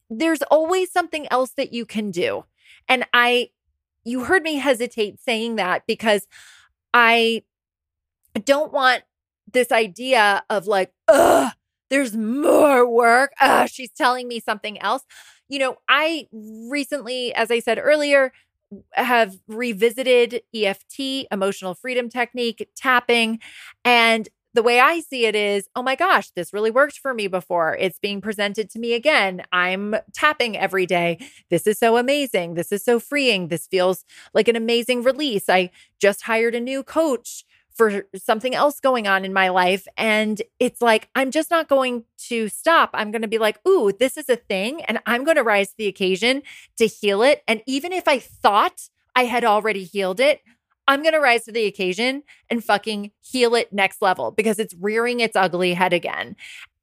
there's 0.10 0.42
always 0.44 0.92
something 0.92 1.28
else 1.32 1.52
that 1.52 1.72
you 1.72 1.86
can 1.86 2.12
do. 2.12 2.44
And 2.90 3.06
I 3.14 3.50
you 4.04 4.26
heard 4.26 4.44
me 4.44 4.56
hesitate 4.56 5.22
saying 5.22 5.56
that 5.56 5.84
because 5.88 6.28
I 6.94 7.44
don't 8.44 8.74
want 8.74 9.04
this 9.52 9.72
idea 9.72 10.44
of 10.50 10.68
like, 10.68 10.92
ugh, 11.08 11.54
there's 11.90 12.16
more 12.16 12.90
work. 12.90 13.32
Ugh, 13.40 13.70
she's 13.70 13.92
telling 13.92 14.28
me 14.28 14.40
something 14.40 14.80
else. 14.82 15.04
You 15.48 15.60
know, 15.60 15.78
I 15.88 16.28
recently, 16.32 17.34
as 17.34 17.52
I 17.52 17.60
said 17.60 17.80
earlier, 17.82 18.34
have 18.94 19.36
revisited 19.48 20.42
EFT, 20.56 21.28
emotional 21.32 21.74
freedom 21.74 22.10
technique, 22.10 22.70
tapping, 22.76 23.40
and 23.84 24.30
the 24.54 24.64
way 24.64 24.80
I 24.80 25.00
see 25.00 25.26
it 25.26 25.36
is, 25.36 25.68
oh 25.76 25.82
my 25.82 25.96
gosh, 25.96 26.30
this 26.32 26.54
really 26.54 26.70
worked 26.70 27.00
for 27.00 27.14
me 27.14 27.28
before. 27.28 27.76
It's 27.80 27.98
being 27.98 28.22
presented 28.22 28.70
to 28.72 28.80
me 28.80 28.94
again. 28.94 29.44
I'm 29.52 29.96
tapping 30.14 30.56
every 30.56 30.86
day. 30.86 31.18
This 31.50 31.66
is 31.66 31.80
so 31.80 31.98
amazing. 31.98 32.54
This 32.54 32.72
is 32.72 32.84
so 32.84 33.00
freeing. 33.00 33.48
This 33.48 33.66
feels 33.66 34.06
like 34.34 34.48
an 34.48 34.56
amazing 34.56 35.02
release. 35.02 35.50
I 35.50 35.72
just 36.00 36.22
hired 36.22 36.54
a 36.54 36.60
new 36.60 36.84
coach 36.84 37.46
for 37.76 38.06
something 38.16 38.54
else 38.54 38.80
going 38.80 39.08
on 39.08 39.26
in 39.26 39.34
my 39.34 39.50
life. 39.50 39.88
And 39.98 40.42
it's 40.60 40.82
like, 40.82 41.10
I'm 41.16 41.32
just 41.32 41.50
not 41.50 41.68
going 41.68 42.04
to 42.30 42.48
stop. 42.50 42.92
I'm 42.94 43.12
going 43.12 43.24
to 43.24 43.28
be 43.28 43.40
like, 43.40 43.60
ooh, 43.68 43.92
this 43.92 44.18
is 44.18 44.30
a 44.30 44.36
thing. 44.36 44.84
And 44.84 45.00
I'm 45.06 45.24
going 45.24 45.38
to 45.38 45.44
rise 45.44 45.70
to 45.70 45.78
the 45.78 45.88
occasion 45.88 46.44
to 46.78 46.88
heal 46.88 47.24
it. 47.24 47.44
And 47.48 47.62
even 47.66 47.92
if 47.92 48.08
I 48.08 48.20
thought 48.20 48.90
I 49.16 49.26
had 49.26 49.44
already 49.44 49.84
healed 49.84 50.20
it, 50.20 50.42
I'm 50.88 51.02
going 51.02 51.14
to 51.14 51.20
rise 51.20 51.46
to 51.46 51.52
the 51.52 51.66
occasion 51.66 52.24
and 52.50 52.64
fucking 52.64 53.12
heal 53.22 53.56
it 53.56 53.72
next 53.72 54.02
level 54.02 54.32
because 54.32 54.60
it's 54.60 54.76
rearing 54.80 55.20
its 55.22 55.36
ugly 55.36 55.74
head 55.74 55.94
again. 55.94 56.36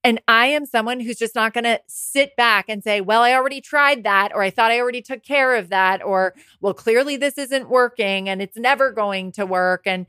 And 0.03 0.21
I 0.27 0.47
am 0.47 0.65
someone 0.65 1.01
who's 1.01 1.19
just 1.19 1.35
not 1.35 1.53
going 1.53 1.65
to 1.65 1.81
sit 1.87 2.35
back 2.37 2.67
and 2.69 2.83
say, 2.83 3.01
well, 3.01 3.23
I 3.23 3.35
already 3.35 3.61
tried 3.61 4.05
that, 4.05 4.33
or 4.35 4.43
I 4.43 4.51
thought 4.51 4.71
I 4.71 4.81
already 4.81 5.03
took 5.03 5.23
care 5.23 5.57
of 5.57 5.69
that, 5.69 6.03
or, 6.03 6.35
well, 6.61 6.73
clearly 6.73 7.17
this 7.17 7.37
isn't 7.37 7.69
working 7.69 8.29
and 8.29 8.41
it's 8.41 8.57
never 8.57 8.93
going 8.93 9.33
to 9.33 9.45
work. 9.45 9.83
And, 9.87 10.07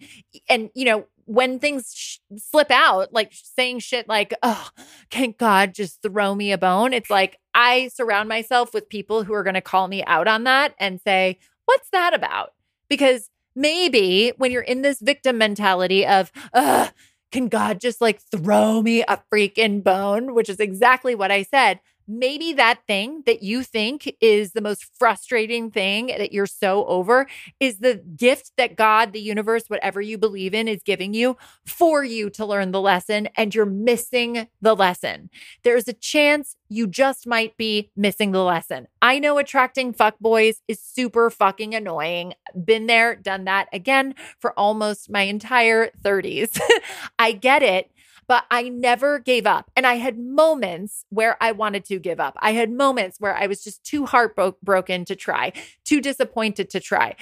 and, 0.48 0.70
you 0.74 0.86
know, 0.86 1.08
when 1.26 1.60
things 1.60 1.94
sh- 1.94 2.18
slip 2.38 2.72
out, 2.72 3.14
like 3.14 3.32
saying 3.34 3.80
shit 3.80 4.08
like, 4.08 4.34
oh, 4.44 4.70
can 5.10 5.34
God 5.38 5.74
just 5.74 6.02
throw 6.02 6.36
me 6.36 6.52
a 6.52 6.58
bone? 6.58 6.94
It's 6.94 7.10
like 7.10 7.38
I 7.54 7.90
surround 7.90 8.28
myself 8.28 8.74
with 8.74 8.90
people 8.90 9.24
who 9.24 9.34
are 9.34 9.44
going 9.44 9.54
to 9.54 9.62
call 9.62 9.88
me 9.88 10.04
out 10.06 10.28
on 10.28 10.46
that 10.46 10.74
and 10.80 11.00
say, 11.02 11.38
what's 11.66 11.90
that 11.92 12.14
about? 12.14 12.54
Because 12.90 13.30
maybe 13.56 14.34
when 14.38 14.52
you're 14.52 14.62
in 14.62 14.82
this 14.82 15.00
victim 15.02 15.38
mentality 15.38 16.06
of, 16.06 16.32
ugh, 16.54 16.92
can 17.32 17.48
God 17.48 17.80
just 17.80 18.02
like 18.02 18.22
throw 18.22 18.82
me 18.82 19.04
a 19.04 19.22
freaking 19.34 19.84
bone? 19.84 20.34
Which 20.34 20.50
is 20.50 20.60
exactly 20.60 21.16
what 21.16 21.32
I 21.32 21.44
said 21.44 21.80
maybe 22.08 22.54
that 22.54 22.82
thing 22.88 23.24
that 23.26 23.44
you 23.44 23.64
think 23.64 24.16
is 24.22 24.52
the 24.52 24.62
most 24.62 24.86
frustrating 24.98 25.72
thing 25.72 26.08
that 26.08 26.32
you're 26.32 26.46
so 26.46 26.86
over 26.86 27.28
is 27.60 27.80
the 27.80 28.04
gift 28.16 28.52
that 28.58 28.76
God, 28.76 29.14
the 29.14 29.22
universe, 29.22 29.64
whatever 29.68 30.02
you 30.02 30.18
believe 30.18 30.54
in, 30.54 30.68
is 30.68 30.84
giving 30.84 31.14
you 31.14 31.38
for 31.66 32.04
you 32.04 32.30
to 32.32 32.46
learn 32.46 32.72
the 32.72 32.82
lesson, 32.82 33.28
and 33.36 33.54
you're 33.54 33.66
missing 33.66 34.48
the 34.62 34.76
lesson. 34.76 35.30
There's 35.64 35.88
a 35.88 35.94
chance 35.94 36.56
you 36.70 36.88
just 36.88 37.28
might 37.28 37.58
be 37.58 37.92
missing 37.96 38.32
the 38.32 38.44
lesson. 38.44 38.88
I 39.02 39.20
know 39.20 39.38
attracting 39.38 39.94
fuck 39.94 40.18
boys 40.20 40.62
is 40.68 40.82
super 40.82 41.30
fucking 41.30 41.76
annoying. 41.76 42.34
Been 42.66 42.88
there, 42.88 43.16
done 43.16 43.46
that 43.46 43.68
again 43.74 44.16
for 44.40 44.58
almost 44.58 45.10
my 45.10 45.24
entire 45.24 45.90
30s. 46.04 46.60
I 47.20 47.34
get 47.34 47.64
it. 47.64 47.92
But 48.28 48.46
I 48.50 48.70
never 48.70 49.20
gave 49.20 49.46
up. 49.46 49.70
And 49.76 49.86
I 49.86 49.96
had 49.96 50.18
moments 50.18 51.06
where 51.10 51.38
I 51.42 51.52
wanted 51.52 51.86
to 51.86 52.00
give 52.00 52.20
up. 52.20 52.38
I 52.40 52.54
had 52.54 52.72
moments 52.72 53.18
where 53.20 53.36
I 53.36 53.48
was 53.48 53.64
just 53.64 53.84
too 53.84 54.06
heartbroken 54.06 55.06
to 55.06 55.16
try, 55.16 55.54
too 55.84 56.02
disappointed 56.02 56.70
to 56.70 56.80
try. 56.80 57.16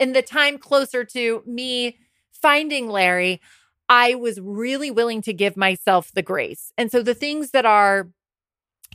In 0.00 0.12
the 0.12 0.22
time 0.22 0.58
closer 0.58 1.04
to 1.04 1.42
me 1.46 1.98
finding 2.32 2.88
Larry, 2.88 3.40
I 3.88 4.14
was 4.14 4.40
really 4.40 4.90
willing 4.90 5.20
to 5.22 5.34
give 5.34 5.56
myself 5.56 6.10
the 6.12 6.22
grace. 6.22 6.72
And 6.78 6.90
so 6.90 7.02
the 7.02 7.14
things 7.14 7.50
that 7.50 7.66
are 7.66 8.08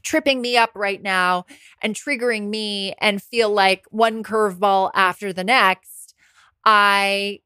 tripping 0.02 0.42
me 0.42 0.58
up 0.58 0.72
right 0.76 1.02
now 1.02 1.46
and 1.82 1.94
triggering 1.94 2.50
me 2.50 2.94
and 3.00 3.22
feel 3.22 3.50
like 3.50 3.86
one 3.92 4.24
curveball 4.24 4.92
after 4.96 5.32
the 5.34 5.44
next, 5.44 6.16
I 6.66 7.42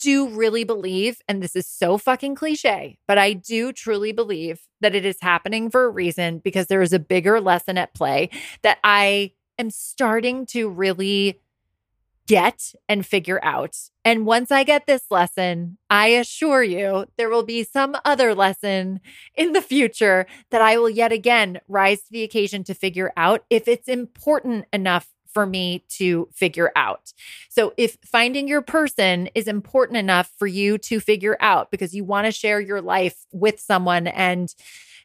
do 0.00 0.28
really 0.28 0.64
believe, 0.64 1.20
and 1.28 1.42
this 1.42 1.54
is 1.54 1.66
so 1.66 1.98
fucking 1.98 2.34
cliche, 2.34 2.98
but 3.06 3.18
I 3.18 3.34
do 3.34 3.72
truly 3.72 4.12
believe 4.12 4.60
that 4.80 4.94
it 4.94 5.04
is 5.04 5.18
happening 5.20 5.70
for 5.70 5.84
a 5.84 5.90
reason 5.90 6.38
because 6.38 6.66
there 6.66 6.82
is 6.82 6.92
a 6.92 6.98
bigger 6.98 7.40
lesson 7.40 7.78
at 7.78 7.94
play 7.94 8.30
that 8.62 8.78
I 8.82 9.32
am 9.58 9.70
starting 9.70 10.46
to 10.46 10.68
really 10.68 11.40
get 12.26 12.74
and 12.88 13.04
figure 13.04 13.40
out. 13.42 13.76
And 14.04 14.24
once 14.24 14.52
I 14.52 14.62
get 14.62 14.86
this 14.86 15.02
lesson, 15.10 15.78
I 15.90 16.08
assure 16.08 16.62
you 16.62 17.06
there 17.16 17.28
will 17.28 17.42
be 17.42 17.64
some 17.64 17.96
other 18.04 18.36
lesson 18.36 19.00
in 19.34 19.52
the 19.52 19.60
future 19.60 20.26
that 20.50 20.62
I 20.62 20.78
will 20.78 20.88
yet 20.88 21.10
again 21.10 21.60
rise 21.66 22.02
to 22.02 22.12
the 22.12 22.22
occasion 22.22 22.62
to 22.64 22.74
figure 22.74 23.12
out 23.16 23.44
if 23.50 23.66
it's 23.66 23.88
important 23.88 24.66
enough 24.72 25.08
for 25.32 25.46
me 25.46 25.84
to 25.90 26.28
figure 26.32 26.72
out. 26.76 27.12
So, 27.48 27.72
if 27.76 27.96
finding 28.04 28.48
your 28.48 28.62
person 28.62 29.28
is 29.34 29.46
important 29.48 29.98
enough 29.98 30.30
for 30.38 30.46
you 30.46 30.78
to 30.78 31.00
figure 31.00 31.36
out 31.40 31.70
because 31.70 31.94
you 31.94 32.04
want 32.04 32.26
to 32.26 32.32
share 32.32 32.60
your 32.60 32.80
life 32.80 33.16
with 33.32 33.60
someone 33.60 34.06
and 34.06 34.54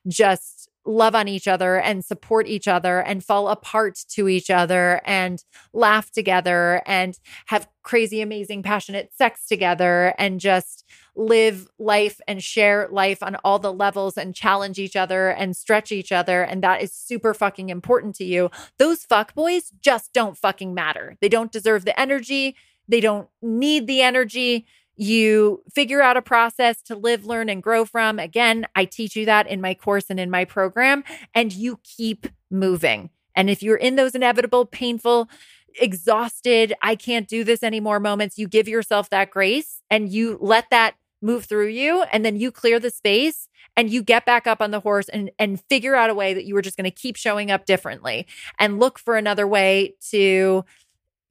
just 0.08 0.70
love 0.86 1.16
on 1.16 1.28
each 1.28 1.48
other 1.48 1.80
and 1.80 2.06
support 2.06 2.48
each 2.48 2.68
other 2.68 3.02
and 3.02 3.24
fall 3.24 3.50
apart 3.50 4.00
to 4.10 4.30
each 4.30 4.50
other 4.50 5.02
and 5.06 5.44
laugh 5.74 6.12
together 6.12 6.82
and 6.86 7.20
have 7.48 7.68
crazy, 7.84 8.22
amazing, 8.22 8.64
passionate 8.64 9.12
sex 9.14 9.48
together 9.48 10.14
and 10.18 10.40
just 10.40 10.86
live 11.16 11.68
life 11.80 12.20
and 12.28 12.44
share 12.44 12.88
life 12.92 13.24
on 13.24 13.36
all 13.44 13.58
the 13.60 13.74
levels 13.74 14.18
and 14.18 14.36
challenge 14.36 14.78
each 14.78 14.96
other 14.96 15.30
and 15.30 15.56
stretch 15.56 15.92
each 15.92 16.12
other. 16.12 16.44
And 16.44 16.62
that 16.64 16.82
is 16.82 16.94
super 16.94 17.34
fucking 17.34 17.70
important 17.70 18.16
to 18.16 18.26
you. 18.26 18.52
Those 18.78 19.06
fuck 19.06 19.34
boys 19.34 19.72
just 19.82 20.14
don't 20.14 20.38
fucking 20.38 20.74
matter. 20.74 21.18
They 21.22 21.30
don't 21.30 21.52
deserve 21.52 21.86
the 21.86 22.00
energy. 22.00 22.56
They 22.88 23.02
don't 23.02 23.30
need 23.42 23.88
the 23.88 24.02
energy 24.02 24.68
you 24.98 25.64
figure 25.74 26.02
out 26.02 26.18
a 26.18 26.22
process 26.22 26.82
to 26.84 26.96
live, 26.96 27.26
learn, 27.26 27.50
and 27.50 27.62
grow 27.62 27.86
from. 27.86 28.20
Again, 28.20 28.66
I 28.76 28.86
teach 28.86 29.16
you 29.16 29.26
that 29.26 29.48
in 29.48 29.62
my 29.62 29.74
course 29.74 30.06
and 30.10 30.20
in 30.20 30.30
my 30.30 30.46
program, 30.46 31.04
and 31.34 31.52
you 31.52 31.80
keep 31.84 32.28
moving. 32.50 33.10
And 33.36 33.50
if 33.50 33.62
you're 33.62 33.76
in 33.76 33.96
those 33.96 34.16
inevitable, 34.16 34.66
painful, 34.66 35.30
exhausted, 35.80 36.74
I 36.82 36.96
can't 36.96 37.28
do 37.28 37.44
this 37.44 37.64
anymore 37.64 38.00
moments, 38.00 38.38
you 38.38 38.48
give 38.48 38.68
yourself 38.68 39.10
that 39.10 39.30
grace 39.30 39.82
and 39.90 40.10
you 40.12 40.38
let 40.42 40.70
that 40.70 40.96
move 41.22 41.46
through 41.46 41.68
you. 41.68 42.04
And 42.04 42.24
then 42.24 42.40
you 42.40 42.52
clear 42.52 42.80
the 42.80 42.90
space 42.90 43.48
and 43.76 43.90
you 43.90 44.02
get 44.02 44.26
back 44.26 44.48
up 44.48 44.62
on 44.62 44.72
the 44.72 44.80
horse 44.80 45.10
and, 45.10 45.32
and 45.38 45.62
figure 45.70 45.96
out 45.96 46.10
a 46.10 46.14
way 46.14 46.34
that 46.34 46.46
you 46.46 46.54
were 46.54 46.62
just 46.62 46.78
going 46.78 46.90
to 46.90 46.92
keep 46.92 47.16
showing 47.16 47.52
up 47.52 47.66
differently 47.66 48.28
and 48.60 48.80
look 48.80 49.00
for 49.00 49.18
another 49.18 49.48
way 49.48 49.96
to 50.12 50.64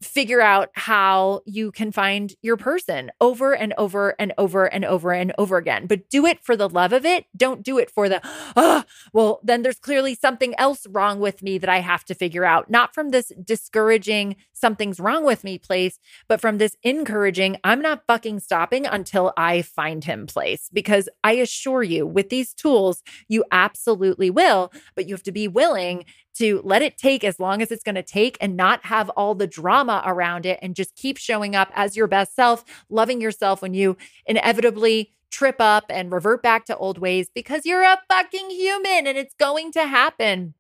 figure 0.03 0.41
out 0.41 0.71
how 0.75 1.41
you 1.47 1.73
can 1.73 1.91
find 1.91 2.35
your 2.43 2.57
person 2.57 3.11
over 3.21 3.55
and 3.55 3.73
over 3.79 4.15
and 4.19 4.33
over 4.37 4.67
and 4.67 4.85
over 4.85 5.13
and 5.13 5.33
over 5.39 5.57
again. 5.57 5.87
But 5.87 6.09
do 6.11 6.27
it 6.27 6.45
for 6.45 6.57
the 6.57 6.69
love 6.69 6.93
of 6.93 7.05
it. 7.05 7.27
Don't 7.37 7.63
do 7.63 7.79
it 7.79 7.91
for 7.91 8.09
the, 8.09 8.21
oh, 8.57 8.85
well, 9.13 9.41
then 9.43 9.63
there's 9.63 9.79
clearly 9.79 10.15
something 10.15 10.55
else 10.59 10.87
wrong 10.89 11.21
with 11.21 11.43
me 11.43 11.59
that 11.59 11.71
I 11.71 11.81
have 11.81 12.05
to 12.07 12.15
figure 12.15 12.45
out. 12.45 12.71
Not 12.71 12.95
from 12.95 13.11
this 13.11 13.33
discouraging, 13.43 14.37
something's 14.53 15.01
wrong 15.01 15.25
with 15.25 15.45
me 15.45 15.59
place, 15.59 15.99
but 16.29 16.41
from 16.41 16.59
this 16.59 16.77
encouraging, 16.83 17.59
I'm 17.65 17.81
not 17.81 18.05
fucking 18.07 18.41
stopping 18.41 18.87
until 18.87 19.33
I 19.37 19.63
find 19.63 20.05
him 20.05 20.27
place. 20.27 20.69
Because 20.73 21.09
I 21.23 21.33
assure 21.33 21.83
you, 21.83 22.07
with 22.07 22.29
these 22.29 22.53
tools, 22.53 23.03
you 23.29 23.45
absolutely 23.51 24.31
will, 24.31 24.73
but 24.95 25.07
you 25.07 25.15
have 25.15 25.23
to 25.25 25.33
be 25.33 25.49
willing 25.49 26.05
to 26.35 26.61
let 26.65 26.83
it 26.83 26.99
take 26.99 27.25
as 27.25 27.39
long 27.39 27.63
as 27.63 27.71
it's 27.71 27.85
going 27.85 27.95
to 27.95 28.03
take 28.03 28.37
and 28.41 28.57
not 28.57 28.85
have 28.87 29.09
all 29.11 29.35
the 29.35 29.47
drama 29.47 30.03
around 30.05 30.47
it 30.47 30.59
and 30.63 30.75
just 30.75 30.95
keep 30.97 31.17
showing 31.17 31.55
up 31.55 31.71
as 31.75 31.97
your 31.97 32.07
best 32.07 32.35
self, 32.35 32.65
loving 32.89 33.21
yourself 33.21 33.63
when 33.63 33.75
you 33.75 33.97
inevitably 34.27 35.13
trip 35.31 35.57
up 35.59 35.85
and 35.91 36.13
revert 36.13 36.43
back 36.43 36.65
to 36.67 36.77
old 36.77 36.99
ways 36.99 37.29
because 37.35 37.67
you're 37.67 37.83
a 37.83 37.99
fucking 38.09 38.51
human 38.51 39.07
and 39.07 39.19
it's 39.19 39.35
going 39.35 39.73
to 39.73 39.85
happen. 39.87 40.55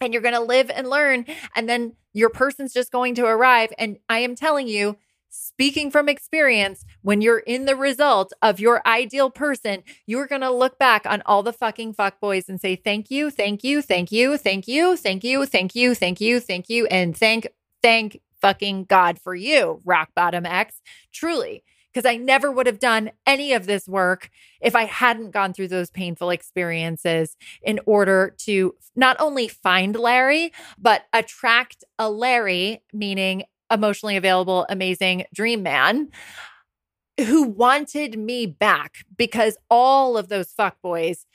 And 0.00 0.12
you're 0.12 0.22
going 0.22 0.34
to 0.34 0.40
live 0.40 0.70
and 0.70 0.88
learn. 0.90 1.24
And 1.56 1.68
then 1.68 1.94
your 2.12 2.28
person's 2.28 2.72
just 2.72 2.92
going 2.92 3.14
to 3.14 3.24
arrive. 3.24 3.72
And 3.78 3.98
I 4.08 4.18
am 4.18 4.34
telling 4.34 4.68
you, 4.68 4.96
speaking 5.34 5.90
from 5.90 6.08
experience, 6.08 6.84
when 7.02 7.20
you're 7.20 7.40
in 7.40 7.64
the 7.64 7.76
result 7.76 8.32
of 8.40 8.60
your 8.60 8.86
ideal 8.86 9.30
person, 9.30 9.82
you're 10.06 10.26
going 10.26 10.40
to 10.40 10.50
look 10.50 10.78
back 10.78 11.06
on 11.06 11.22
all 11.26 11.42
the 11.42 11.52
fucking 11.52 11.92
fuck 11.92 12.20
boys 12.20 12.48
and 12.48 12.60
say, 12.60 12.76
thank 12.76 13.10
you, 13.10 13.30
thank 13.30 13.64
you, 13.64 13.82
thank 13.82 14.12
you, 14.12 14.38
thank 14.38 14.68
you, 14.68 14.96
thank 14.96 15.24
you, 15.24 15.44
thank 15.44 15.74
you, 15.74 15.94
thank 15.94 16.20
you, 16.20 16.40
thank 16.40 16.68
you, 16.68 16.86
and 16.86 17.16
thank, 17.16 17.48
thank 17.82 18.20
fucking 18.40 18.84
God 18.84 19.18
for 19.18 19.34
you, 19.34 19.80
rock 19.84 20.10
bottom 20.14 20.46
X. 20.46 20.80
Truly. 21.12 21.64
Because 21.92 22.10
I 22.10 22.16
never 22.16 22.50
would 22.50 22.66
have 22.66 22.80
done 22.80 23.12
any 23.24 23.52
of 23.52 23.66
this 23.66 23.86
work 23.86 24.28
if 24.60 24.74
I 24.74 24.82
hadn't 24.82 25.30
gone 25.30 25.52
through 25.52 25.68
those 25.68 25.90
painful 25.90 26.30
experiences 26.30 27.36
in 27.62 27.78
order 27.86 28.34
to 28.40 28.74
not 28.96 29.16
only 29.20 29.46
find 29.46 29.94
Larry, 29.94 30.52
but 30.76 31.04
attract 31.12 31.84
a 31.96 32.10
Larry, 32.10 32.82
meaning 32.92 33.44
emotionally 33.74 34.16
available, 34.16 34.66
amazing 34.68 35.24
dream 35.34 35.62
man 35.62 36.08
who 37.20 37.42
wanted 37.44 38.18
me 38.18 38.46
back 38.46 39.04
because 39.16 39.56
all 39.70 40.16
of 40.16 40.28
those 40.28 40.52
fuck 40.52 40.80
boys 40.82 41.26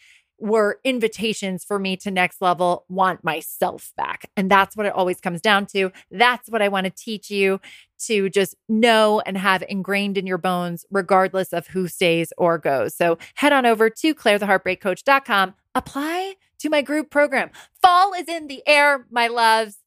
were 0.42 0.80
invitations 0.84 1.66
for 1.66 1.78
me 1.80 1.98
to 1.98 2.10
next 2.10 2.42
level 2.42 2.86
want 2.88 3.24
myself 3.24 3.92
back. 3.98 4.30
And 4.38 4.50
that's 4.50 4.76
what 4.76 4.86
it 4.86 4.94
always 4.94 5.20
comes 5.20 5.42
down 5.42 5.66
to. 5.68 5.92
That's 6.12 6.50
what 6.50 6.62
I 6.62 6.70
want 6.70 6.86
to 6.86 6.92
teach 6.92 7.30
you 7.30 7.60
to 8.06 8.30
just 8.30 8.56
know 8.70 9.22
and 9.26 9.38
have 9.38 9.64
ingrained 9.68 10.18
in 10.18 10.26
your 10.26 10.38
bones, 10.38 10.86
regardless 10.90 11.52
of 11.52 11.68
who 11.68 11.88
stays 11.88 12.32
or 12.38 12.58
goes. 12.58 12.96
So 12.96 13.18
head 13.36 13.52
on 13.52 13.66
over 13.66 13.90
to 13.90 14.16
clairetheheartbreakcoach.com, 14.16 15.56
apply 15.76 16.36
to 16.60 16.70
my 16.70 16.82
group 16.82 17.10
program. 17.10 17.50
Fall 17.82 18.14
is 18.14 18.30
in 18.30 18.48
the 18.48 18.64
air, 18.66 19.06
my 19.12 19.28
loves 19.28 19.79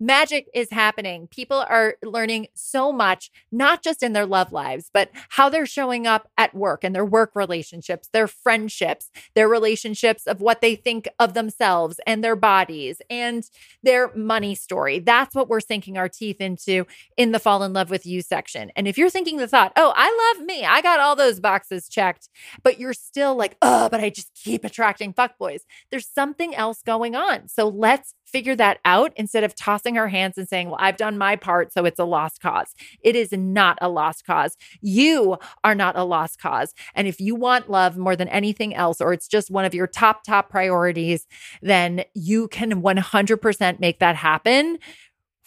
magic 0.00 0.48
is 0.54 0.70
happening. 0.70 1.28
People 1.28 1.64
are 1.68 1.96
learning 2.02 2.48
so 2.54 2.90
much, 2.90 3.30
not 3.52 3.82
just 3.82 4.02
in 4.02 4.14
their 4.14 4.26
love 4.26 4.52
lives, 4.52 4.90
but 4.92 5.10
how 5.28 5.48
they're 5.48 5.66
showing 5.66 6.06
up 6.06 6.28
at 6.38 6.54
work 6.54 6.82
and 6.82 6.94
their 6.94 7.04
work 7.04 7.32
relationships, 7.34 8.08
their 8.12 8.26
friendships, 8.26 9.10
their 9.34 9.48
relationships 9.48 10.26
of 10.26 10.40
what 10.40 10.60
they 10.60 10.74
think 10.74 11.06
of 11.18 11.34
themselves 11.34 12.00
and 12.06 12.24
their 12.24 12.36
bodies 12.36 13.02
and 13.10 13.44
their 13.82 14.12
money 14.14 14.54
story. 14.54 14.98
That's 14.98 15.34
what 15.34 15.48
we're 15.48 15.60
sinking 15.60 15.98
our 15.98 16.08
teeth 16.08 16.40
into 16.40 16.86
in 17.16 17.32
the 17.32 17.38
fall 17.38 17.62
in 17.62 17.72
love 17.72 17.90
with 17.90 18.06
you 18.06 18.22
section. 18.22 18.72
And 18.74 18.88
if 18.88 18.96
you're 18.96 19.10
thinking 19.10 19.36
the 19.36 19.48
thought, 19.48 19.72
oh, 19.76 19.92
I 19.94 20.34
love 20.34 20.46
me, 20.46 20.64
I 20.64 20.80
got 20.80 21.00
all 21.00 21.14
those 21.14 21.40
boxes 21.40 21.88
checked, 21.88 22.28
but 22.62 22.80
you're 22.80 22.94
still 22.94 23.36
like, 23.36 23.56
oh, 23.60 23.88
but 23.90 24.00
I 24.00 24.08
just 24.10 24.34
keep 24.34 24.64
attracting 24.64 25.12
fuckboys, 25.12 25.60
there's 25.90 26.08
something 26.08 26.54
else 26.54 26.82
going 26.82 27.14
on. 27.14 27.48
So 27.48 27.68
let's 27.68 28.14
figure 28.30 28.56
that 28.56 28.78
out 28.84 29.12
instead 29.16 29.44
of 29.44 29.54
tossing 29.54 29.98
our 29.98 30.08
hands 30.08 30.38
and 30.38 30.48
saying, 30.48 30.68
Well, 30.68 30.78
I've 30.80 30.96
done 30.96 31.18
my 31.18 31.36
part, 31.36 31.72
so 31.72 31.84
it's 31.84 31.98
a 31.98 32.04
lost 32.04 32.40
cause. 32.40 32.74
It 33.02 33.16
is 33.16 33.32
not 33.32 33.78
a 33.80 33.88
lost 33.88 34.24
cause. 34.24 34.56
You 34.80 35.38
are 35.64 35.74
not 35.74 35.96
a 35.96 36.04
lost 36.04 36.40
cause. 36.40 36.74
And 36.94 37.06
if 37.06 37.20
you 37.20 37.34
want 37.34 37.70
love 37.70 37.96
more 37.96 38.16
than 38.16 38.28
anything 38.28 38.74
else, 38.74 39.00
or 39.00 39.12
it's 39.12 39.28
just 39.28 39.50
one 39.50 39.64
of 39.64 39.74
your 39.74 39.86
top, 39.86 40.24
top 40.24 40.50
priorities, 40.50 41.26
then 41.62 42.04
you 42.14 42.48
can 42.48 42.82
100% 42.82 43.80
make 43.80 43.98
that 43.98 44.16
happen 44.16 44.78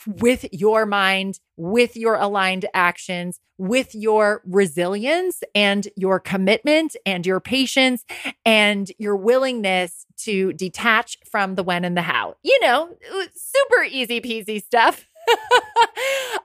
with 0.07 0.45
your 0.51 0.85
mind, 0.85 1.39
with 1.57 1.95
your 1.95 2.15
aligned 2.15 2.65
actions, 2.73 3.39
with 3.57 3.93
your 3.93 4.41
resilience 4.45 5.43
and 5.53 5.87
your 5.95 6.19
commitment 6.19 6.95
and 7.05 7.25
your 7.25 7.39
patience 7.39 8.03
and 8.45 8.91
your 8.97 9.15
willingness 9.15 10.05
to 10.17 10.53
detach 10.53 11.17
from 11.29 11.55
the 11.55 11.63
when 11.63 11.85
and 11.85 11.95
the 11.95 12.01
how. 12.01 12.35
You 12.43 12.59
know, 12.61 12.95
super 13.35 13.83
easy 13.83 14.21
peasy 14.21 14.63
stuff. 14.63 15.05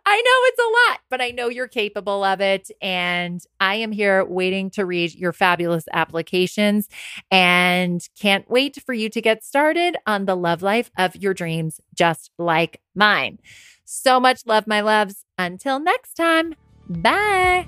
I 0.07 0.17
know 0.17 0.33
it's 0.45 0.59
a 0.59 0.91
lot, 0.91 1.01
but 1.11 1.21
I 1.21 1.31
know 1.31 1.49
you're 1.49 1.69
capable 1.69 2.25
of 2.25 2.41
it. 2.41 2.71
And 2.81 3.43
I 3.61 3.77
am 3.77 3.93
here 3.93 4.25
waiting 4.25 4.71
to 4.71 4.87
read 4.87 5.15
your 5.15 5.33
fabulous 5.33 5.85
applications 5.93 6.89
and 7.31 8.07
can't 8.19 8.49
wait 8.51 8.83
for 8.85 8.93
you 8.93 9.09
to 9.11 9.21
get 9.21 9.45
started 9.45 9.97
on 10.07 10.25
the 10.25 10.37
love 10.37 10.63
life 10.63 10.91
of 10.97 11.15
your 11.17 11.35
dreams, 11.35 11.81
just 11.95 12.31
like 12.39 12.81
mine. 12.95 13.39
So 13.85 14.21
much 14.21 14.43
love, 14.47 14.67
my 14.67 14.81
loves. 14.81 15.25
Until 15.39 15.79
next 15.81 16.15
time, 16.15 16.55
bye. 16.89 17.67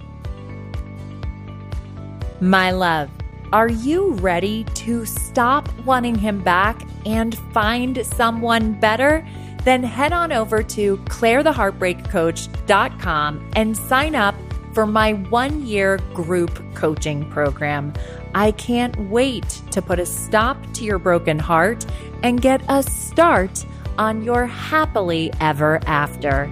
My 2.41 2.71
love. 2.71 3.11
Are 3.53 3.69
you 3.69 4.13
ready 4.13 4.65
to 4.75 5.05
stop 5.05 5.69
wanting 5.85 6.15
him 6.15 6.41
back 6.43 6.81
and 7.05 7.37
find 7.53 8.07
someone 8.07 8.79
better? 8.79 9.27
Then 9.65 9.83
head 9.83 10.13
on 10.13 10.33
over 10.33 10.63
to 10.63 10.97
clairetheheartbreakcoach.com 10.97 13.51
and 13.55 13.77
sign 13.77 14.15
up 14.15 14.35
for 14.73 14.87
my 14.87 15.15
one 15.15 15.67
year 15.67 15.99
group 16.15 16.63
coaching 16.75 17.29
program. 17.31 17.93
I 18.35 18.53
can't 18.53 18.97
wait 19.11 19.63
to 19.73 19.83
put 19.83 19.99
a 19.99 20.07
stop 20.07 20.57
to 20.75 20.85
your 20.85 20.99
broken 20.99 21.39
heart 21.39 21.85
and 22.23 22.41
get 22.41 22.63
a 22.69 22.83
start 22.83 23.65
on 23.99 24.23
your 24.23 24.47
happily 24.47 25.33
ever 25.41 25.81
after. 25.87 26.51